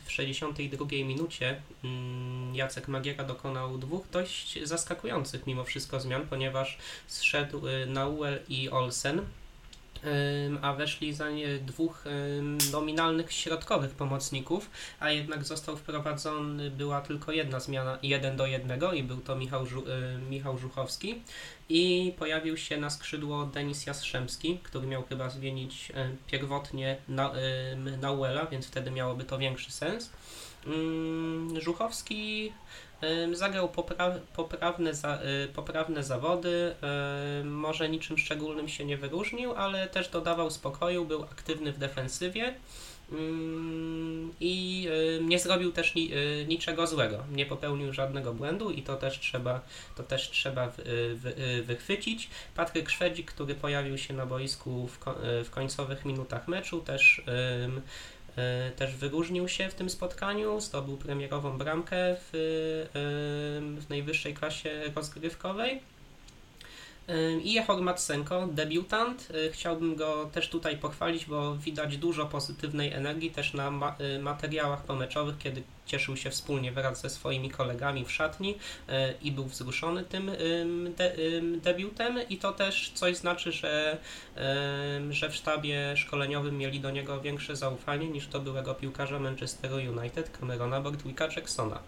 w 0.05 0.11
62 0.11 0.85
minucie 0.91 1.61
mm, 1.83 2.55
Jacek 2.55 2.87
Magiera 2.87 3.23
dokonał 3.23 3.77
dwóch 3.77 4.09
dość 4.11 4.59
zaskakujących 4.63 5.47
mimo 5.47 5.63
wszystko 5.63 5.99
zmian, 5.99 6.27
ponieważ 6.27 6.77
zszedł 7.07 7.67
e, 7.67 7.85
Nauel 7.85 8.39
i 8.49 8.69
Olsen 8.69 9.21
a 10.61 10.73
weszli 10.73 11.13
za 11.13 11.29
nie 11.29 11.59
dwóch 11.59 12.03
nominalnych 12.71 13.33
środkowych 13.33 13.91
pomocników, 13.91 14.69
a 14.99 15.11
jednak 15.11 15.43
został 15.43 15.77
wprowadzony, 15.77 16.71
była 16.71 17.01
tylko 17.01 17.31
jedna 17.31 17.59
zmiana, 17.59 17.99
jeden 18.03 18.37
do 18.37 18.45
jednego 18.45 18.93
i 18.93 19.03
był 19.03 19.17
to 19.17 19.35
Michał, 19.35 19.65
Żu, 19.65 19.83
Michał 20.29 20.57
Żuchowski 20.57 21.21
i 21.69 22.13
pojawił 22.19 22.57
się 22.57 22.77
na 22.77 22.89
skrzydło 22.89 23.45
Denis 23.45 23.85
Jastrzębski, 23.85 24.59
który 24.63 24.87
miał 24.87 25.03
chyba 25.03 25.29
zmienić 25.29 25.91
pierwotnie 26.27 26.97
na, 27.07 27.31
więc 28.51 28.67
wtedy 28.67 28.91
miałoby 28.91 29.23
to 29.23 29.37
większy 29.37 29.71
sens. 29.71 30.11
Żuchowski 31.61 32.51
Zagrał 33.31 33.69
popra 33.69 34.11
poprawne, 34.35 34.93
za 34.93 35.19
y, 35.21 35.47
poprawne 35.47 36.03
zawody, 36.03 36.75
może 37.43 37.89
niczym 37.89 38.17
szczególnym 38.17 38.69
się 38.69 38.85
nie 38.85 38.97
wyróżnił, 38.97 39.53
ale 39.53 39.87
też 39.87 40.09
dodawał 40.09 40.51
spokoju, 40.51 41.05
był 41.05 41.23
aktywny 41.23 41.71
w 41.71 41.77
defensywie 41.77 42.55
i 44.39 44.87
nie 45.21 45.39
zrobił 45.39 45.71
też 45.71 45.95
ni 45.95 46.13
y, 46.13 46.45
niczego 46.47 46.87
złego, 46.87 47.23
nie 47.31 47.45
popełnił 47.45 47.93
żadnego 47.93 48.33
błędu 48.33 48.71
i 48.71 48.81
to 48.81 48.95
też 48.95 49.19
trzeba, 49.19 49.61
to 49.95 50.03
też 50.03 50.29
trzeba 50.29 50.67
y, 50.67 51.63
wychwycić. 51.63 52.29
Patryk 52.55 52.89
Szwedzik, 52.89 53.31
który 53.31 53.55
pojawił 53.55 53.97
się 53.97 54.13
na 54.13 54.25
boisku 54.25 54.87
w, 54.87 54.99
ko 54.99 55.15
w 55.43 55.49
końcowych 55.49 56.05
minutach 56.05 56.47
meczu, 56.47 56.81
też 56.81 57.21
też 58.75 58.95
wyróżnił 58.95 59.47
się 59.47 59.69
w 59.69 59.73
tym 59.73 59.89
spotkaniu, 59.89 60.61
zdobył 60.61 60.97
premierową 60.97 61.57
bramkę 61.57 62.15
w, 62.15 62.29
w 63.79 63.89
najwyższej 63.89 64.33
klasie 64.33 64.81
rozgrywkowej. 64.95 65.81
I 67.43 67.53
Jehor 67.53 67.81
Matsenko, 67.81 68.47
debiutant. 68.47 69.27
Y, 69.31 69.51
chciałbym 69.51 69.95
go 69.95 70.29
też 70.33 70.49
tutaj 70.49 70.77
pochwalić, 70.77 71.25
bo 71.25 71.55
widać 71.55 71.97
dużo 71.97 72.25
pozytywnej 72.25 72.93
energii 72.93 73.31
też 73.31 73.53
na 73.53 73.71
ma 73.71 73.95
y, 74.15 74.19
materiałach 74.19 74.83
pomeczowych, 74.83 75.37
kiedy 75.37 75.63
cieszył 75.85 76.17
się 76.17 76.29
wspólnie 76.29 76.71
wraz 76.71 77.01
ze 77.01 77.09
swoimi 77.09 77.49
kolegami 77.49 78.05
w 78.05 78.11
szatni 78.11 78.51
y, 78.51 78.93
i 79.21 79.31
był 79.31 79.45
wzruszony 79.45 80.03
tym 80.03 80.31
de 80.97 81.15
debiutem 81.61 82.19
i 82.29 82.37
to 82.37 82.51
też 82.51 82.91
coś 82.93 83.17
znaczy, 83.17 83.51
że, 83.51 83.97
że 85.09 85.29
w 85.29 85.35
sztabie 85.35 85.97
szkoleniowym 85.97 86.57
mieli 86.57 86.79
do 86.79 86.91
niego 86.91 87.21
większe 87.21 87.55
zaufanie 87.55 88.07
niż 88.09 88.27
do 88.27 88.39
byłego 88.39 88.75
piłkarza 88.75 89.19
Manchester 89.19 89.71
United 89.73 90.37
Camerona 90.39 90.81
Bortwicka 90.81 91.27
Jacksona. 91.35 91.79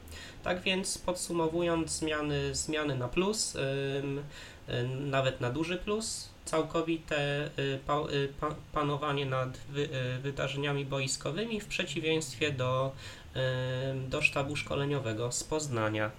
Tak 0.43 0.61
więc 0.61 0.97
podsumowując 0.97 1.91
zmiany, 1.91 2.55
zmiany 2.55 2.95
na 2.95 3.07
plus, 3.07 3.57
nawet 4.99 5.41
na 5.41 5.49
duży 5.49 5.77
plus. 5.77 6.29
Całkowite 6.45 7.49
y, 7.59 7.79
y, 8.13 8.29
panowanie 8.73 9.25
nad 9.25 9.57
wydarzeniami 10.21 10.85
boiskowymi 10.85 11.61
w 11.61 11.67
przeciwieństwie 11.67 12.51
do, 12.51 12.91
do 14.09 14.21
sztabu 14.21 14.55
szkoleniowego 14.55 15.31
z 15.31 15.43
Poznania. 15.43 16.11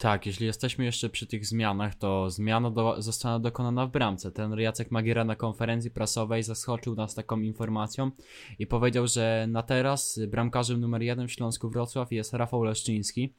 Tak, 0.00 0.26
jeśli 0.26 0.46
jesteśmy 0.46 0.84
jeszcze 0.84 1.08
przy 1.08 1.26
tych 1.26 1.46
zmianach, 1.46 1.94
to 1.94 2.30
zmiana 2.30 2.70
do, 2.70 3.02
została 3.02 3.38
dokonana 3.38 3.86
w 3.86 3.90
bramce. 3.90 4.32
Ten 4.32 4.60
Jacek 4.60 4.90
Magiera 4.90 5.24
na 5.24 5.36
konferencji 5.36 5.90
prasowej 5.90 6.42
zaskoczył 6.42 6.94
nas 6.94 7.14
taką 7.14 7.40
informacją 7.40 8.10
i 8.58 8.66
powiedział, 8.66 9.06
że 9.06 9.46
na 9.48 9.62
teraz 9.62 10.20
bramkarzem 10.28 10.80
numer 10.80 11.02
jeden 11.02 11.28
w 11.28 11.32
Śląsku 11.32 11.70
Wrocław 11.70 12.12
jest 12.12 12.34
Rafał 12.34 12.62
Leszczyński. 12.62 13.34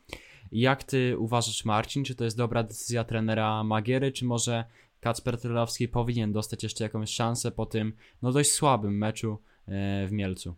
Jak 0.51 0.83
ty 0.83 1.17
uważasz, 1.17 1.65
Marcin, 1.65 2.03
czy 2.03 2.15
to 2.15 2.23
jest 2.23 2.37
dobra 2.37 2.63
decyzja 2.63 3.03
trenera 3.03 3.63
Magiery, 3.63 4.11
czy 4.11 4.25
może 4.25 4.65
Kacper 4.99 5.37
Trylowski 5.37 5.87
powinien 5.87 6.31
dostać 6.31 6.63
jeszcze 6.63 6.83
jakąś 6.83 7.09
szansę 7.09 7.51
po 7.51 7.65
tym 7.65 7.93
no 8.21 8.31
dość 8.31 8.51
słabym 8.51 8.97
meczu 8.97 9.37
e, 9.67 10.07
w 10.07 10.11
Mielcu? 10.11 10.55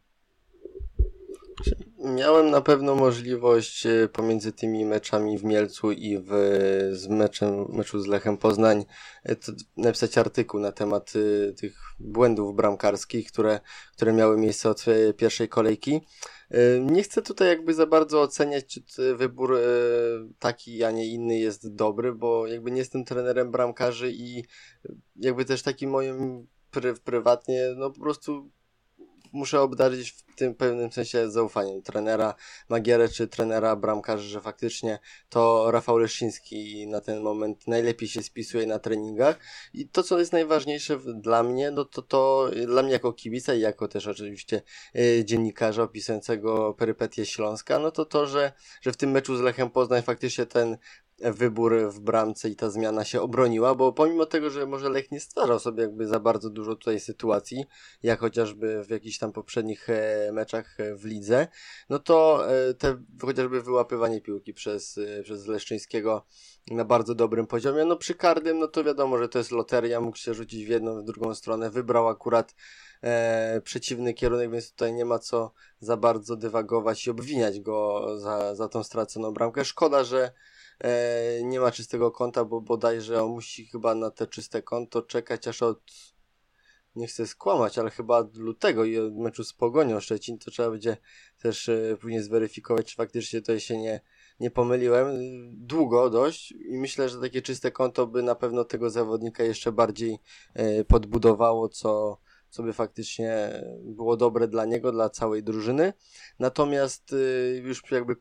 Miałem 1.99 2.51
na 2.51 2.61
pewno 2.61 2.95
możliwość 2.95 3.85
e, 3.85 4.07
pomiędzy 4.13 4.51
tymi 4.51 4.85
meczami 4.85 5.37
w 5.37 5.43
Mielcu 5.43 5.91
i 5.91 6.17
w, 6.17 6.29
z 6.91 7.07
meczem, 7.07 7.65
meczu 7.69 7.99
z 7.99 8.07
Lechem 8.07 8.37
Poznań 8.37 8.85
e, 9.25 9.35
napisać 9.77 10.17
artykuł 10.17 10.59
na 10.59 10.71
temat 10.71 11.13
tych 11.57 11.79
błędów 11.99 12.55
bramkarskich, 12.55 13.31
które, 13.31 13.59
które 13.91 14.13
miały 14.13 14.37
miejsce 14.37 14.69
od 14.69 14.85
pierwszej 15.17 15.49
kolejki. 15.49 16.01
Nie 16.81 17.03
chcę 17.03 17.21
tutaj 17.21 17.47
jakby 17.47 17.73
za 17.73 17.85
bardzo 17.85 18.21
oceniać, 18.21 18.79
czy 18.85 19.15
wybór 19.15 19.55
e, 19.55 19.59
taki, 20.39 20.83
a 20.83 20.91
nie 20.91 21.07
inny 21.07 21.39
jest 21.39 21.75
dobry, 21.75 22.13
bo 22.13 22.47
jakby 22.47 22.71
nie 22.71 22.77
jestem 22.77 23.05
trenerem 23.05 23.51
bramkarzy 23.51 24.11
i 24.11 24.43
jakby 25.15 25.45
też 25.45 25.63
takim 25.63 25.89
moim 25.89 26.47
pry, 26.71 26.93
prywatnie, 26.93 27.73
no 27.77 27.91
po 27.91 27.99
prostu 27.99 28.51
muszę 29.33 29.61
obdarzyć 29.61 30.11
w 30.11 30.35
tym 30.35 30.55
pewnym 30.55 30.91
sensie 30.91 31.31
zaufaniem. 31.31 31.81
Trenera 31.81 32.35
Magierę 32.69 33.09
czy 33.09 33.27
trenera 33.27 33.75
bramkarzy, 33.75 34.29
że 34.29 34.41
faktycznie 34.41 34.99
to 35.29 35.71
Rafał 35.71 35.97
Leszyński 35.97 36.87
na 36.87 37.01
ten 37.01 37.21
moment 37.21 37.67
najlepiej 37.67 38.09
się 38.09 38.23
spisuje 38.23 38.65
na 38.65 38.79
treningach. 38.79 39.39
I 39.73 39.89
to, 39.89 40.03
co 40.03 40.19
jest 40.19 40.33
najważniejsze 40.33 40.99
dla 41.15 41.43
mnie, 41.43 41.71
no 41.71 41.85
to 41.85 42.01
to 42.01 42.49
dla 42.67 42.83
mnie 42.83 42.91
jako 42.91 43.13
kibica 43.13 43.53
i 43.53 43.59
jako 43.59 43.87
też 43.87 44.07
oczywiście 44.07 44.61
yy, 44.93 45.25
dziennikarza 45.25 45.83
opisującego 45.83 46.73
perypetie 46.73 47.25
Śląska, 47.25 47.79
no 47.79 47.91
to 47.91 48.05
to, 48.05 48.27
że, 48.27 48.51
że 48.81 48.91
w 48.91 48.97
tym 48.97 49.11
meczu 49.11 49.37
z 49.37 49.41
Lechem 49.41 49.69
Poznań 49.69 50.01
faktycznie 50.01 50.45
ten 50.45 50.77
wybór 51.19 51.75
w 51.89 51.99
bramce 51.99 52.49
i 52.49 52.55
ta 52.55 52.69
zmiana 52.69 53.03
się 53.03 53.21
obroniła, 53.21 53.75
bo 53.75 53.93
pomimo 53.93 54.25
tego, 54.25 54.49
że 54.49 54.65
może 54.65 54.89
Lech 54.89 55.11
nie 55.11 55.19
stwarzał 55.19 55.59
sobie 55.59 55.81
jakby 55.81 56.07
za 56.07 56.19
bardzo 56.19 56.49
dużo 56.49 56.75
tutaj 56.75 56.99
sytuacji, 56.99 57.65
jak 58.03 58.19
chociażby 58.19 58.83
w 58.83 58.89
jakichś 58.89 59.17
tam 59.17 59.31
poprzednich 59.31 59.89
e, 59.89 60.29
meczach 60.31 60.79
e, 60.79 60.95
w 60.95 61.05
lidze, 61.05 61.47
no 61.89 61.99
to 61.99 62.47
e, 62.51 62.73
te 62.73 62.97
chociażby 63.21 63.61
wyłapywanie 63.61 64.21
piłki 64.21 64.53
przez, 64.53 64.99
przez 65.23 65.47
Leszczyńskiego 65.47 66.25
na 66.71 66.85
bardzo 66.85 67.15
dobrym 67.15 67.47
poziomie, 67.47 67.85
no 67.85 67.95
przy 67.95 68.15
Kardym, 68.15 68.59
no 68.59 68.67
to 68.67 68.83
wiadomo, 68.83 69.17
że 69.17 69.29
to 69.29 69.37
jest 69.37 69.51
loteria, 69.51 70.01
mógł 70.01 70.17
się 70.17 70.33
rzucić 70.33 70.65
w 70.65 70.69
jedną, 70.69 71.01
w 71.01 71.03
drugą 71.03 71.35
stronę, 71.35 71.69
wybrał 71.69 72.07
akurat 72.07 72.55
e, 73.03 73.61
przeciwny 73.63 74.13
kierunek, 74.13 74.51
więc 74.51 74.71
tutaj 74.71 74.93
nie 74.93 75.05
ma 75.05 75.19
co 75.19 75.53
za 75.79 75.97
bardzo 75.97 76.35
dywagować 76.35 77.07
i 77.07 77.09
obwiniać 77.09 77.59
go 77.59 78.07
za, 78.19 78.55
za 78.55 78.67
tą 78.67 78.83
straconą 78.83 79.31
bramkę. 79.31 79.65
Szkoda, 79.65 80.03
że 80.03 80.31
nie 81.43 81.59
ma 81.59 81.71
czystego 81.71 82.11
konta, 82.11 82.45
bo 82.45 82.61
bodajże 82.61 83.23
on 83.23 83.31
musi 83.31 83.65
chyba 83.65 83.95
na 83.95 84.11
te 84.11 84.27
czyste 84.27 84.61
konto 84.61 85.01
czekać 85.01 85.47
aż 85.47 85.61
od 85.61 85.81
nie 86.95 87.07
chcę 87.07 87.27
skłamać, 87.27 87.77
ale 87.77 87.89
chyba 87.89 88.17
od 88.17 88.37
lutego 88.37 88.85
i 88.85 88.97
od 88.97 89.15
meczu 89.15 89.43
z 89.43 89.53
Pogonią 89.53 89.99
Szczecin 89.99 90.37
to 90.37 90.51
trzeba 90.51 90.71
będzie 90.71 90.97
też 91.41 91.69
e, 91.69 91.97
później 92.01 92.23
zweryfikować, 92.23 92.85
czy 92.85 92.95
faktycznie 92.95 93.41
tutaj 93.41 93.59
się 93.59 93.77
nie, 93.77 94.01
nie 94.39 94.51
pomyliłem. 94.51 95.07
Długo 95.53 96.09
dość 96.09 96.51
i 96.51 96.77
myślę, 96.77 97.09
że 97.09 97.21
takie 97.21 97.41
czyste 97.41 97.71
konto 97.71 98.07
by 98.07 98.23
na 98.23 98.35
pewno 98.35 98.63
tego 98.63 98.89
zawodnika 98.89 99.43
jeszcze 99.43 99.71
bardziej 99.71 100.19
e, 100.53 100.83
podbudowało, 100.83 101.69
co, 101.69 102.17
co 102.49 102.63
by 102.63 102.73
faktycznie 102.73 103.63
było 103.83 104.17
dobre 104.17 104.47
dla 104.47 104.65
niego, 104.65 104.91
dla 104.91 105.09
całej 105.09 105.43
drużyny. 105.43 105.93
Natomiast 106.39 107.13
e, 107.13 107.55
już 107.57 107.91
jakby 107.91 108.15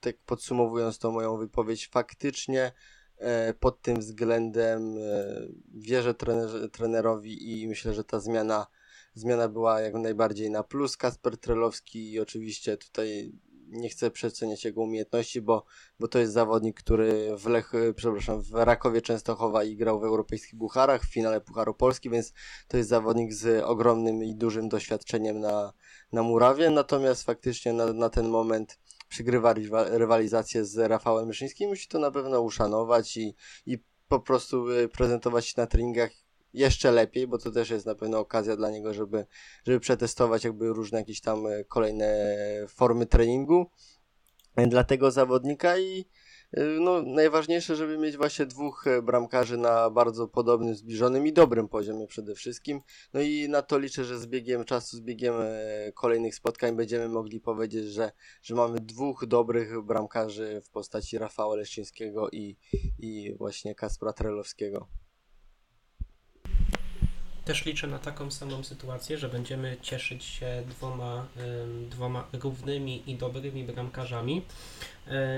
tak 0.00 0.16
podsumowując 0.26 0.98
tą 0.98 1.10
moją 1.12 1.36
wypowiedź, 1.36 1.88
faktycznie 1.88 2.72
e, 3.18 3.54
pod 3.54 3.82
tym 3.82 3.96
względem 3.96 4.98
e, 4.98 5.36
wierzę 5.74 6.14
trener, 6.14 6.70
trenerowi 6.70 7.62
i 7.62 7.68
myślę, 7.68 7.94
że 7.94 8.04
ta 8.04 8.20
zmiana, 8.20 8.66
zmiana 9.14 9.48
była 9.48 9.80
jak 9.80 9.94
najbardziej 9.94 10.50
na 10.50 10.62
plus. 10.62 10.96
Kasper 10.96 11.38
Trelowski 11.38 12.12
i 12.12 12.20
oczywiście 12.20 12.76
tutaj 12.76 13.32
nie 13.70 13.88
chcę 13.88 14.10
przeceniać 14.10 14.64
jego 14.64 14.80
umiejętności, 14.80 15.40
bo, 15.40 15.64
bo 15.98 16.08
to 16.08 16.18
jest 16.18 16.32
zawodnik, 16.32 16.80
który 16.80 17.36
w 17.36 17.46
Lech, 17.46 17.72
przepraszam, 17.96 18.42
w 18.42 18.52
Rakowie 18.52 19.02
Częstochowa 19.02 19.64
i 19.64 19.76
grał 19.76 20.00
w 20.00 20.04
europejskich 20.04 20.54
bucharach, 20.54 21.02
w 21.02 21.12
finale 21.12 21.40
Pucharu 21.40 21.74
Polski, 21.74 22.10
więc 22.10 22.32
to 22.68 22.76
jest 22.76 22.88
zawodnik 22.88 23.32
z 23.32 23.64
ogromnym 23.64 24.24
i 24.24 24.34
dużym 24.34 24.68
doświadczeniem 24.68 25.40
na, 25.40 25.72
na 26.12 26.22
murawie, 26.22 26.70
natomiast 26.70 27.22
faktycznie 27.22 27.72
na, 27.72 27.92
na 27.92 28.10
ten 28.10 28.28
moment 28.28 28.78
przygrywa 29.10 29.54
rywalizację 29.88 30.64
z 30.64 30.78
Rafałem 30.78 31.28
Myszyńskim, 31.28 31.68
musi 31.68 31.88
to 31.88 31.98
na 31.98 32.10
pewno 32.10 32.40
uszanować 32.40 33.16
i, 33.16 33.34
i 33.66 33.78
po 34.08 34.20
prostu 34.20 34.70
y, 34.70 34.88
prezentować 34.88 35.46
się 35.46 35.54
na 35.56 35.66
treningach 35.66 36.10
jeszcze 36.52 36.92
lepiej, 36.92 37.26
bo 37.26 37.38
to 37.38 37.50
też 37.50 37.70
jest 37.70 37.86
na 37.86 37.94
pewno 37.94 38.18
okazja 38.18 38.56
dla 38.56 38.70
niego, 38.70 38.94
żeby, 38.94 39.26
żeby 39.66 39.80
przetestować 39.80 40.44
jakby 40.44 40.68
różne 40.68 40.98
jakieś 40.98 41.20
tam 41.20 41.46
y, 41.46 41.64
kolejne 41.68 42.26
formy 42.68 43.06
treningu 43.06 43.70
dla 44.56 44.84
tego 44.84 45.10
zawodnika 45.10 45.78
i 45.78 46.04
no, 46.80 47.02
najważniejsze, 47.02 47.76
żeby 47.76 47.98
mieć 47.98 48.16
właśnie 48.16 48.46
dwóch 48.46 48.86
e, 48.86 49.02
bramkarzy 49.02 49.56
na 49.56 49.90
bardzo 49.90 50.28
podobnym, 50.28 50.74
zbliżonym 50.74 51.26
i 51.26 51.32
dobrym 51.32 51.68
poziomie 51.68 52.06
przede 52.06 52.34
wszystkim. 52.34 52.80
No 53.14 53.20
i 53.20 53.48
na 53.48 53.62
to 53.62 53.78
liczę, 53.78 54.04
że 54.04 54.18
z 54.18 54.26
biegiem 54.26 54.64
czasu, 54.64 54.96
z 54.96 55.00
biegiem 55.00 55.34
e, 55.40 55.92
kolejnych 55.92 56.34
spotkań 56.34 56.76
będziemy 56.76 57.08
mogli 57.08 57.40
powiedzieć, 57.40 57.84
że, 57.84 58.12
że 58.42 58.54
mamy 58.54 58.80
dwóch 58.80 59.26
dobrych 59.26 59.82
bramkarzy 59.82 60.62
w 60.64 60.70
postaci 60.70 61.18
Rafała 61.18 61.56
Leszczyńskiego 61.56 62.30
i, 62.30 62.56
i 62.98 63.34
właśnie 63.38 63.74
Kaspra 63.74 64.12
Trelowskiego. 64.12 64.88
też 67.44 67.64
liczę 67.64 67.86
na 67.86 67.98
taką 67.98 68.30
samą 68.30 68.64
sytuację, 68.64 69.18
że 69.18 69.28
będziemy 69.28 69.76
cieszyć 69.82 70.24
się 70.24 70.62
dwoma, 70.68 71.26
dwoma 71.90 72.28
równymi 72.32 73.10
i 73.10 73.14
dobrymi 73.14 73.64
bramkarzami. 73.64 74.42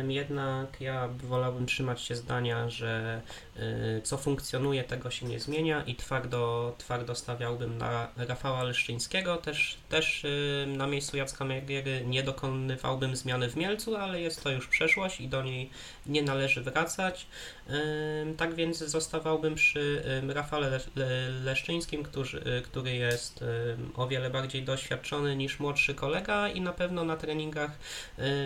Jednak 0.08 0.80
ja 0.80 1.08
wolałbym 1.08 1.66
trzymać 1.66 2.00
się 2.00 2.16
zdania, 2.16 2.68
że 2.68 3.20
y, 3.56 4.00
co 4.02 4.16
funkcjonuje, 4.16 4.84
tego 4.84 5.10
się 5.10 5.26
nie 5.26 5.40
zmienia 5.40 5.82
i 5.84 5.94
twardo, 5.94 6.74
twardo 6.78 7.14
stawiałbym 7.14 7.78
na 7.78 8.08
Rafała 8.16 8.62
Leszczyńskiego. 8.62 9.36
Też, 9.36 9.78
też 9.88 10.26
na 10.66 10.86
miejscu 10.86 11.16
Jacka 11.16 11.44
Megiery 11.44 12.02
nie 12.06 12.22
dokonywałbym 12.22 13.16
zmiany 13.16 13.50
w 13.50 13.56
Mielcu, 13.56 13.96
ale 13.96 14.20
jest 14.20 14.42
to 14.44 14.50
już 14.50 14.68
przeszłość 14.68 15.20
i 15.20 15.28
do 15.28 15.42
niej 15.42 15.70
nie 16.06 16.22
należy 16.22 16.62
wracać. 16.62 17.26
Tak 18.36 18.54
więc 18.54 18.78
zostawałbym 18.78 19.54
przy 19.54 20.02
Rafale 20.28 20.80
Leszczyńskim, 21.44 22.02
który, 22.02 22.62
który 22.62 22.94
jest 22.94 23.44
o 23.94 24.08
wiele 24.08 24.30
bardziej 24.30 24.62
doświadczony 24.62 25.36
niż 25.36 25.60
młodszy 25.60 25.94
kolega 25.94 26.48
i 26.48 26.60
na 26.60 26.72
pewno 26.72 27.04
na 27.04 27.16
treningach, 27.16 27.70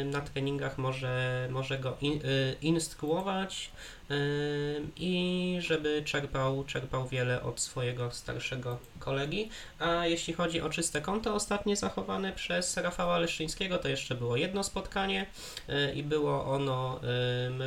na 0.05 0.21
treningach 0.21 0.79
może, 0.79 1.06
może 1.51 1.79
go 1.79 1.97
in, 2.01 2.13
y, 2.13 2.57
instruować 2.63 3.71
i 4.97 5.57
żeby 5.61 6.03
czerpał, 6.05 6.65
czerpał 6.65 7.09
wiele 7.09 7.43
od 7.43 7.61
swojego 7.61 8.11
starszego 8.11 8.79
kolegi. 8.99 9.51
A 9.79 10.07
jeśli 10.07 10.35
chodzi 10.35 10.61
o 10.61 10.71
czyste 10.71 11.01
konto 11.01 11.35
ostatnie 11.35 11.77
zachowane 11.77 12.33
przez 12.33 12.77
Rafała 12.77 13.19
Leszczyńskiego, 13.19 13.79
to 13.79 13.89
jeszcze 13.89 14.15
było 14.15 14.37
jedno 14.37 14.65
spotkanie 14.65 15.27
y, 15.69 15.93
i 15.95 16.03
było 16.03 16.45
ono 16.45 17.01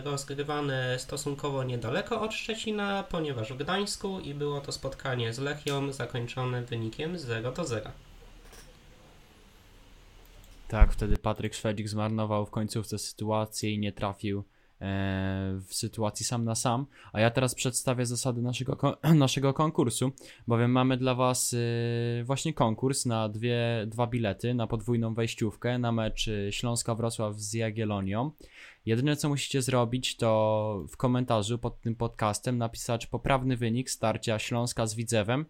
rozgrywane 0.03 0.99
stosunkowo 0.99 1.63
niedaleko 1.63 2.21
od 2.21 2.33
Szczecina, 2.33 3.03
ponieważ 3.03 3.53
w 3.53 3.57
Gdańsku 3.57 4.19
i 4.19 4.33
było 4.33 4.61
to 4.61 4.71
spotkanie 4.71 5.33
z 5.33 5.39
Lechią 5.39 5.93
zakończone 5.93 6.61
wynikiem 6.61 7.17
0 7.17 7.51
do 7.51 7.65
0. 7.65 7.91
Tak, 10.69 10.93
wtedy 10.93 11.17
Patryk 11.17 11.53
Szwedzik 11.53 11.89
zmarnował 11.89 12.45
w 12.45 12.51
końcówce 12.51 12.97
sytuację 12.99 13.71
i 13.71 13.79
nie 13.79 13.91
trafił 13.91 14.43
E, 14.81 15.59
w 15.67 15.73
sytuacji 15.73 16.25
sam 16.25 16.45
na 16.45 16.55
sam, 16.55 16.85
a 17.13 17.19
ja 17.19 17.31
teraz 17.31 17.55
przedstawię 17.55 18.05
zasady 18.05 18.41
naszego, 18.41 18.97
naszego 19.15 19.53
konkursu, 19.53 20.11
bowiem 20.47 20.71
mamy 20.71 20.97
dla 20.97 21.15
Was 21.15 21.55
e, 22.19 22.23
właśnie 22.23 22.53
konkurs 22.53 23.05
na 23.05 23.29
dwie, 23.29 23.85
dwa 23.87 24.07
bilety 24.07 24.53
na 24.53 24.67
podwójną 24.67 25.13
wejściówkę 25.13 25.79
na 25.79 25.91
mecz 25.91 26.27
e, 26.27 26.51
Śląska-Wrocław 26.51 27.33
z 27.39 27.53
Jagiellonią. 27.53 28.31
Jedyne 28.85 29.15
co 29.15 29.29
musicie 29.29 29.61
zrobić 29.61 30.17
to 30.17 30.85
w 30.89 30.97
komentarzu 30.97 31.57
pod 31.57 31.81
tym 31.81 31.95
podcastem 31.95 32.57
napisać 32.57 33.07
poprawny 33.07 33.57
wynik 33.57 33.89
starcia 33.89 34.39
Śląska 34.39 34.87
z 34.87 34.95
Widzewem 34.95 35.45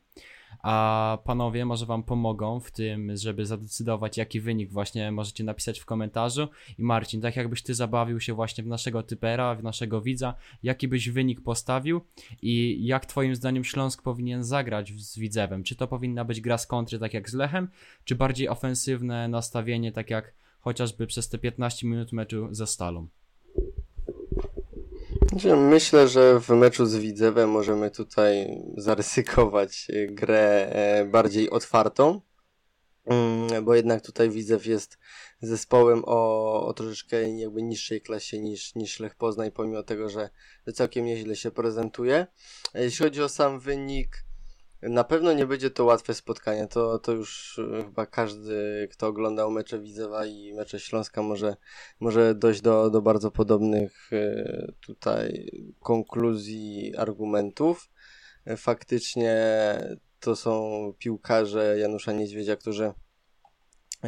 a 0.64 1.18
panowie 1.24 1.66
może 1.66 1.86
wam 1.86 2.04
pomogą 2.04 2.60
w 2.60 2.72
tym, 2.72 3.18
żeby 3.18 3.46
zadecydować 3.46 4.18
jaki 4.18 4.40
wynik 4.40 4.72
właśnie 4.72 5.12
możecie 5.12 5.44
napisać 5.44 5.80
w 5.80 5.86
komentarzu 5.86 6.48
i 6.78 6.84
Marcin, 6.84 7.22
tak 7.22 7.36
jakbyś 7.36 7.64
ty 7.64 7.74
zabawił 7.74 8.20
się 8.20 8.34
właśnie 8.34 8.64
w 8.64 8.68
naszego 8.68 9.04
typera, 9.04 9.56
w 9.56 9.64
naszego 9.64 10.02
widza, 10.02 10.34
jaki 10.64 10.88
byś 10.88 11.10
wynik 11.10 11.42
postawił 11.42 12.02
i 12.42 12.86
jak 12.86 13.06
twoim 13.06 13.36
zdaniem 13.36 13.64
Śląsk 13.64 14.04
powinien 14.04 14.44
zagrać 14.44 14.94
z 15.02 15.20
Widzewem, 15.20 15.64
czy 15.64 15.76
to 15.76 15.88
powinna 15.88 16.26
być 16.26 16.42
gra 16.42 16.58
z 16.58 16.68
kontry 16.68 17.00
tak 17.00 17.14
jak 17.14 17.30
z 17.30 17.34
Lechem, 17.34 17.70
czy 18.04 18.16
bardziej 18.16 18.50
ofensywne 18.50 19.28
nastawienie 19.28 19.92
tak 19.92 20.10
jak 20.10 20.34
chociażby 20.60 21.08
przez 21.08 21.30
te 21.30 21.38
15 21.38 21.88
minut 21.88 22.12
meczu 22.12 22.48
ze 22.52 22.68
Stalą? 22.68 23.08
Znaczy, 25.30 25.56
myślę, 25.56 26.08
że 26.08 26.40
w 26.40 26.50
meczu 26.50 26.86
z 26.86 26.96
Widzewem 26.96 27.50
możemy 27.50 27.92
tutaj 27.92 28.62
zaryzykować 28.78 29.88
grę 30.08 30.70
e, 30.72 31.06
bardziej 31.06 31.50
otwartą, 31.50 32.22
mm, 33.06 33.66
bo 33.66 33.76
jednak 33.76 34.02
tutaj 34.02 34.30
Widzew 34.30 34.66
jest 34.66 34.98
zespołem 35.42 36.04
o, 36.06 36.66
o 36.68 36.74
troszeczkę 36.74 37.38
jakby 37.38 37.62
niższej 37.62 38.02
klasie 38.02 38.40
niż, 38.40 38.76
niż 38.76 39.00
Lech 39.00 39.16
Poznań, 39.16 39.52
pomimo 39.52 39.84
tego, 39.84 40.10
że 40.10 40.30
całkiem 40.74 41.06
nieźle 41.06 41.36
się 41.36 41.52
prezentuje. 41.52 42.28
Jeśli 42.74 43.06
chodzi 43.06 43.24
o 43.24 43.30
sam 43.30 43.60
wynik, 43.60 44.26
na 44.82 45.04
pewno 45.04 45.34
nie 45.34 45.46
będzie 45.46 45.70
to 45.70 45.86
łatwe 45.86 46.14
spotkanie. 46.14 46.68
To, 46.68 47.00
to 47.00 47.12
już 47.12 47.60
e, 47.60 47.84
chyba 47.84 48.06
każdy, 48.06 48.88
kto 48.92 49.08
oglądał 49.08 49.52
mecze 49.52 49.80
Widzewa 49.80 50.26
i 50.26 50.54
mecze 50.54 50.80
Śląska 50.80 51.22
może, 51.22 51.56
może 52.00 52.36
dojść 52.36 52.62
do, 52.62 52.90
do 52.90 53.02
bardzo 53.02 53.32
podobnych 53.32 54.10
e, 54.14 54.72
tutaj 54.82 55.52
konkluzji, 55.80 56.96
argumentów. 56.98 57.90
Faktycznie 58.58 59.36
to 60.20 60.36
są 60.36 60.94
piłkarze 61.00 61.80
Janusza 61.80 62.12
Niedźwiedzia, 62.12 62.56
którzy 62.56 62.94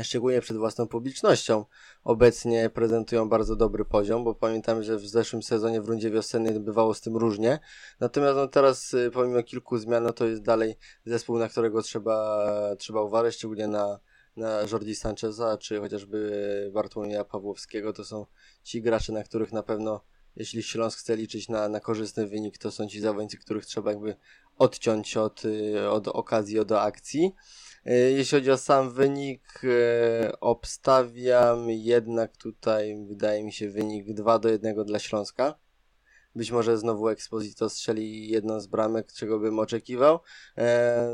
szczególnie 0.04 0.42
przed 0.42 0.58
własną 0.58 0.88
publicznością, 0.88 1.66
obecnie 2.04 2.70
prezentują 2.70 3.30
bardzo 3.30 3.56
dobry 3.56 3.86
poziom, 3.86 4.24
bo 4.24 4.36
pamiętam, 4.36 4.84
że 4.84 4.98
w 4.98 5.08
zeszłym 5.08 5.44
sezonie 5.44 5.82
w 5.82 5.90
rundzie 5.90 6.12
wiosennej 6.12 6.60
bywało 6.60 6.94
z 6.94 7.02
tym 7.02 7.18
różnie. 7.18 7.60
Natomiast 8.00 8.36
no 8.36 8.48
teraz, 8.48 8.94
y, 8.94 9.12
pomimo 9.14 9.44
kilku 9.44 9.78
zmian, 9.78 10.04
no 10.04 10.14
to 10.14 10.26
jest 10.26 10.42
dalej 10.42 10.76
zespół, 11.06 11.38
na 11.38 11.50
którego 11.50 11.82
trzeba, 11.82 12.46
trzeba 12.78 13.02
uważać, 13.02 13.36
szczególnie 13.36 13.68
na, 13.68 14.00
na 14.36 14.62
Jordi 14.72 14.96
Sancheza, 14.96 15.58
czy 15.58 15.80
chociażby 15.80 16.72
Bartłomieja 16.74 17.26
Pawłowskiego. 17.26 17.94
To 17.94 18.06
są 18.06 18.26
ci 18.64 18.82
gracze, 18.82 19.14
na 19.14 19.24
których 19.24 19.52
na 19.52 19.64
pewno, 19.64 20.02
jeśli 20.36 20.64
Śląsk 20.64 21.00
chce 21.00 21.16
liczyć 21.16 21.50
na, 21.50 21.70
na 21.70 21.80
korzystny 21.80 22.28
wynik, 22.28 22.58
to 22.58 22.72
są 22.72 22.88
ci 22.88 23.02
zawodnicy, 23.02 23.38
których 23.38 23.66
trzeba 23.66 23.92
jakby 23.92 24.16
odciąć 24.58 25.18
od, 25.18 25.46
y, 25.46 25.90
od 25.90 26.08
okazji, 26.08 26.60
od 26.60 26.72
akcji. 26.72 27.34
E, 27.86 27.94
jeśli 27.94 28.38
chodzi 28.38 28.52
o 28.52 28.58
sam 28.58 28.92
wynik, 28.92 29.62
e, 29.64 30.40
obstawiam 30.40 31.70
jednak 31.70 32.38
tutaj, 32.38 33.06
wydaje 33.08 33.44
mi 33.44 33.54
się, 33.54 33.70
wynik 33.70 34.14
2 34.14 34.40
do 34.40 34.50
1 34.50 34.86
dla 34.86 35.00
Śląska. 35.00 35.56
Być 36.36 36.52
może 36.52 36.78
znowu 36.78 37.10
Exposito 37.10 37.70
strzeli 37.70 38.28
jedną 38.30 38.60
z 38.60 38.68
bramek, 38.68 39.14
czego 39.14 39.40
bym 39.40 39.60
oczekiwał. 39.60 40.20
E, 40.58 41.08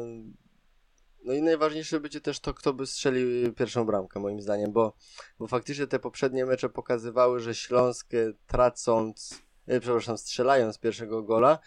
no 1.23 1.33
i 1.33 1.41
najważniejsze 1.41 1.99
będzie 1.99 2.21
też 2.21 2.39
to, 2.39 2.53
kto 2.53 2.73
by 2.73 2.87
strzelił 2.87 3.53
pierwszą 3.53 3.85
bramkę, 3.85 4.19
moim 4.19 4.41
zdaniem, 4.41 4.71
bo, 4.71 4.95
bo 5.39 5.47
faktycznie 5.47 5.87
te 5.87 5.99
poprzednie 5.99 6.45
mecze 6.45 6.69
pokazywały, 6.69 7.39
że 7.39 7.55
Śląsk 7.55 8.11
tracąc, 8.47 9.41
przepraszam, 9.79 10.17
strzelając 10.17 10.79
pierwszego 10.79 11.23
gola, 11.23 11.59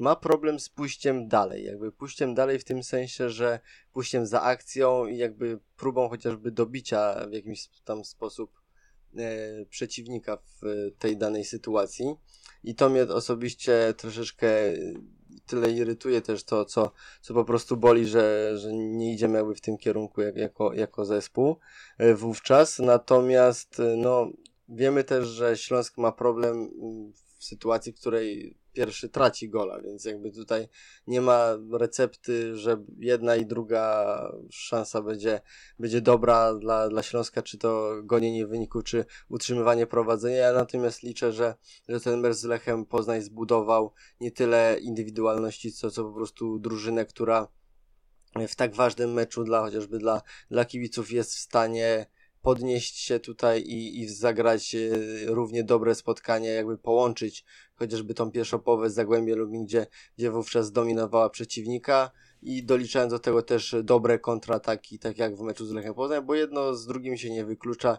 ma 0.00 0.16
problem 0.16 0.60
z 0.60 0.68
pójściem 0.68 1.28
dalej, 1.28 1.64
jakby 1.64 1.92
pójściem 1.92 2.34
dalej 2.34 2.58
w 2.58 2.64
tym 2.64 2.82
sensie, 2.82 3.30
że 3.30 3.60
pójściem 3.92 4.26
za 4.26 4.42
akcją 4.42 5.06
i 5.06 5.16
jakby 5.16 5.58
próbą 5.76 6.08
chociażby 6.08 6.50
dobicia 6.50 7.26
w 7.28 7.32
jakiś 7.32 7.68
tam 7.84 8.04
sposób 8.04 8.60
e, 9.16 9.66
przeciwnika 9.66 10.36
w 10.36 10.90
tej 10.98 11.16
danej 11.16 11.44
sytuacji. 11.44 12.14
I 12.64 12.74
to 12.74 12.88
mnie 12.88 13.02
osobiście 13.02 13.94
troszeczkę 13.96 14.48
tyle 15.46 15.70
irytuje 15.70 16.20
też 16.22 16.44
to, 16.44 16.64
co, 16.64 16.92
co 17.22 17.34
po 17.34 17.44
prostu 17.44 17.76
boli, 17.76 18.06
że, 18.06 18.52
że 18.58 18.72
nie 18.72 19.12
idziemy 19.12 19.38
jakby 19.38 19.54
w 19.54 19.60
tym 19.60 19.78
kierunku 19.78 20.20
jak, 20.20 20.36
jako, 20.36 20.72
jako 20.72 21.04
zespół 21.04 21.56
e, 21.98 22.14
wówczas. 22.14 22.78
Natomiast 22.78 23.80
e, 23.80 23.96
no, 23.96 24.30
wiemy 24.68 25.04
też, 25.04 25.28
że 25.28 25.56
Śląsk 25.56 25.98
ma 25.98 26.12
problem 26.12 26.70
w 27.38 27.44
sytuacji, 27.44 27.92
w 27.92 27.96
której 27.96 28.59
pierwszy 28.72 29.08
traci 29.08 29.48
gola, 29.48 29.80
więc 29.80 30.04
jakby 30.04 30.32
tutaj 30.32 30.68
nie 31.06 31.20
ma 31.20 31.58
recepty, 31.72 32.56
że 32.56 32.84
jedna 32.98 33.36
i 33.36 33.46
druga 33.46 34.16
szansa 34.50 35.02
będzie, 35.02 35.40
będzie 35.78 36.00
dobra 36.00 36.54
dla, 36.54 36.88
dla 36.88 37.02
Śląska, 37.02 37.42
czy 37.42 37.58
to 37.58 37.92
gonienie 38.02 38.46
wyniku, 38.46 38.82
czy 38.82 39.04
utrzymywanie 39.28 39.86
prowadzenia. 39.86 40.36
Ja 40.36 40.52
natomiast 40.52 41.02
liczę, 41.02 41.32
że, 41.32 41.54
że 41.88 42.00
ten 42.00 42.20
mecz 42.20 42.36
z 42.36 42.44
Lechem 42.44 42.86
Poznań 42.86 43.22
zbudował 43.22 43.92
nie 44.20 44.30
tyle 44.30 44.78
indywidualności, 44.80 45.72
co, 45.72 45.90
co 45.90 46.04
po 46.04 46.12
prostu 46.12 46.58
drużynę, 46.58 47.06
która 47.06 47.48
w 48.48 48.54
tak 48.54 48.74
ważnym 48.74 49.12
meczu 49.12 49.44
dla 49.44 49.60
chociażby 49.60 49.98
dla, 49.98 50.22
dla 50.50 50.64
kibiców 50.64 51.12
jest 51.12 51.34
w 51.34 51.38
stanie 51.38 52.06
podnieść 52.42 52.98
się 52.98 53.20
tutaj 53.20 53.62
i, 53.62 54.00
i 54.00 54.08
zagrać 54.08 54.74
e, 54.74 54.88
równie 55.26 55.64
dobre 55.64 55.94
spotkanie, 55.94 56.48
jakby 56.48 56.78
połączyć 56.78 57.44
chociażby 57.74 58.14
tą 58.14 58.30
pierwszą 58.30 58.58
połowę 58.58 58.90
z 58.90 58.94
Zagłębie 58.94 59.36
Lubin, 59.36 59.64
gdzie, 59.64 59.86
gdzie 60.18 60.30
wówczas 60.30 60.72
dominowała 60.72 61.30
przeciwnika 61.30 62.10
i 62.42 62.64
doliczając 62.64 63.12
do 63.12 63.18
tego 63.18 63.42
też 63.42 63.76
dobre 63.82 64.18
kontrataki, 64.18 64.98
tak 64.98 65.18
jak 65.18 65.36
w 65.36 65.40
meczu 65.40 65.66
z 65.66 65.72
Lechem 65.72 65.94
Poznań, 65.94 66.24
bo 66.24 66.34
jedno 66.34 66.74
z 66.74 66.86
drugim 66.86 67.16
się 67.16 67.30
nie 67.30 67.44
wyklucza. 67.44 67.98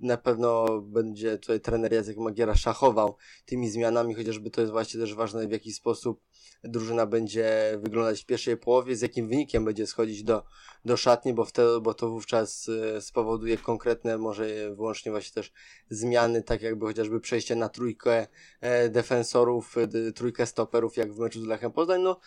Na 0.00 0.16
pewno 0.16 0.80
będzie 0.80 1.38
tutaj 1.38 1.60
trener 1.60 1.92
Jacek 1.92 2.16
Magiera 2.16 2.54
szachował 2.54 3.16
tymi 3.44 3.70
zmianami, 3.70 4.14
chociażby 4.14 4.50
to 4.50 4.60
jest 4.60 4.72
właśnie 4.72 5.00
też 5.00 5.14
ważne, 5.14 5.48
w 5.48 5.52
jaki 5.52 5.72
sposób 5.72 6.20
drużyna 6.64 7.06
będzie 7.06 7.78
wyglądać 7.82 8.22
w 8.22 8.26
pierwszej 8.26 8.56
połowie, 8.56 8.96
z 8.96 9.02
jakim 9.02 9.28
wynikiem 9.28 9.64
będzie 9.64 9.86
schodzić 9.86 10.22
do, 10.22 10.44
do 10.84 10.96
szatni, 10.96 11.34
bo, 11.34 11.44
wtedy, 11.44 11.80
bo 11.80 11.94
to 11.94 12.10
wówczas 12.10 12.68
e, 12.68 13.00
spowoduje 13.00 13.58
konkretne, 13.58 14.18
może 14.18 14.74
wyłącznie 14.74 15.12
właśnie 15.12 15.34
też 15.34 15.52
zmiany, 15.90 16.42
tak 16.42 16.62
jakby 16.62 16.86
chociażby 16.86 17.20
przejście 17.20 17.56
na 17.56 17.68
trójkę 17.68 18.26
e, 18.60 18.88
defensorów, 18.88 19.76
e, 19.78 20.12
trójkę 20.12 20.46
stoperów, 20.46 20.96
jak 20.96 21.12
w 21.12 21.18
meczu 21.18 21.40
z 21.40 21.46
Lechem 21.46 21.72
Poznań. 21.72 22.02
No, 22.02 22.20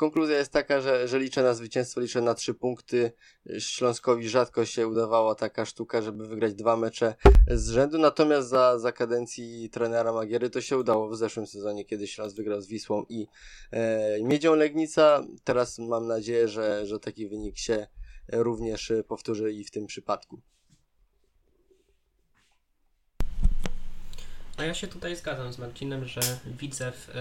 konkluzja 0.00 0.38
jest 0.38 0.52
taka, 0.52 0.80
że, 0.80 1.08
że 1.08 1.18
liczę 1.18 1.42
na 1.42 1.54
zwycięstwo, 1.54 2.00
liczę 2.00 2.20
na 2.20 2.34
trzy 2.34 2.54
punkty. 2.54 3.12
Śląskowi 3.58 4.28
rzadko 4.28 4.64
się 4.64 4.88
udawała 4.88 5.34
taka 5.34 5.64
sztuka, 5.64 6.02
żeby 6.02 6.26
wygrać 6.26 6.54
dwa 6.54 6.76
mecze 6.76 7.14
z 7.48 7.70
rzędu, 7.70 7.98
natomiast 7.98 8.48
za, 8.48 8.78
za 8.78 8.92
kadencji 8.92 9.70
trenera 9.70 10.12
Magiery 10.12 10.50
to 10.50 10.60
się 10.60 10.78
udało 10.78 11.08
w 11.08 11.16
zeszłym 11.16 11.46
sezonie, 11.46 11.84
kiedy 11.84 12.06
Śląsk 12.06 12.36
wygrał 12.36 12.60
z 12.60 12.66
Wisłą 12.66 13.04
i 13.08 13.26
e, 13.70 14.22
Miedzią 14.22 14.54
Legnica. 14.54 15.24
Teraz 15.44 15.78
mam 15.78 16.06
nadzieję, 16.06 16.48
że, 16.48 16.86
że 16.86 17.00
taki 17.00 17.28
wynik 17.28 17.58
się 17.58 17.86
również 18.32 18.92
powtórzy 19.08 19.52
i 19.52 19.64
w 19.64 19.70
tym 19.70 19.86
przypadku. 19.86 20.40
A 24.60 24.64
ja 24.64 24.74
się 24.74 24.86
tutaj 24.86 25.16
zgadzam 25.16 25.52
z 25.52 25.58
Marcinem, 25.58 26.04
że 26.08 26.20
Widzew 26.46 27.08
y, 27.08 27.12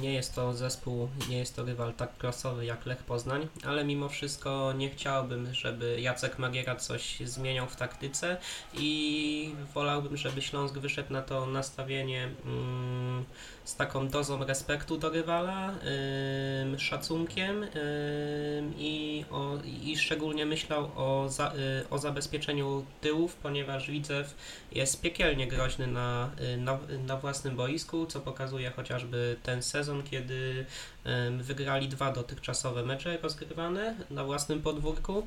nie 0.00 0.14
jest 0.14 0.34
to 0.34 0.54
zespół, 0.54 1.08
nie 1.28 1.38
jest 1.38 1.56
to 1.56 1.64
rywal 1.64 1.94
tak 1.94 2.18
klasowy 2.18 2.64
jak 2.64 2.86
Lech 2.86 3.02
Poznań, 3.02 3.48
ale 3.64 3.84
mimo 3.84 4.08
wszystko 4.08 4.72
nie 4.72 4.90
chciałbym, 4.90 5.54
żeby 5.54 6.00
Jacek 6.00 6.38
Magiera 6.38 6.76
coś 6.76 7.18
zmieniał 7.20 7.66
w 7.66 7.76
taktyce 7.76 8.36
i 8.74 9.54
wolałbym, 9.74 10.16
żeby 10.16 10.42
Śląsk 10.42 10.78
wyszedł 10.78 11.12
na 11.12 11.22
to 11.22 11.46
nastawienie 11.46 12.28
mm, 12.44 13.24
z 13.66 13.76
taką 13.76 14.08
dozą 14.08 14.44
respektu 14.44 14.98
do 14.98 15.10
rywala, 15.10 15.74
yy, 16.72 16.78
szacunkiem 16.78 17.60
yy, 17.60 17.68
i, 18.78 19.24
o, 19.30 19.58
i 19.82 19.96
szczególnie 19.96 20.46
myślał 20.46 20.90
o, 20.96 21.28
za, 21.28 21.52
yy, 21.56 21.88
o 21.90 21.98
zabezpieczeniu 21.98 22.84
tyłów, 23.00 23.36
ponieważ 23.36 23.90
Widzew 23.90 24.34
jest 24.72 25.00
piekielnie 25.00 25.48
groźny 25.48 25.86
na, 25.86 26.30
na, 26.58 26.78
na 27.06 27.16
własnym 27.16 27.56
boisku, 27.56 28.06
co 28.06 28.20
pokazuje 28.20 28.70
chociażby 28.70 29.36
ten 29.42 29.62
sezon, 29.62 30.02
kiedy 30.02 30.66
wygrali 31.40 31.88
dwa 31.88 32.12
dotychczasowe 32.12 32.82
mecze 32.82 33.18
rozgrywane 33.22 33.94
na 34.10 34.24
własnym 34.24 34.62
podwórku. 34.62 35.26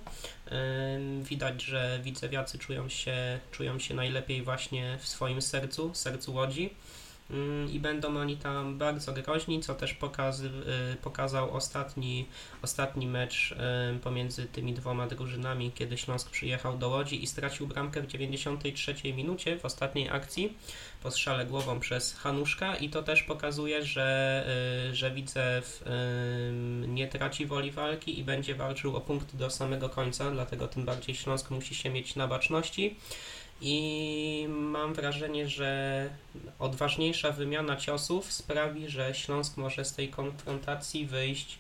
Widać, 1.24 1.64
że 1.64 2.00
widzewiacy 2.04 2.60
czują 2.60 2.90
się, 2.90 3.40
czują 3.52 3.80
się 3.80 3.94
najlepiej 3.94 4.42
właśnie 4.42 4.98
w 5.02 5.08
swoim 5.08 5.42
sercu, 5.42 5.92
sercu 5.94 6.34
Łodzi. 6.34 6.70
Mm, 7.32 7.71
i 7.71 7.80
będą 7.80 8.17
oni 8.17 8.38
tam 8.38 8.77
bardzo 8.77 9.13
groźni, 9.13 9.61
co 9.61 9.75
też 9.75 9.93
pokazy, 9.93 10.51
y, 10.93 10.95
pokazał 10.95 11.51
ostatni, 11.51 12.25
ostatni 12.61 13.07
mecz 13.07 13.51
y, 13.51 13.99
pomiędzy 13.99 14.45
tymi 14.45 14.73
dwoma 14.73 15.07
drużynami, 15.07 15.71
kiedy 15.71 15.97
Śląsk 15.97 16.30
przyjechał 16.30 16.77
do 16.77 16.89
Łodzi 16.89 17.23
i 17.23 17.27
stracił 17.27 17.67
bramkę 17.67 18.01
w 18.01 18.07
93 18.07 19.13
minucie 19.13 19.57
w 19.57 19.65
ostatniej 19.65 20.09
akcji 20.09 20.57
po 21.03 21.11
strzale 21.11 21.45
głową 21.45 21.80
przez 21.80 22.13
Hanuszka. 22.13 22.75
I 22.75 22.89
to 22.89 23.03
też 23.03 23.23
pokazuje, 23.23 23.86
że, 23.86 24.45
y, 24.89 24.95
że 24.95 25.11
Widzew 25.11 25.84
nie 26.88 27.07
traci 27.07 27.45
woli 27.45 27.71
walki 27.71 28.19
i 28.19 28.23
będzie 28.23 28.55
walczył 28.55 28.95
o 28.95 29.01
punkty 29.01 29.38
do 29.38 29.49
samego 29.49 29.89
końca, 29.89 30.32
dlatego 30.32 30.67
tym 30.67 30.86
bardziej 30.86 31.15
Śląsk 31.15 31.51
musi 31.51 31.75
się 31.75 31.89
mieć 31.89 32.15
na 32.15 32.27
baczności 32.27 32.95
i 33.62 34.45
mam 34.49 34.93
wrażenie, 34.93 35.47
że 35.47 36.10
odważniejsza 36.60 37.32
wymiana 37.32 37.76
ciosów 37.76 38.32
sprawi, 38.32 38.89
że 38.89 39.16
Śląsk 39.16 39.57
może 39.57 39.86
z 39.86 39.93
tej 39.93 40.10
konfrontacji 40.10 41.05
wyjść, 41.05 41.57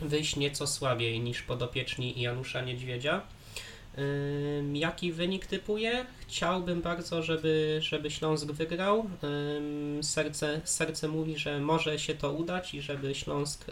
wyjść 0.00 0.36
nieco 0.36 0.66
słabiej 0.66 1.20
niż 1.20 1.42
podopieczni 1.42 2.20
Janusza 2.20 2.62
Niedźwiedzia. 2.62 3.22
Jaki 4.72 5.12
wynik 5.12 5.46
typuję? 5.46 6.06
Chciałbym 6.28 6.82
bardzo, 6.82 7.22
żeby, 7.22 7.78
żeby 7.82 8.10
Śląsk 8.10 8.46
wygrał. 8.46 9.10
Serce, 10.02 10.60
serce 10.64 11.08
mówi, 11.08 11.38
że 11.38 11.60
może 11.60 11.98
się 11.98 12.14
to 12.14 12.32
udać 12.32 12.74
i 12.74 12.82
żeby 12.82 13.14
Śląsk 13.14 13.64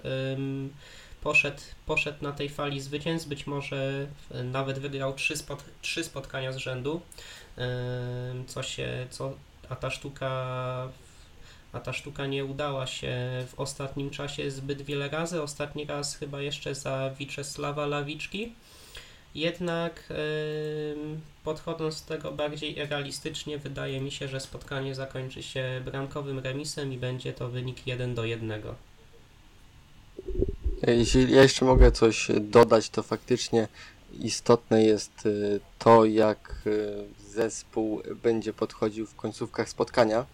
poszedł, 1.22 1.60
poszedł 1.86 2.24
na 2.24 2.32
tej 2.32 2.48
fali 2.48 2.80
zwycięstw, 2.80 3.28
być 3.28 3.46
może 3.46 4.06
nawet 4.44 4.78
wygrał 4.78 5.14
trzy, 5.14 5.36
spot, 5.36 5.64
trzy 5.82 6.04
spotkania 6.04 6.52
z 6.52 6.56
rzędu, 6.56 7.00
co 8.46 8.62
się, 8.62 9.06
co, 9.10 9.32
a 9.68 9.76
ta 9.76 9.90
sztuka 9.90 10.88
a 11.72 11.80
ta 11.80 11.92
sztuka 11.92 12.26
nie 12.26 12.44
udała 12.44 12.86
się 12.86 13.16
w 13.48 13.60
ostatnim 13.60 14.10
czasie 14.10 14.50
zbyt 14.50 14.82
wiele 14.82 15.08
razy. 15.08 15.42
Ostatni 15.42 15.84
raz 15.84 16.16
chyba 16.16 16.42
jeszcze 16.42 16.74
za 16.74 17.10
Wiczesława 17.18 17.86
Lawiczki. 17.86 18.52
Jednak 19.34 20.04
yy, 20.08 20.16
podchodząc 21.44 21.96
z 21.96 22.04
tego 22.04 22.32
bardziej 22.32 22.74
realistycznie, 22.74 23.58
wydaje 23.58 24.00
mi 24.00 24.10
się, 24.10 24.28
że 24.28 24.40
spotkanie 24.40 24.94
zakończy 24.94 25.42
się 25.42 25.82
bramkowym 25.84 26.38
remisem 26.38 26.92
i 26.92 26.98
będzie 26.98 27.32
to 27.32 27.48
wynik 27.48 27.86
1 27.86 28.14
do 28.14 28.24
1. 28.24 28.62
Jeśli 30.86 31.32
ja 31.32 31.42
jeszcze 31.42 31.64
mogę 31.64 31.92
coś 31.92 32.28
dodać, 32.40 32.90
to 32.90 33.02
faktycznie 33.02 33.68
istotne 34.20 34.84
jest 34.84 35.26
y, 35.26 35.60
to, 35.78 36.04
jak 36.04 36.62
y, 36.66 37.04
zespół 37.28 38.02
będzie 38.22 38.52
podchodził 38.52 39.06
w 39.06 39.14
końcówkach 39.14 39.68
spotkania 39.68 40.26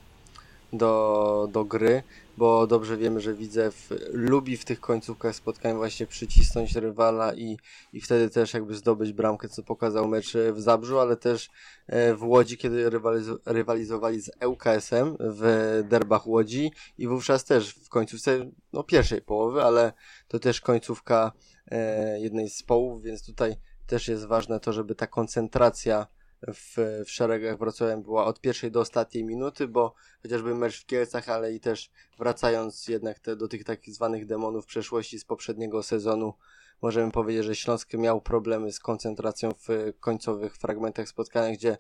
do, 0.73 1.49
do 1.53 1.65
gry, 1.65 2.03
bo 2.37 2.67
dobrze 2.67 2.97
wiemy, 2.97 3.21
że 3.21 3.35
Widzew 3.35 3.93
lubi 4.13 4.57
w 4.57 4.65
tych 4.65 4.81
końcówkach 4.81 5.37
spotkań 5.37 5.77
właśnie 5.77 6.07
przycisnąć 6.07 6.75
rywala 6.75 7.35
i, 7.35 7.59
i 7.93 8.01
wtedy 8.01 8.31
też 8.31 8.55
jakby 8.55 8.75
zdobyć 8.75 9.13
bramkę, 9.13 9.49
co 9.49 9.63
pokazał 9.63 10.09
mecz 10.09 10.33
w 10.53 10.61
Zabrzu, 10.61 10.99
ale 10.99 11.17
też 11.17 11.51
e, 11.87 12.15
w 12.15 12.23
Łodzi, 12.23 12.59
kiedy 12.59 12.91
rywaliz- 12.91 13.39
rywalizowali 13.47 14.21
z 14.21 14.31
ŁKS-em 14.47 15.17
w 15.21 15.83
derbach 15.89 16.27
Łodzi 16.27 16.73
i 16.99 17.09
wówczas 17.09 17.45
też 17.45 17.71
w 17.71 17.89
końcówce, 17.89 18.51
no 18.73 18.83
pierwszej 18.83 19.23
połowy, 19.23 19.63
ale 19.63 19.93
to 20.29 20.39
też 20.39 20.61
końcówka 20.61 21.33
e, 21.71 22.21
jednej 22.21 22.51
z 22.51 22.63
połów, 22.63 23.03
więc 23.03 23.27
tutaj 23.27 23.57
też 23.87 24.09
jest 24.09 24.27
ważne 24.27 24.61
to, 24.61 24.73
żeby 24.73 24.95
ta 24.95 25.07
koncentracja 25.07 26.07
w, 26.55 26.77
w 27.07 27.11
szeregach 27.11 27.59
Wrocławia 27.59 27.97
była 27.97 28.25
od 28.25 28.41
pierwszej 28.41 28.71
do 28.71 28.81
ostatniej 28.81 29.25
minuty, 29.25 29.69
bo 29.69 29.95
chociażby 30.23 30.55
mecz 30.55 30.83
w 30.83 30.87
Kielcach, 30.87 31.29
ale 31.29 31.55
i 31.55 31.61
też 31.61 31.91
wracając 32.19 32.89
jednak 32.89 33.19
te, 33.19 33.37
do 33.37 33.49
tych 33.49 33.65
takich 33.65 33.95
zwanych 33.95 34.27
demonów 34.27 34.67
przeszłości 34.67 35.19
z 35.19 35.25
poprzedniego 35.25 35.83
sezonu, 35.83 36.35
możemy 36.83 37.13
powiedzieć, 37.13 37.45
że 37.45 37.55
Śląsk 37.55 37.95
miał 37.95 38.21
problemy 38.21 38.73
z 38.73 38.81
koncentracją 38.81 39.53
w 39.69 39.93
końcowych 40.01 40.57
fragmentach 40.57 41.09
spotkania, 41.09 41.57
gdzie 41.57 41.79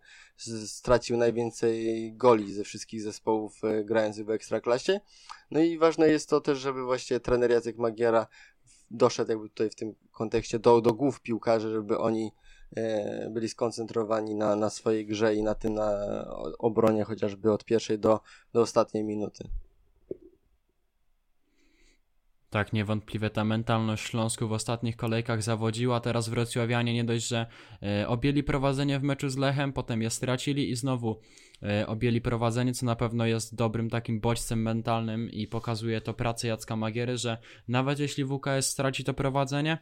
stracił 0.67 1.17
najwięcej 1.17 2.13
goli 2.17 2.53
ze 2.53 2.65
wszystkich 2.65 3.03
zespołów 3.03 3.65
e, 3.65 3.85
grających 3.85 4.27
w 4.27 4.31
Ekstraklasie. 4.31 5.01
No 5.51 5.61
i 5.61 5.79
ważne 5.79 6.09
jest 6.09 6.29
to 6.29 6.41
też, 6.41 6.59
żeby 6.59 6.85
właśnie 6.85 7.21
trener 7.21 7.51
Jacek 7.51 7.77
Magiera 7.79 8.27
doszedł 8.91 9.31
jakby 9.31 9.49
tutaj 9.49 9.71
w 9.71 9.75
tym 9.75 9.95
kontekście 10.13 10.59
do, 10.59 10.81
do 10.81 10.95
głów 10.95 11.21
piłkarzy, 11.21 11.71
żeby 11.71 11.99
oni 11.99 12.33
byli 13.31 13.49
skoncentrowani 13.49 14.35
na, 14.35 14.57
na 14.57 14.71
swojej 14.71 15.07
grze 15.07 15.35
i 15.35 15.43
na 15.43 15.55
tym 15.55 15.75
na 15.75 15.91
obronie 16.59 17.05
chociażby 17.05 17.53
od 17.53 17.64
pierwszej 17.64 17.99
do, 17.99 18.21
do 18.53 18.61
ostatniej 18.61 19.05
minuty. 19.05 19.49
Tak, 22.51 22.73
niewątpliwie 22.73 23.31
ta 23.31 23.45
mentalność 23.45 24.05
Śląsku 24.05 24.49
w 24.49 24.53
ostatnich 24.53 24.97
kolejkach 24.97 25.43
zawodziła. 25.43 26.01
Teraz 26.01 26.29
wrocławianie 26.29 26.95
nie 26.95 27.05
dość, 27.05 27.29
że 27.29 27.47
e, 27.83 28.09
objęli 28.09 28.43
prowadzenie 28.43 28.99
w 28.99 29.03
meczu 29.03 29.29
z 29.29 29.37
Lechem, 29.37 29.73
potem 29.73 30.03
je 30.03 30.11
stracili 30.11 30.71
i 30.71 30.77
znowu 30.77 31.21
e, 31.62 31.87
objęli 31.87 32.21
prowadzenie, 32.21 32.75
co 32.75 32.87
na 32.87 32.97
pewno 32.97 33.27
jest 33.27 33.55
dobrym 33.55 33.91
takim 33.91 34.21
bodźcem 34.21 34.62
mentalnym 34.62 35.31
i 35.31 35.47
pokazuje 35.47 36.01
to 36.01 36.14
pracę 36.14 36.49
Jacka 36.49 36.77
Magiery, 36.77 37.19
że 37.19 37.39
nawet 37.69 37.99
jeśli 37.99 38.25
WKS 38.25 38.67
straci 38.67 39.05
to 39.05 39.14
prowadzenie, 39.14 39.79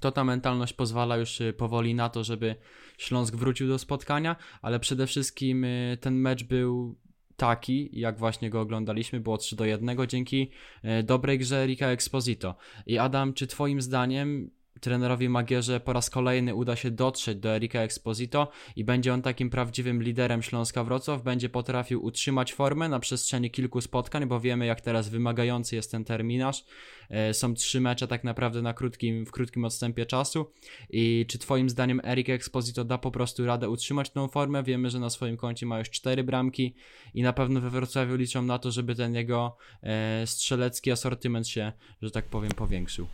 to 0.00 0.12
ta 0.12 0.24
mentalność 0.24 0.72
pozwala 0.72 1.16
już 1.16 1.40
y, 1.40 1.52
powoli 1.52 1.94
na 1.94 2.08
to, 2.08 2.24
żeby 2.24 2.56
Śląsk 2.98 3.36
wrócił 3.36 3.68
do 3.68 3.78
spotkania, 3.78 4.36
ale 4.62 4.80
przede 4.80 5.06
wszystkim 5.06 5.64
y, 5.64 5.98
ten 6.00 6.14
mecz 6.14 6.44
był 6.44 6.96
taki, 7.36 7.90
jak 7.92 8.18
właśnie 8.18 8.50
go 8.50 8.60
oglądaliśmy, 8.60 9.20
było 9.20 9.38
3 9.38 9.56
do 9.56 9.64
1 9.64 10.06
dzięki 10.06 10.50
y, 10.84 11.02
dobrej 11.02 11.38
grze 11.38 11.66
Rika 11.66 11.86
Exposito. 11.86 12.56
I 12.86 12.98
Adam, 12.98 13.34
czy 13.34 13.46
twoim 13.46 13.80
zdaniem 13.80 14.50
trenerowi 14.80 15.28
Magierze 15.28 15.80
po 15.80 15.92
raz 15.92 16.10
kolejny 16.10 16.54
uda 16.54 16.76
się 16.76 16.90
dotrzeć 16.90 17.38
do 17.38 17.48
Erika 17.56 17.80
Exposito 17.80 18.48
i 18.76 18.84
będzie 18.84 19.14
on 19.14 19.22
takim 19.22 19.50
prawdziwym 19.50 20.02
liderem 20.02 20.42
Śląska 20.42 20.84
Wrocław, 20.84 21.22
będzie 21.22 21.48
potrafił 21.48 22.04
utrzymać 22.04 22.54
formę 22.54 22.88
na 22.88 23.00
przestrzeni 23.00 23.50
kilku 23.50 23.80
spotkań, 23.80 24.26
bo 24.26 24.40
wiemy 24.40 24.66
jak 24.66 24.80
teraz 24.80 25.08
wymagający 25.08 25.76
jest 25.76 25.90
ten 25.90 26.04
terminarz. 26.04 26.64
E, 27.10 27.34
są 27.34 27.54
trzy 27.54 27.80
mecze 27.80 28.08
tak 28.08 28.24
naprawdę 28.24 28.62
na 28.62 28.74
krótkim, 28.74 29.26
w 29.26 29.30
krótkim 29.30 29.64
odstępie 29.64 30.06
czasu 30.06 30.50
i 30.90 31.26
czy 31.28 31.38
twoim 31.38 31.70
zdaniem 31.70 32.00
Erik 32.04 32.30
Exposito 32.30 32.84
da 32.84 32.98
po 32.98 33.10
prostu 33.10 33.46
radę 33.46 33.68
utrzymać 33.68 34.10
tą 34.10 34.28
formę? 34.28 34.62
Wiemy, 34.62 34.90
że 34.90 35.00
na 35.00 35.10
swoim 35.10 35.36
koncie 35.36 35.66
ma 35.66 35.78
już 35.78 35.90
cztery 35.90 36.24
bramki 36.24 36.74
i 37.14 37.22
na 37.22 37.32
pewno 37.32 37.60
we 37.60 37.70
Wrocławiu 37.70 38.16
liczą 38.16 38.42
na 38.42 38.58
to, 38.58 38.70
żeby 38.70 38.94
ten 38.94 39.14
jego 39.14 39.56
e, 39.82 40.26
strzelecki 40.26 40.90
asortyment 40.90 41.48
się, 41.48 41.72
że 42.02 42.10
tak 42.10 42.24
powiem, 42.24 42.50
powiększył. 42.50 43.06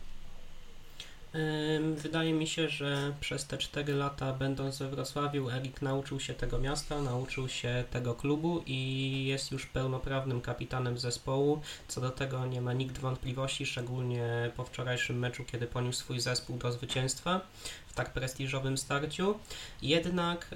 Wydaje 1.95 2.33
mi 2.33 2.47
się, 2.47 2.69
że 2.69 3.13
przez 3.19 3.45
te 3.45 3.57
4 3.57 3.93
lata 3.93 4.33
będąc 4.33 4.77
we 4.77 4.89
Wrocławiu, 4.89 5.49
Erik 5.49 5.81
nauczył 5.81 6.19
się 6.19 6.33
tego 6.33 6.59
miasta, 6.59 7.01
nauczył 7.01 7.49
się 7.49 7.83
tego 7.91 8.13
klubu 8.13 8.63
i 8.65 9.25
jest 9.27 9.51
już 9.51 9.65
pełnoprawnym 9.65 10.41
kapitanem 10.41 10.97
zespołu. 10.97 11.61
Co 11.87 12.01
do 12.01 12.09
tego 12.09 12.45
nie 12.45 12.61
ma 12.61 12.73
nikt 12.73 12.97
wątpliwości, 12.97 13.65
szczególnie 13.65 14.51
po 14.55 14.63
wczorajszym 14.63 15.19
meczu, 15.19 15.43
kiedy 15.43 15.67
poniósł 15.67 15.99
swój 15.99 16.19
zespół 16.19 16.57
do 16.57 16.71
zwycięstwa 16.71 17.41
w 17.87 17.93
tak 17.93 18.13
prestiżowym 18.13 18.77
starciu. 18.77 19.39
Jednak, 19.81 20.55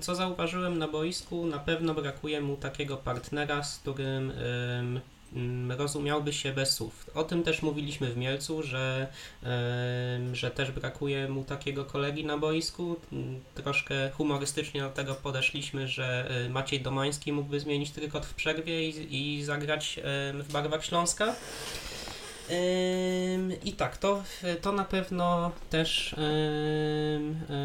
co 0.00 0.14
zauważyłem 0.14 0.78
na 0.78 0.88
boisku, 0.88 1.46
na 1.46 1.58
pewno 1.58 1.94
brakuje 1.94 2.40
mu 2.40 2.56
takiego 2.56 2.96
partnera, 2.96 3.62
z 3.62 3.78
którym 3.78 4.32
rozumiałby 5.68 6.32
się 6.32 6.52
bez 6.52 6.74
słów. 6.74 7.10
O 7.14 7.24
tym 7.24 7.42
też 7.42 7.62
mówiliśmy 7.62 8.12
w 8.12 8.16
Mielcu, 8.16 8.62
że, 8.62 9.08
że 10.32 10.50
też 10.50 10.70
brakuje 10.70 11.28
mu 11.28 11.44
takiego 11.44 11.84
kolegi 11.84 12.24
na 12.24 12.38
boisku. 12.38 12.96
Mm, 13.12 13.40
troszkę 13.54 14.10
humorystycznie 14.10 14.80
do 14.80 14.90
tego 14.90 15.14
podeszliśmy, 15.14 15.88
że 15.88 16.30
y, 16.46 16.50
Maciej 16.50 16.80
Domański 16.80 17.32
mógłby 17.32 17.60
zmienić 17.60 17.90
trykot 17.90 18.26
w 18.26 18.34
przerwie 18.34 18.88
i, 18.88 19.38
i 19.38 19.44
zagrać 19.44 20.00
w 20.34 20.52
barwach 20.52 20.84
Śląska. 20.84 21.34
I 23.64 23.72
tak, 23.72 23.96
to, 23.96 24.22
to 24.60 24.72
na 24.72 24.84
pewno 24.84 25.52
też 25.70 26.12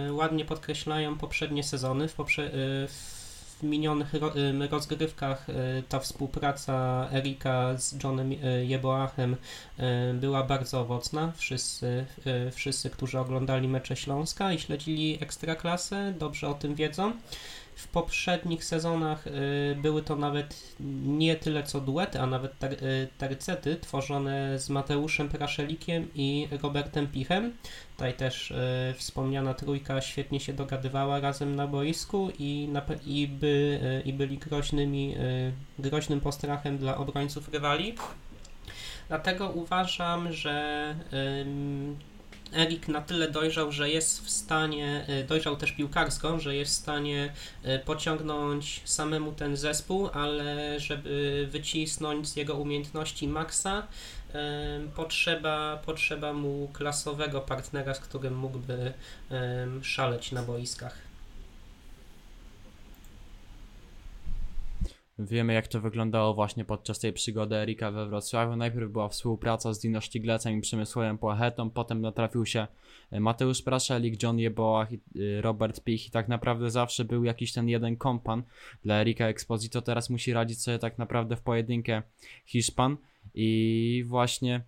y, 0.07 0.13
ładnie 0.13 0.45
podkreślają 0.45 1.17
poprzednie 1.17 1.63
sezony. 1.63 2.07
W, 2.07 2.13
poprze, 2.13 2.43
y, 2.43 2.87
w 2.87 3.16
w 3.59 3.63
minionych 3.63 4.13
rozgrywkach 4.69 5.49
y, 5.49 5.53
ta 5.89 5.99
współpraca 5.99 7.07
Erika 7.13 7.77
z 7.77 8.03
Johnem 8.03 8.31
y, 8.31 8.65
Jeboachem 8.65 9.33
y, 9.33 10.13
była 10.13 10.43
bardzo 10.43 10.81
owocna. 10.81 11.31
Wszyscy, 11.35 12.05
wszyscy, 12.51 12.89
którzy 12.89 13.19
oglądali 13.19 13.67
mecze 13.67 13.95
Śląska 13.95 14.53
i 14.53 14.59
śledzili 14.59 15.17
Ekstraklasę, 15.21 16.13
dobrze 16.19 16.47
o 16.47 16.53
tym 16.53 16.75
wiedzą. 16.75 17.13
W 17.77 17.87
poprzednich 17.87 18.65
sezonach 18.65 19.27
y, 19.27 19.31
były 19.81 20.03
to 20.03 20.15
nawet 20.15 20.75
nie 21.05 21.35
tyle 21.35 21.63
co 21.63 21.81
duety, 21.81 22.19
a 22.21 22.25
nawet 22.25 22.59
ter, 22.59 22.73
y, 22.73 23.07
tercety 23.17 23.75
tworzone 23.75 24.59
z 24.59 24.69
Mateuszem 24.69 25.29
Praszelikiem 25.29 26.07
i 26.15 26.47
Robertem 26.61 27.07
Pichem. 27.07 27.53
Tutaj 27.95 28.13
też 28.13 28.51
y, 28.51 28.93
wspomniana 28.97 29.53
trójka 29.53 30.01
świetnie 30.01 30.39
się 30.39 30.53
dogadywała 30.53 31.19
razem 31.19 31.55
na 31.55 31.67
boisku 31.67 32.31
i, 32.39 32.69
na, 32.71 32.81
i, 33.05 33.27
by, 33.27 33.79
i 34.05 34.13
byli 34.13 34.37
groźnymi, 34.37 35.15
groźnym 35.79 36.21
postrachem 36.21 36.77
dla 36.77 36.97
obrońców 36.97 37.49
rywali. 37.53 37.95
Dlatego 39.07 39.49
uważam, 39.49 40.33
że 40.33 40.95
Erik 42.53 42.87
na 42.87 43.01
tyle 43.01 43.31
dojrzał, 43.31 43.71
że 43.71 43.89
jest 43.89 44.25
w 44.25 44.29
stanie, 44.29 45.05
y, 45.09 45.23
dojrzał 45.23 45.55
też 45.55 45.71
piłkarsko, 45.71 46.39
że 46.39 46.55
jest 46.55 46.71
w 46.71 46.75
stanie 46.75 47.33
y, 47.65 47.79
pociągnąć 47.79 48.81
samemu 48.85 49.31
ten 49.31 49.57
zespół, 49.57 50.09
ale 50.13 50.79
żeby 50.79 51.47
wycisnąć 51.51 52.27
z 52.27 52.35
jego 52.35 52.55
umiejętności 52.55 53.27
maksa, 53.27 53.87
y, 54.29 54.33
potrzeba, 54.95 55.77
potrzeba 55.85 56.33
mu 56.33 56.69
klasowego 56.73 57.41
partnera, 57.41 57.93
z 57.93 57.99
którym 57.99 58.37
mógłby 58.37 58.93
szaleć 59.81 60.31
na 60.31 60.43
boiskach. 60.43 61.06
Wiemy, 65.19 65.53
jak 65.53 65.67
to 65.67 65.81
wyglądało 65.81 66.33
właśnie 66.33 66.65
podczas 66.65 66.99
tej 66.99 67.13
przygody 67.13 67.55
Erika 67.55 67.91
we 67.91 68.07
Wrocławiu. 68.07 68.55
Najpierw 68.55 68.91
była 68.91 69.09
współpraca 69.09 69.73
z 69.73 69.79
Dino 69.79 70.01
Sztiglecem 70.01 70.57
i 70.57 70.61
Przemysłowem 70.61 71.17
Płachetą, 71.17 71.69
potem 71.69 72.01
natrafił 72.01 72.45
się 72.45 72.67
e, 73.11 73.19
Mateusz 73.19 73.61
Praszelik, 73.61 74.23
John 74.23 74.39
Jeboach 74.39 74.91
i 74.91 74.95
e, 74.95 75.41
Robert 75.41 75.83
Pich 75.83 76.07
i 76.07 76.11
tak 76.11 76.27
naprawdę 76.27 76.71
zawsze 76.71 77.05
był 77.05 77.23
jakiś 77.23 77.53
ten 77.53 77.69
jeden 77.69 77.97
kompan 77.97 78.43
dla 78.83 78.95
Erika 78.95 79.27
Exposito. 79.27 79.81
Teraz 79.81 80.09
musi 80.09 80.33
radzić 80.33 80.61
sobie 80.61 80.79
tak 80.79 80.97
naprawdę 80.97 81.35
w 81.35 81.41
pojedynkę 81.41 82.01
Hiszpan 82.45 82.97
i 83.33 84.03
właśnie 84.07 84.61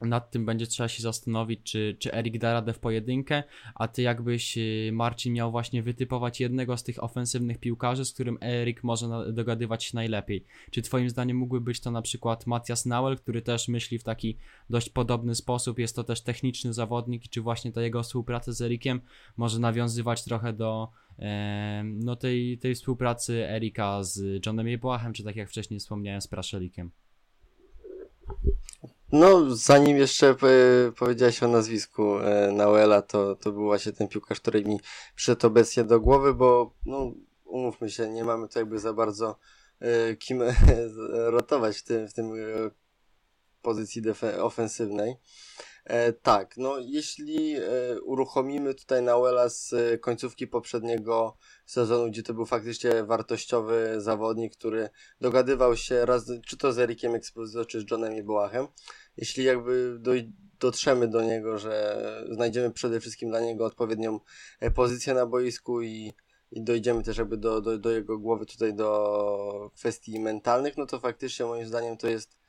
nad 0.00 0.30
tym 0.30 0.46
będzie 0.46 0.66
trzeba 0.66 0.88
się 0.88 1.02
zastanowić, 1.02 1.62
czy, 1.62 1.96
czy 1.98 2.14
Erik 2.14 2.38
da 2.38 2.52
radę 2.52 2.72
w 2.72 2.78
pojedynkę, 2.78 3.42
a 3.74 3.88
ty 3.88 4.02
jakbyś 4.02 4.58
y, 4.58 4.90
Marcin 4.92 5.32
miał 5.32 5.50
właśnie 5.50 5.82
wytypować 5.82 6.40
jednego 6.40 6.76
z 6.76 6.82
tych 6.82 7.02
ofensywnych 7.02 7.58
piłkarzy, 7.58 8.04
z 8.04 8.12
którym 8.12 8.38
Erik 8.42 8.84
może 8.84 9.32
dogadywać 9.32 9.84
się 9.84 9.90
najlepiej. 9.94 10.44
Czy 10.70 10.82
twoim 10.82 11.10
zdaniem 11.10 11.36
mógłby 11.36 11.60
być 11.60 11.80
to 11.80 11.90
na 11.90 12.02
przykład 12.02 12.46
Matias 12.46 12.86
Nauel, 12.86 13.16
który 13.16 13.42
też 13.42 13.68
myśli 13.68 13.98
w 13.98 14.04
taki 14.04 14.36
dość 14.70 14.90
podobny 14.90 15.34
sposób, 15.34 15.78
jest 15.78 15.96
to 15.96 16.04
też 16.04 16.20
techniczny 16.20 16.72
zawodnik 16.72 17.24
i 17.24 17.28
czy 17.28 17.40
właśnie 17.40 17.72
ta 17.72 17.82
jego 17.82 18.02
współpraca 18.02 18.52
z 18.52 18.60
Erikiem 18.60 19.00
może 19.36 19.58
nawiązywać 19.58 20.24
trochę 20.24 20.52
do 20.52 20.88
e, 21.18 21.82
no 21.84 22.16
tej, 22.16 22.58
tej 22.58 22.74
współpracy 22.74 23.48
Erika 23.48 24.02
z 24.02 24.46
Johnem 24.46 24.68
Jebłachem, 24.68 25.12
czy 25.12 25.24
tak 25.24 25.36
jak 25.36 25.48
wcześniej 25.48 25.80
wspomniałem 25.80 26.20
z 26.20 26.28
Praszelikiem? 26.28 26.90
No, 29.12 29.56
zanim 29.56 29.96
jeszcze 29.96 30.30
e, 30.30 30.36
powiedziałeś 30.92 31.42
o 31.42 31.48
nazwisku 31.48 32.18
e, 32.18 32.52
Nauela, 32.52 33.02
to, 33.02 33.36
to 33.36 33.52
był 33.52 33.64
właśnie 33.64 33.92
ten 33.92 34.08
piłkarz, 34.08 34.40
który 34.40 34.64
mi 34.64 34.80
przyszedł 35.14 35.46
obecnie 35.46 35.84
do 35.84 36.00
głowy, 36.00 36.34
bo 36.34 36.74
no, 36.86 37.12
umówmy 37.44 37.90
się, 37.90 38.08
nie 38.08 38.24
mamy 38.24 38.48
tu 38.48 38.58
jakby 38.58 38.78
za 38.78 38.92
bardzo 38.92 39.38
e, 39.80 40.16
kim 40.16 40.42
rotować 41.36 41.78
w 41.78 41.82
tym, 41.82 42.08
w 42.08 42.12
tym 42.12 42.32
pozycji 43.62 44.02
ofensywnej. 44.40 45.16
E, 45.86 46.12
tak, 46.12 46.56
no 46.56 46.78
jeśli 46.78 47.56
e, 47.56 47.60
uruchomimy 48.00 48.74
tutaj 48.74 49.02
Nauela 49.02 49.48
z 49.48 49.74
końcówki 50.00 50.46
poprzedniego 50.46 51.36
sezonu, 51.66 52.10
gdzie 52.10 52.22
to 52.22 52.34
był 52.34 52.46
faktycznie 52.46 53.04
wartościowy 53.04 54.00
zawodnik, 54.00 54.56
który 54.56 54.88
dogadywał 55.20 55.76
się 55.76 56.06
raz, 56.06 56.30
czy 56.46 56.56
to 56.56 56.72
z 56.72 56.78
Erikiem 56.78 57.14
Exposito, 57.14 57.64
czy 57.64 57.80
z 57.80 57.90
Johnem 57.90 58.12
Jebułachem, 58.12 58.66
jeśli 59.16 59.44
jakby 59.44 59.96
doj 60.00 60.32
dotrzemy 60.60 61.08
do 61.08 61.22
niego, 61.22 61.58
że 61.58 62.24
znajdziemy 62.30 62.70
przede 62.70 63.00
wszystkim 63.00 63.28
dla 63.28 63.40
niego 63.40 63.64
odpowiednią 63.64 64.20
e, 64.60 64.70
pozycję 64.70 65.14
na 65.14 65.26
boisku 65.26 65.82
i, 65.82 66.12
i 66.50 66.62
dojdziemy 66.62 67.02
też 67.02 67.18
jakby 67.18 67.36
do, 67.36 67.60
do, 67.60 67.78
do 67.78 67.90
jego 67.90 68.18
głowy 68.18 68.46
tutaj 68.46 68.74
do 68.74 69.70
kwestii 69.74 70.20
mentalnych, 70.20 70.76
no 70.76 70.86
to 70.86 71.00
faktycznie 71.00 71.46
moim 71.46 71.66
zdaniem 71.66 71.96
to 71.96 72.08
jest 72.08 72.45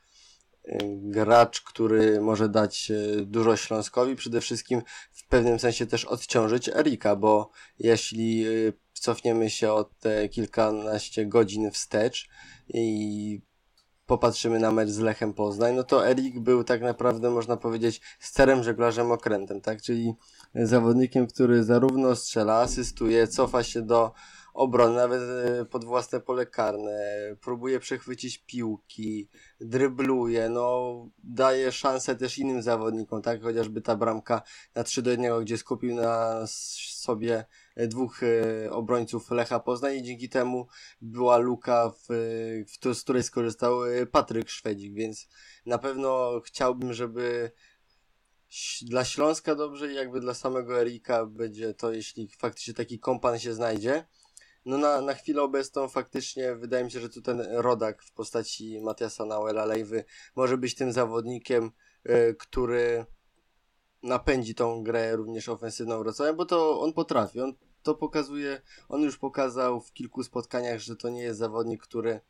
gracz, 1.02 1.60
który 1.60 2.20
może 2.20 2.48
dać 2.48 2.90
e, 2.90 3.20
dużo 3.20 3.56
Śląskowi, 3.56 4.16
przede 4.16 4.40
wszystkim 4.40 4.82
w 5.12 5.28
pewnym 5.28 5.58
sensie 5.58 5.86
też 5.86 6.04
odciążyć 6.04 6.68
Erika, 6.68 7.16
bo 7.16 7.50
jeśli 7.78 8.46
e, 8.46 8.50
cofniemy 8.92 9.50
się 9.50 9.72
od 9.72 9.98
te 9.98 10.28
kilkanaście 10.28 11.26
godzin 11.26 11.70
wstecz 11.70 12.28
i 12.68 13.40
popatrzymy 14.06 14.58
na 14.58 14.70
mecz 14.70 14.88
z 14.88 14.98
Lechem 14.98 15.34
Poznań, 15.34 15.74
no 15.74 15.84
to 15.84 16.08
Erik 16.08 16.40
był 16.40 16.64
tak 16.64 16.82
naprawdę, 16.82 17.30
można 17.30 17.56
powiedzieć, 17.56 18.00
sterem 18.20 18.62
żeglarzem 18.62 19.12
okrętem, 19.12 19.60
tak? 19.60 19.82
Czyli 19.82 20.14
zawodnikiem, 20.54 21.26
który 21.26 21.64
zarówno 21.64 22.16
strzela, 22.16 22.54
asystuje, 22.60 23.26
cofa 23.26 23.62
się 23.62 23.82
do 23.82 24.12
obrony, 24.58 24.96
nawet 24.96 25.22
e, 25.22 25.64
pod 25.64 25.84
własne 25.84 26.20
pole 26.20 26.46
karne, 26.46 27.20
próbuje 27.40 27.80
przechwycić 27.80 28.38
piłki, 28.38 29.28
drybluje, 29.60 30.48
no 30.48 30.94
daje 31.24 31.72
szansę 31.72 32.16
też 32.16 32.38
innym 32.38 32.62
zawodnikom, 32.62 33.22
tak? 33.22 33.42
Chociażby 33.42 33.80
ta 33.80 33.96
bramka 33.96 34.42
na 34.74 34.84
3 34.84 35.02
do 35.02 35.10
1, 35.10 35.40
gdzie 35.40 35.58
skupił 35.58 35.94
na 35.94 36.44
sobie 36.46 37.44
dwóch 37.76 38.22
e, 38.22 38.70
obrońców 38.70 39.30
Lecha 39.30 39.60
Poznań 39.60 39.96
i 39.96 40.02
dzięki 40.02 40.28
temu 40.28 40.66
była 41.00 41.36
luka, 41.36 41.90
w, 41.90 42.06
w, 42.66 42.94
z 42.94 43.02
której 43.02 43.22
skorzystał 43.22 43.84
e, 43.84 44.06
Patryk 44.06 44.48
Szwedzik, 44.48 44.94
więc 44.94 45.28
na 45.66 45.78
pewno 45.78 46.40
chciałbym, 46.44 46.92
żeby 46.92 47.52
dla 48.82 49.04
Śląska 49.04 49.54
dobrze 49.54 49.92
i 49.92 49.94
jakby 49.94 50.20
dla 50.20 50.34
samego 50.34 50.80
Erika 50.80 51.26
będzie 51.26 51.74
to, 51.74 51.92
jeśli 51.92 52.28
faktycznie 52.28 52.74
taki 52.74 52.98
kompan 52.98 53.38
się 53.38 53.54
znajdzie. 53.54 54.04
No 54.68 54.78
na, 54.78 55.00
na 55.00 55.14
chwilę 55.14 55.42
obecną 55.42 55.88
faktycznie 55.88 56.54
wydaje 56.54 56.84
mi 56.84 56.90
się, 56.90 57.00
że 57.00 57.08
tu 57.08 57.22
ten 57.22 57.40
rodak 57.50 58.02
w 58.02 58.12
postaci 58.12 58.80
Matiasa 58.80 59.24
Nauela 59.24 59.64
Lejwy 59.64 60.04
może 60.36 60.58
być 60.58 60.74
tym 60.74 60.92
zawodnikiem, 60.92 61.70
y, 62.10 62.36
który 62.38 63.06
napędzi 64.02 64.54
tą 64.54 64.82
grę 64.82 65.16
również 65.16 65.48
ofensywną 65.48 65.98
Wrocławia, 65.98 66.32
bo 66.32 66.46
to 66.46 66.80
on 66.80 66.92
potrafi, 66.92 67.40
on 67.40 67.54
to 67.82 67.94
pokazuje, 67.94 68.60
on 68.88 69.02
już 69.02 69.18
pokazał 69.18 69.80
w 69.80 69.92
kilku 69.92 70.22
spotkaniach, 70.22 70.80
że 70.80 70.96
to 70.96 71.08
nie 71.08 71.22
jest 71.22 71.38
zawodnik, 71.38 71.82
który 71.82 72.20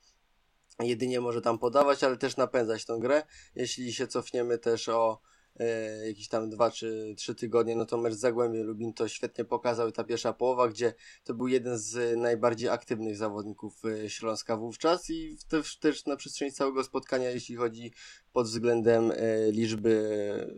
jedynie 0.81 1.21
może 1.21 1.41
tam 1.41 1.59
podawać, 1.59 2.05
ale 2.05 2.17
też 2.17 2.37
napędzać 2.37 2.85
tą 2.85 2.99
grę. 2.99 3.23
Jeśli 3.55 3.93
się 3.93 4.07
cofniemy 4.07 4.59
też 4.59 4.89
o 4.89 5.21
e, 5.59 6.09
jakieś 6.09 6.29
tam 6.29 6.51
dwa 6.51 6.71
czy 6.71 7.15
trzy 7.17 7.35
tygodnie, 7.35 7.77
no 7.77 7.87
to 7.87 7.99
mecz 7.99 8.15
z 8.15 8.35
Lubin 8.65 8.93
to 8.93 9.09
świetnie 9.09 9.45
pokazał 9.45 9.89
i 9.89 9.93
ta 9.93 10.05
pierwsza 10.05 10.33
połowa, 10.33 10.69
gdzie 10.69 10.95
to 11.25 11.35
był 11.35 11.49
jeden 11.49 11.79
z 11.79 12.19
najbardziej 12.19 12.69
aktywnych 12.69 13.17
zawodników 13.17 13.83
e, 13.85 14.11
Śląska 14.11 14.57
wówczas 14.57 15.11
i 15.11 15.37
też, 15.49 15.79
też 15.79 16.07
na 16.07 16.17
przestrzeni 16.17 16.53
całego 16.53 16.85
spotkania, 16.85 17.31
jeśli 17.31 17.57
chodzi 17.57 17.93
pod 18.33 18.47
względem 18.47 19.11
e, 19.11 19.53
liczby 19.53 19.99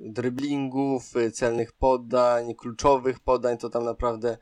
dryblingów, 0.03 1.16
e, 1.16 1.30
celnych 1.30 1.72
podań, 1.72 2.55
kluczowych 2.55 3.20
podań, 3.20 3.59
to 3.59 3.70
tam 3.70 3.84
naprawdę 3.84 4.38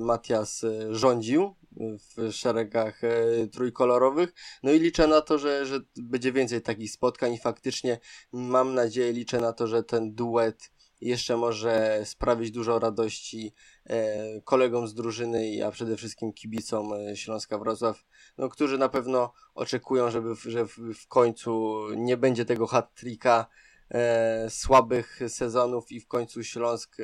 Matias 0.00 0.64
rządził 0.90 1.54
w 1.76 2.32
szeregach 2.32 3.04
e, 3.04 3.46
trójkolorowych. 3.46 4.34
No 4.62 4.72
i 4.72 4.78
liczę 4.78 5.06
na 5.06 5.20
to, 5.20 5.38
że, 5.38 5.66
że 5.66 5.80
będzie 5.96 6.32
więcej 6.32 6.62
takich 6.62 6.90
spotkań 6.90 7.32
i 7.32 7.38
faktycznie 7.38 7.98
mam 8.32 8.74
nadzieję, 8.74 9.12
liczę 9.12 9.40
na 9.40 9.52
to, 9.52 9.66
że 9.66 9.82
ten 9.82 10.14
duet 10.14 10.70
jeszcze 11.00 11.36
może 11.36 12.00
sprawić 12.04 12.50
dużo 12.50 12.78
radości 12.78 13.54
e, 13.86 14.40
kolegom 14.40 14.88
z 14.88 14.94
drużyny, 14.94 15.66
a 15.66 15.70
przede 15.70 15.96
wszystkim 15.96 16.32
kibicom 16.32 16.92
e, 16.92 17.16
Śląska 17.16 17.58
Wrocław, 17.58 18.04
no, 18.38 18.48
którzy 18.48 18.78
na 18.78 18.88
pewno 18.88 19.32
oczekują, 19.54 20.10
żeby 20.10 20.36
w, 20.36 20.42
że 20.42 20.66
w, 20.66 21.06
końcu 21.08 21.80
nie 21.96 22.16
będzie 22.16 22.44
tego 22.44 22.66
hat-tricka 22.66 23.46
e, 23.90 24.50
słabych 24.50 25.20
sezonów 25.28 25.92
i 25.92 26.00
w 26.00 26.06
końcu 26.06 26.44
Śląsk 26.44 26.96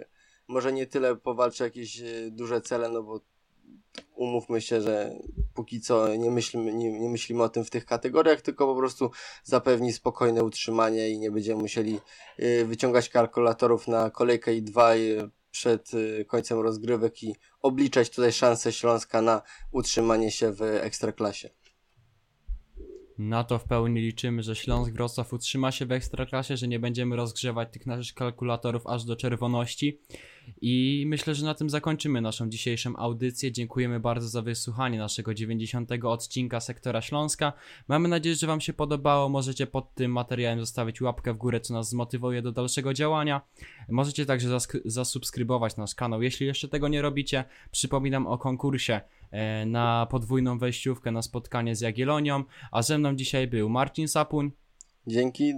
może 0.48 0.72
nie 0.72 0.86
tyle 0.86 1.16
powalczy 1.16 1.64
jakieś 1.64 2.02
duże 2.30 2.60
cele, 2.60 2.88
no 2.88 3.02
bo 3.02 3.20
umówmy 4.14 4.60
się, 4.60 4.80
że 4.80 5.14
póki 5.54 5.80
co 5.80 6.16
nie 6.16 6.30
myślimy, 6.30 6.74
nie, 6.74 7.00
nie 7.00 7.08
myślimy 7.08 7.42
o 7.42 7.48
tym 7.48 7.64
w 7.64 7.70
tych 7.70 7.86
kategoriach, 7.86 8.40
tylko 8.40 8.66
po 8.66 8.76
prostu 8.76 9.10
zapewni 9.44 9.92
spokojne 9.92 10.44
utrzymanie 10.44 11.10
i 11.10 11.18
nie 11.18 11.30
będziemy 11.30 11.62
musieli 11.62 12.00
y, 12.40 12.64
wyciągać 12.64 13.08
kalkulatorów 13.08 13.88
na 13.88 14.10
kolejkę 14.10 14.54
i 14.54 14.62
dwa 14.62 14.94
y, 14.94 15.30
przed 15.50 15.94
y, 15.94 16.24
końcem 16.28 16.60
rozgrywek 16.60 17.22
i 17.22 17.36
obliczać 17.62 18.10
tutaj 18.10 18.32
szanse 18.32 18.72
Śląska 18.72 19.22
na 19.22 19.42
utrzymanie 19.72 20.30
się 20.30 20.52
w 20.52 20.62
ekstraklasie. 20.62 21.50
Na 23.20 23.44
to 23.44 23.58
w 23.58 23.64
pełni 23.64 24.00
liczymy, 24.00 24.42
że 24.42 24.56
Śląsk 24.56 24.92
Wrocław 24.92 25.32
utrzyma 25.32 25.72
się 25.72 25.86
w 25.86 25.92
ekstraklasie, 25.92 26.56
że 26.56 26.68
nie 26.68 26.78
będziemy 26.78 27.16
rozgrzewać 27.16 27.68
tych 27.72 27.86
naszych 27.86 28.14
kalkulatorów 28.14 28.86
aż 28.86 29.04
do 29.04 29.16
czerwoności. 29.16 30.00
I 30.60 31.04
myślę, 31.06 31.34
że 31.34 31.44
na 31.44 31.54
tym 31.54 31.70
zakończymy 31.70 32.20
naszą 32.20 32.48
dzisiejszą 32.48 32.96
audycję. 32.96 33.52
Dziękujemy 33.52 34.00
bardzo 34.00 34.28
za 34.28 34.42
wysłuchanie 34.42 34.98
naszego 34.98 35.34
90. 35.34 35.90
odcinka 36.04 36.60
Sektora 36.60 37.00
Śląska. 37.00 37.52
Mamy 37.88 38.08
nadzieję, 38.08 38.36
że 38.36 38.46
Wam 38.46 38.60
się 38.60 38.72
podobało. 38.72 39.28
Możecie 39.28 39.66
pod 39.66 39.94
tym 39.94 40.12
materiałem 40.12 40.60
zostawić 40.60 41.00
łapkę 41.00 41.34
w 41.34 41.36
górę, 41.36 41.60
co 41.60 41.74
nas 41.74 41.88
zmotywuje 41.88 42.42
do 42.42 42.52
dalszego 42.52 42.94
działania. 42.94 43.40
Możecie 43.88 44.26
także 44.26 44.58
zasubskrybować 44.84 45.76
nasz 45.76 45.94
kanał, 45.94 46.22
jeśli 46.22 46.46
jeszcze 46.46 46.68
tego 46.68 46.88
nie 46.88 47.02
robicie. 47.02 47.44
Przypominam 47.70 48.26
o 48.26 48.38
konkursie 48.38 49.00
na 49.66 50.06
podwójną 50.10 50.58
wejściówkę 50.58 51.10
na 51.10 51.22
spotkanie 51.22 51.76
z 51.76 51.80
Jagiellonią, 51.80 52.44
a 52.72 52.82
ze 52.82 52.98
mną 52.98 53.16
dzisiaj 53.16 53.46
był 53.46 53.68
Marcin 53.68 54.08
Sapuń, 54.08 54.50
Dzięki. 55.06 55.54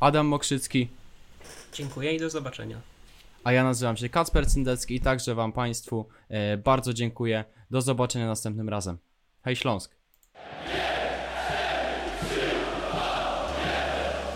Adam 0.00 0.26
Mokrzycki, 0.26 0.88
Dziękuję 1.72 2.14
i 2.14 2.18
do 2.18 2.30
zobaczenia. 2.30 2.80
a 3.44 3.52
ja 3.52 3.64
nazywam 3.64 3.96
się 3.96 4.08
Kacper 4.08 4.46
Cyndecki 4.46 4.94
i 4.94 5.00
także 5.00 5.34
Wam 5.34 5.52
Państwu 5.52 6.06
e, 6.28 6.56
bardzo 6.56 6.94
dziękuję. 6.94 7.44
Do 7.70 7.82
zobaczenia 7.82 8.26
następnym 8.26 8.68
razem. 8.68 8.98
Hej 9.42 9.56
Śląsk! 9.56 9.94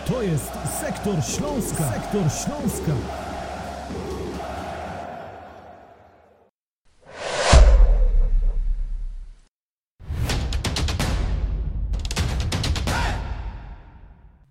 To 0.07 0.21
jest 0.21 0.51
Sektor 0.79 1.15
Śląska. 1.23 1.91
Sektor 1.91 2.21
Śląska. 2.31 2.91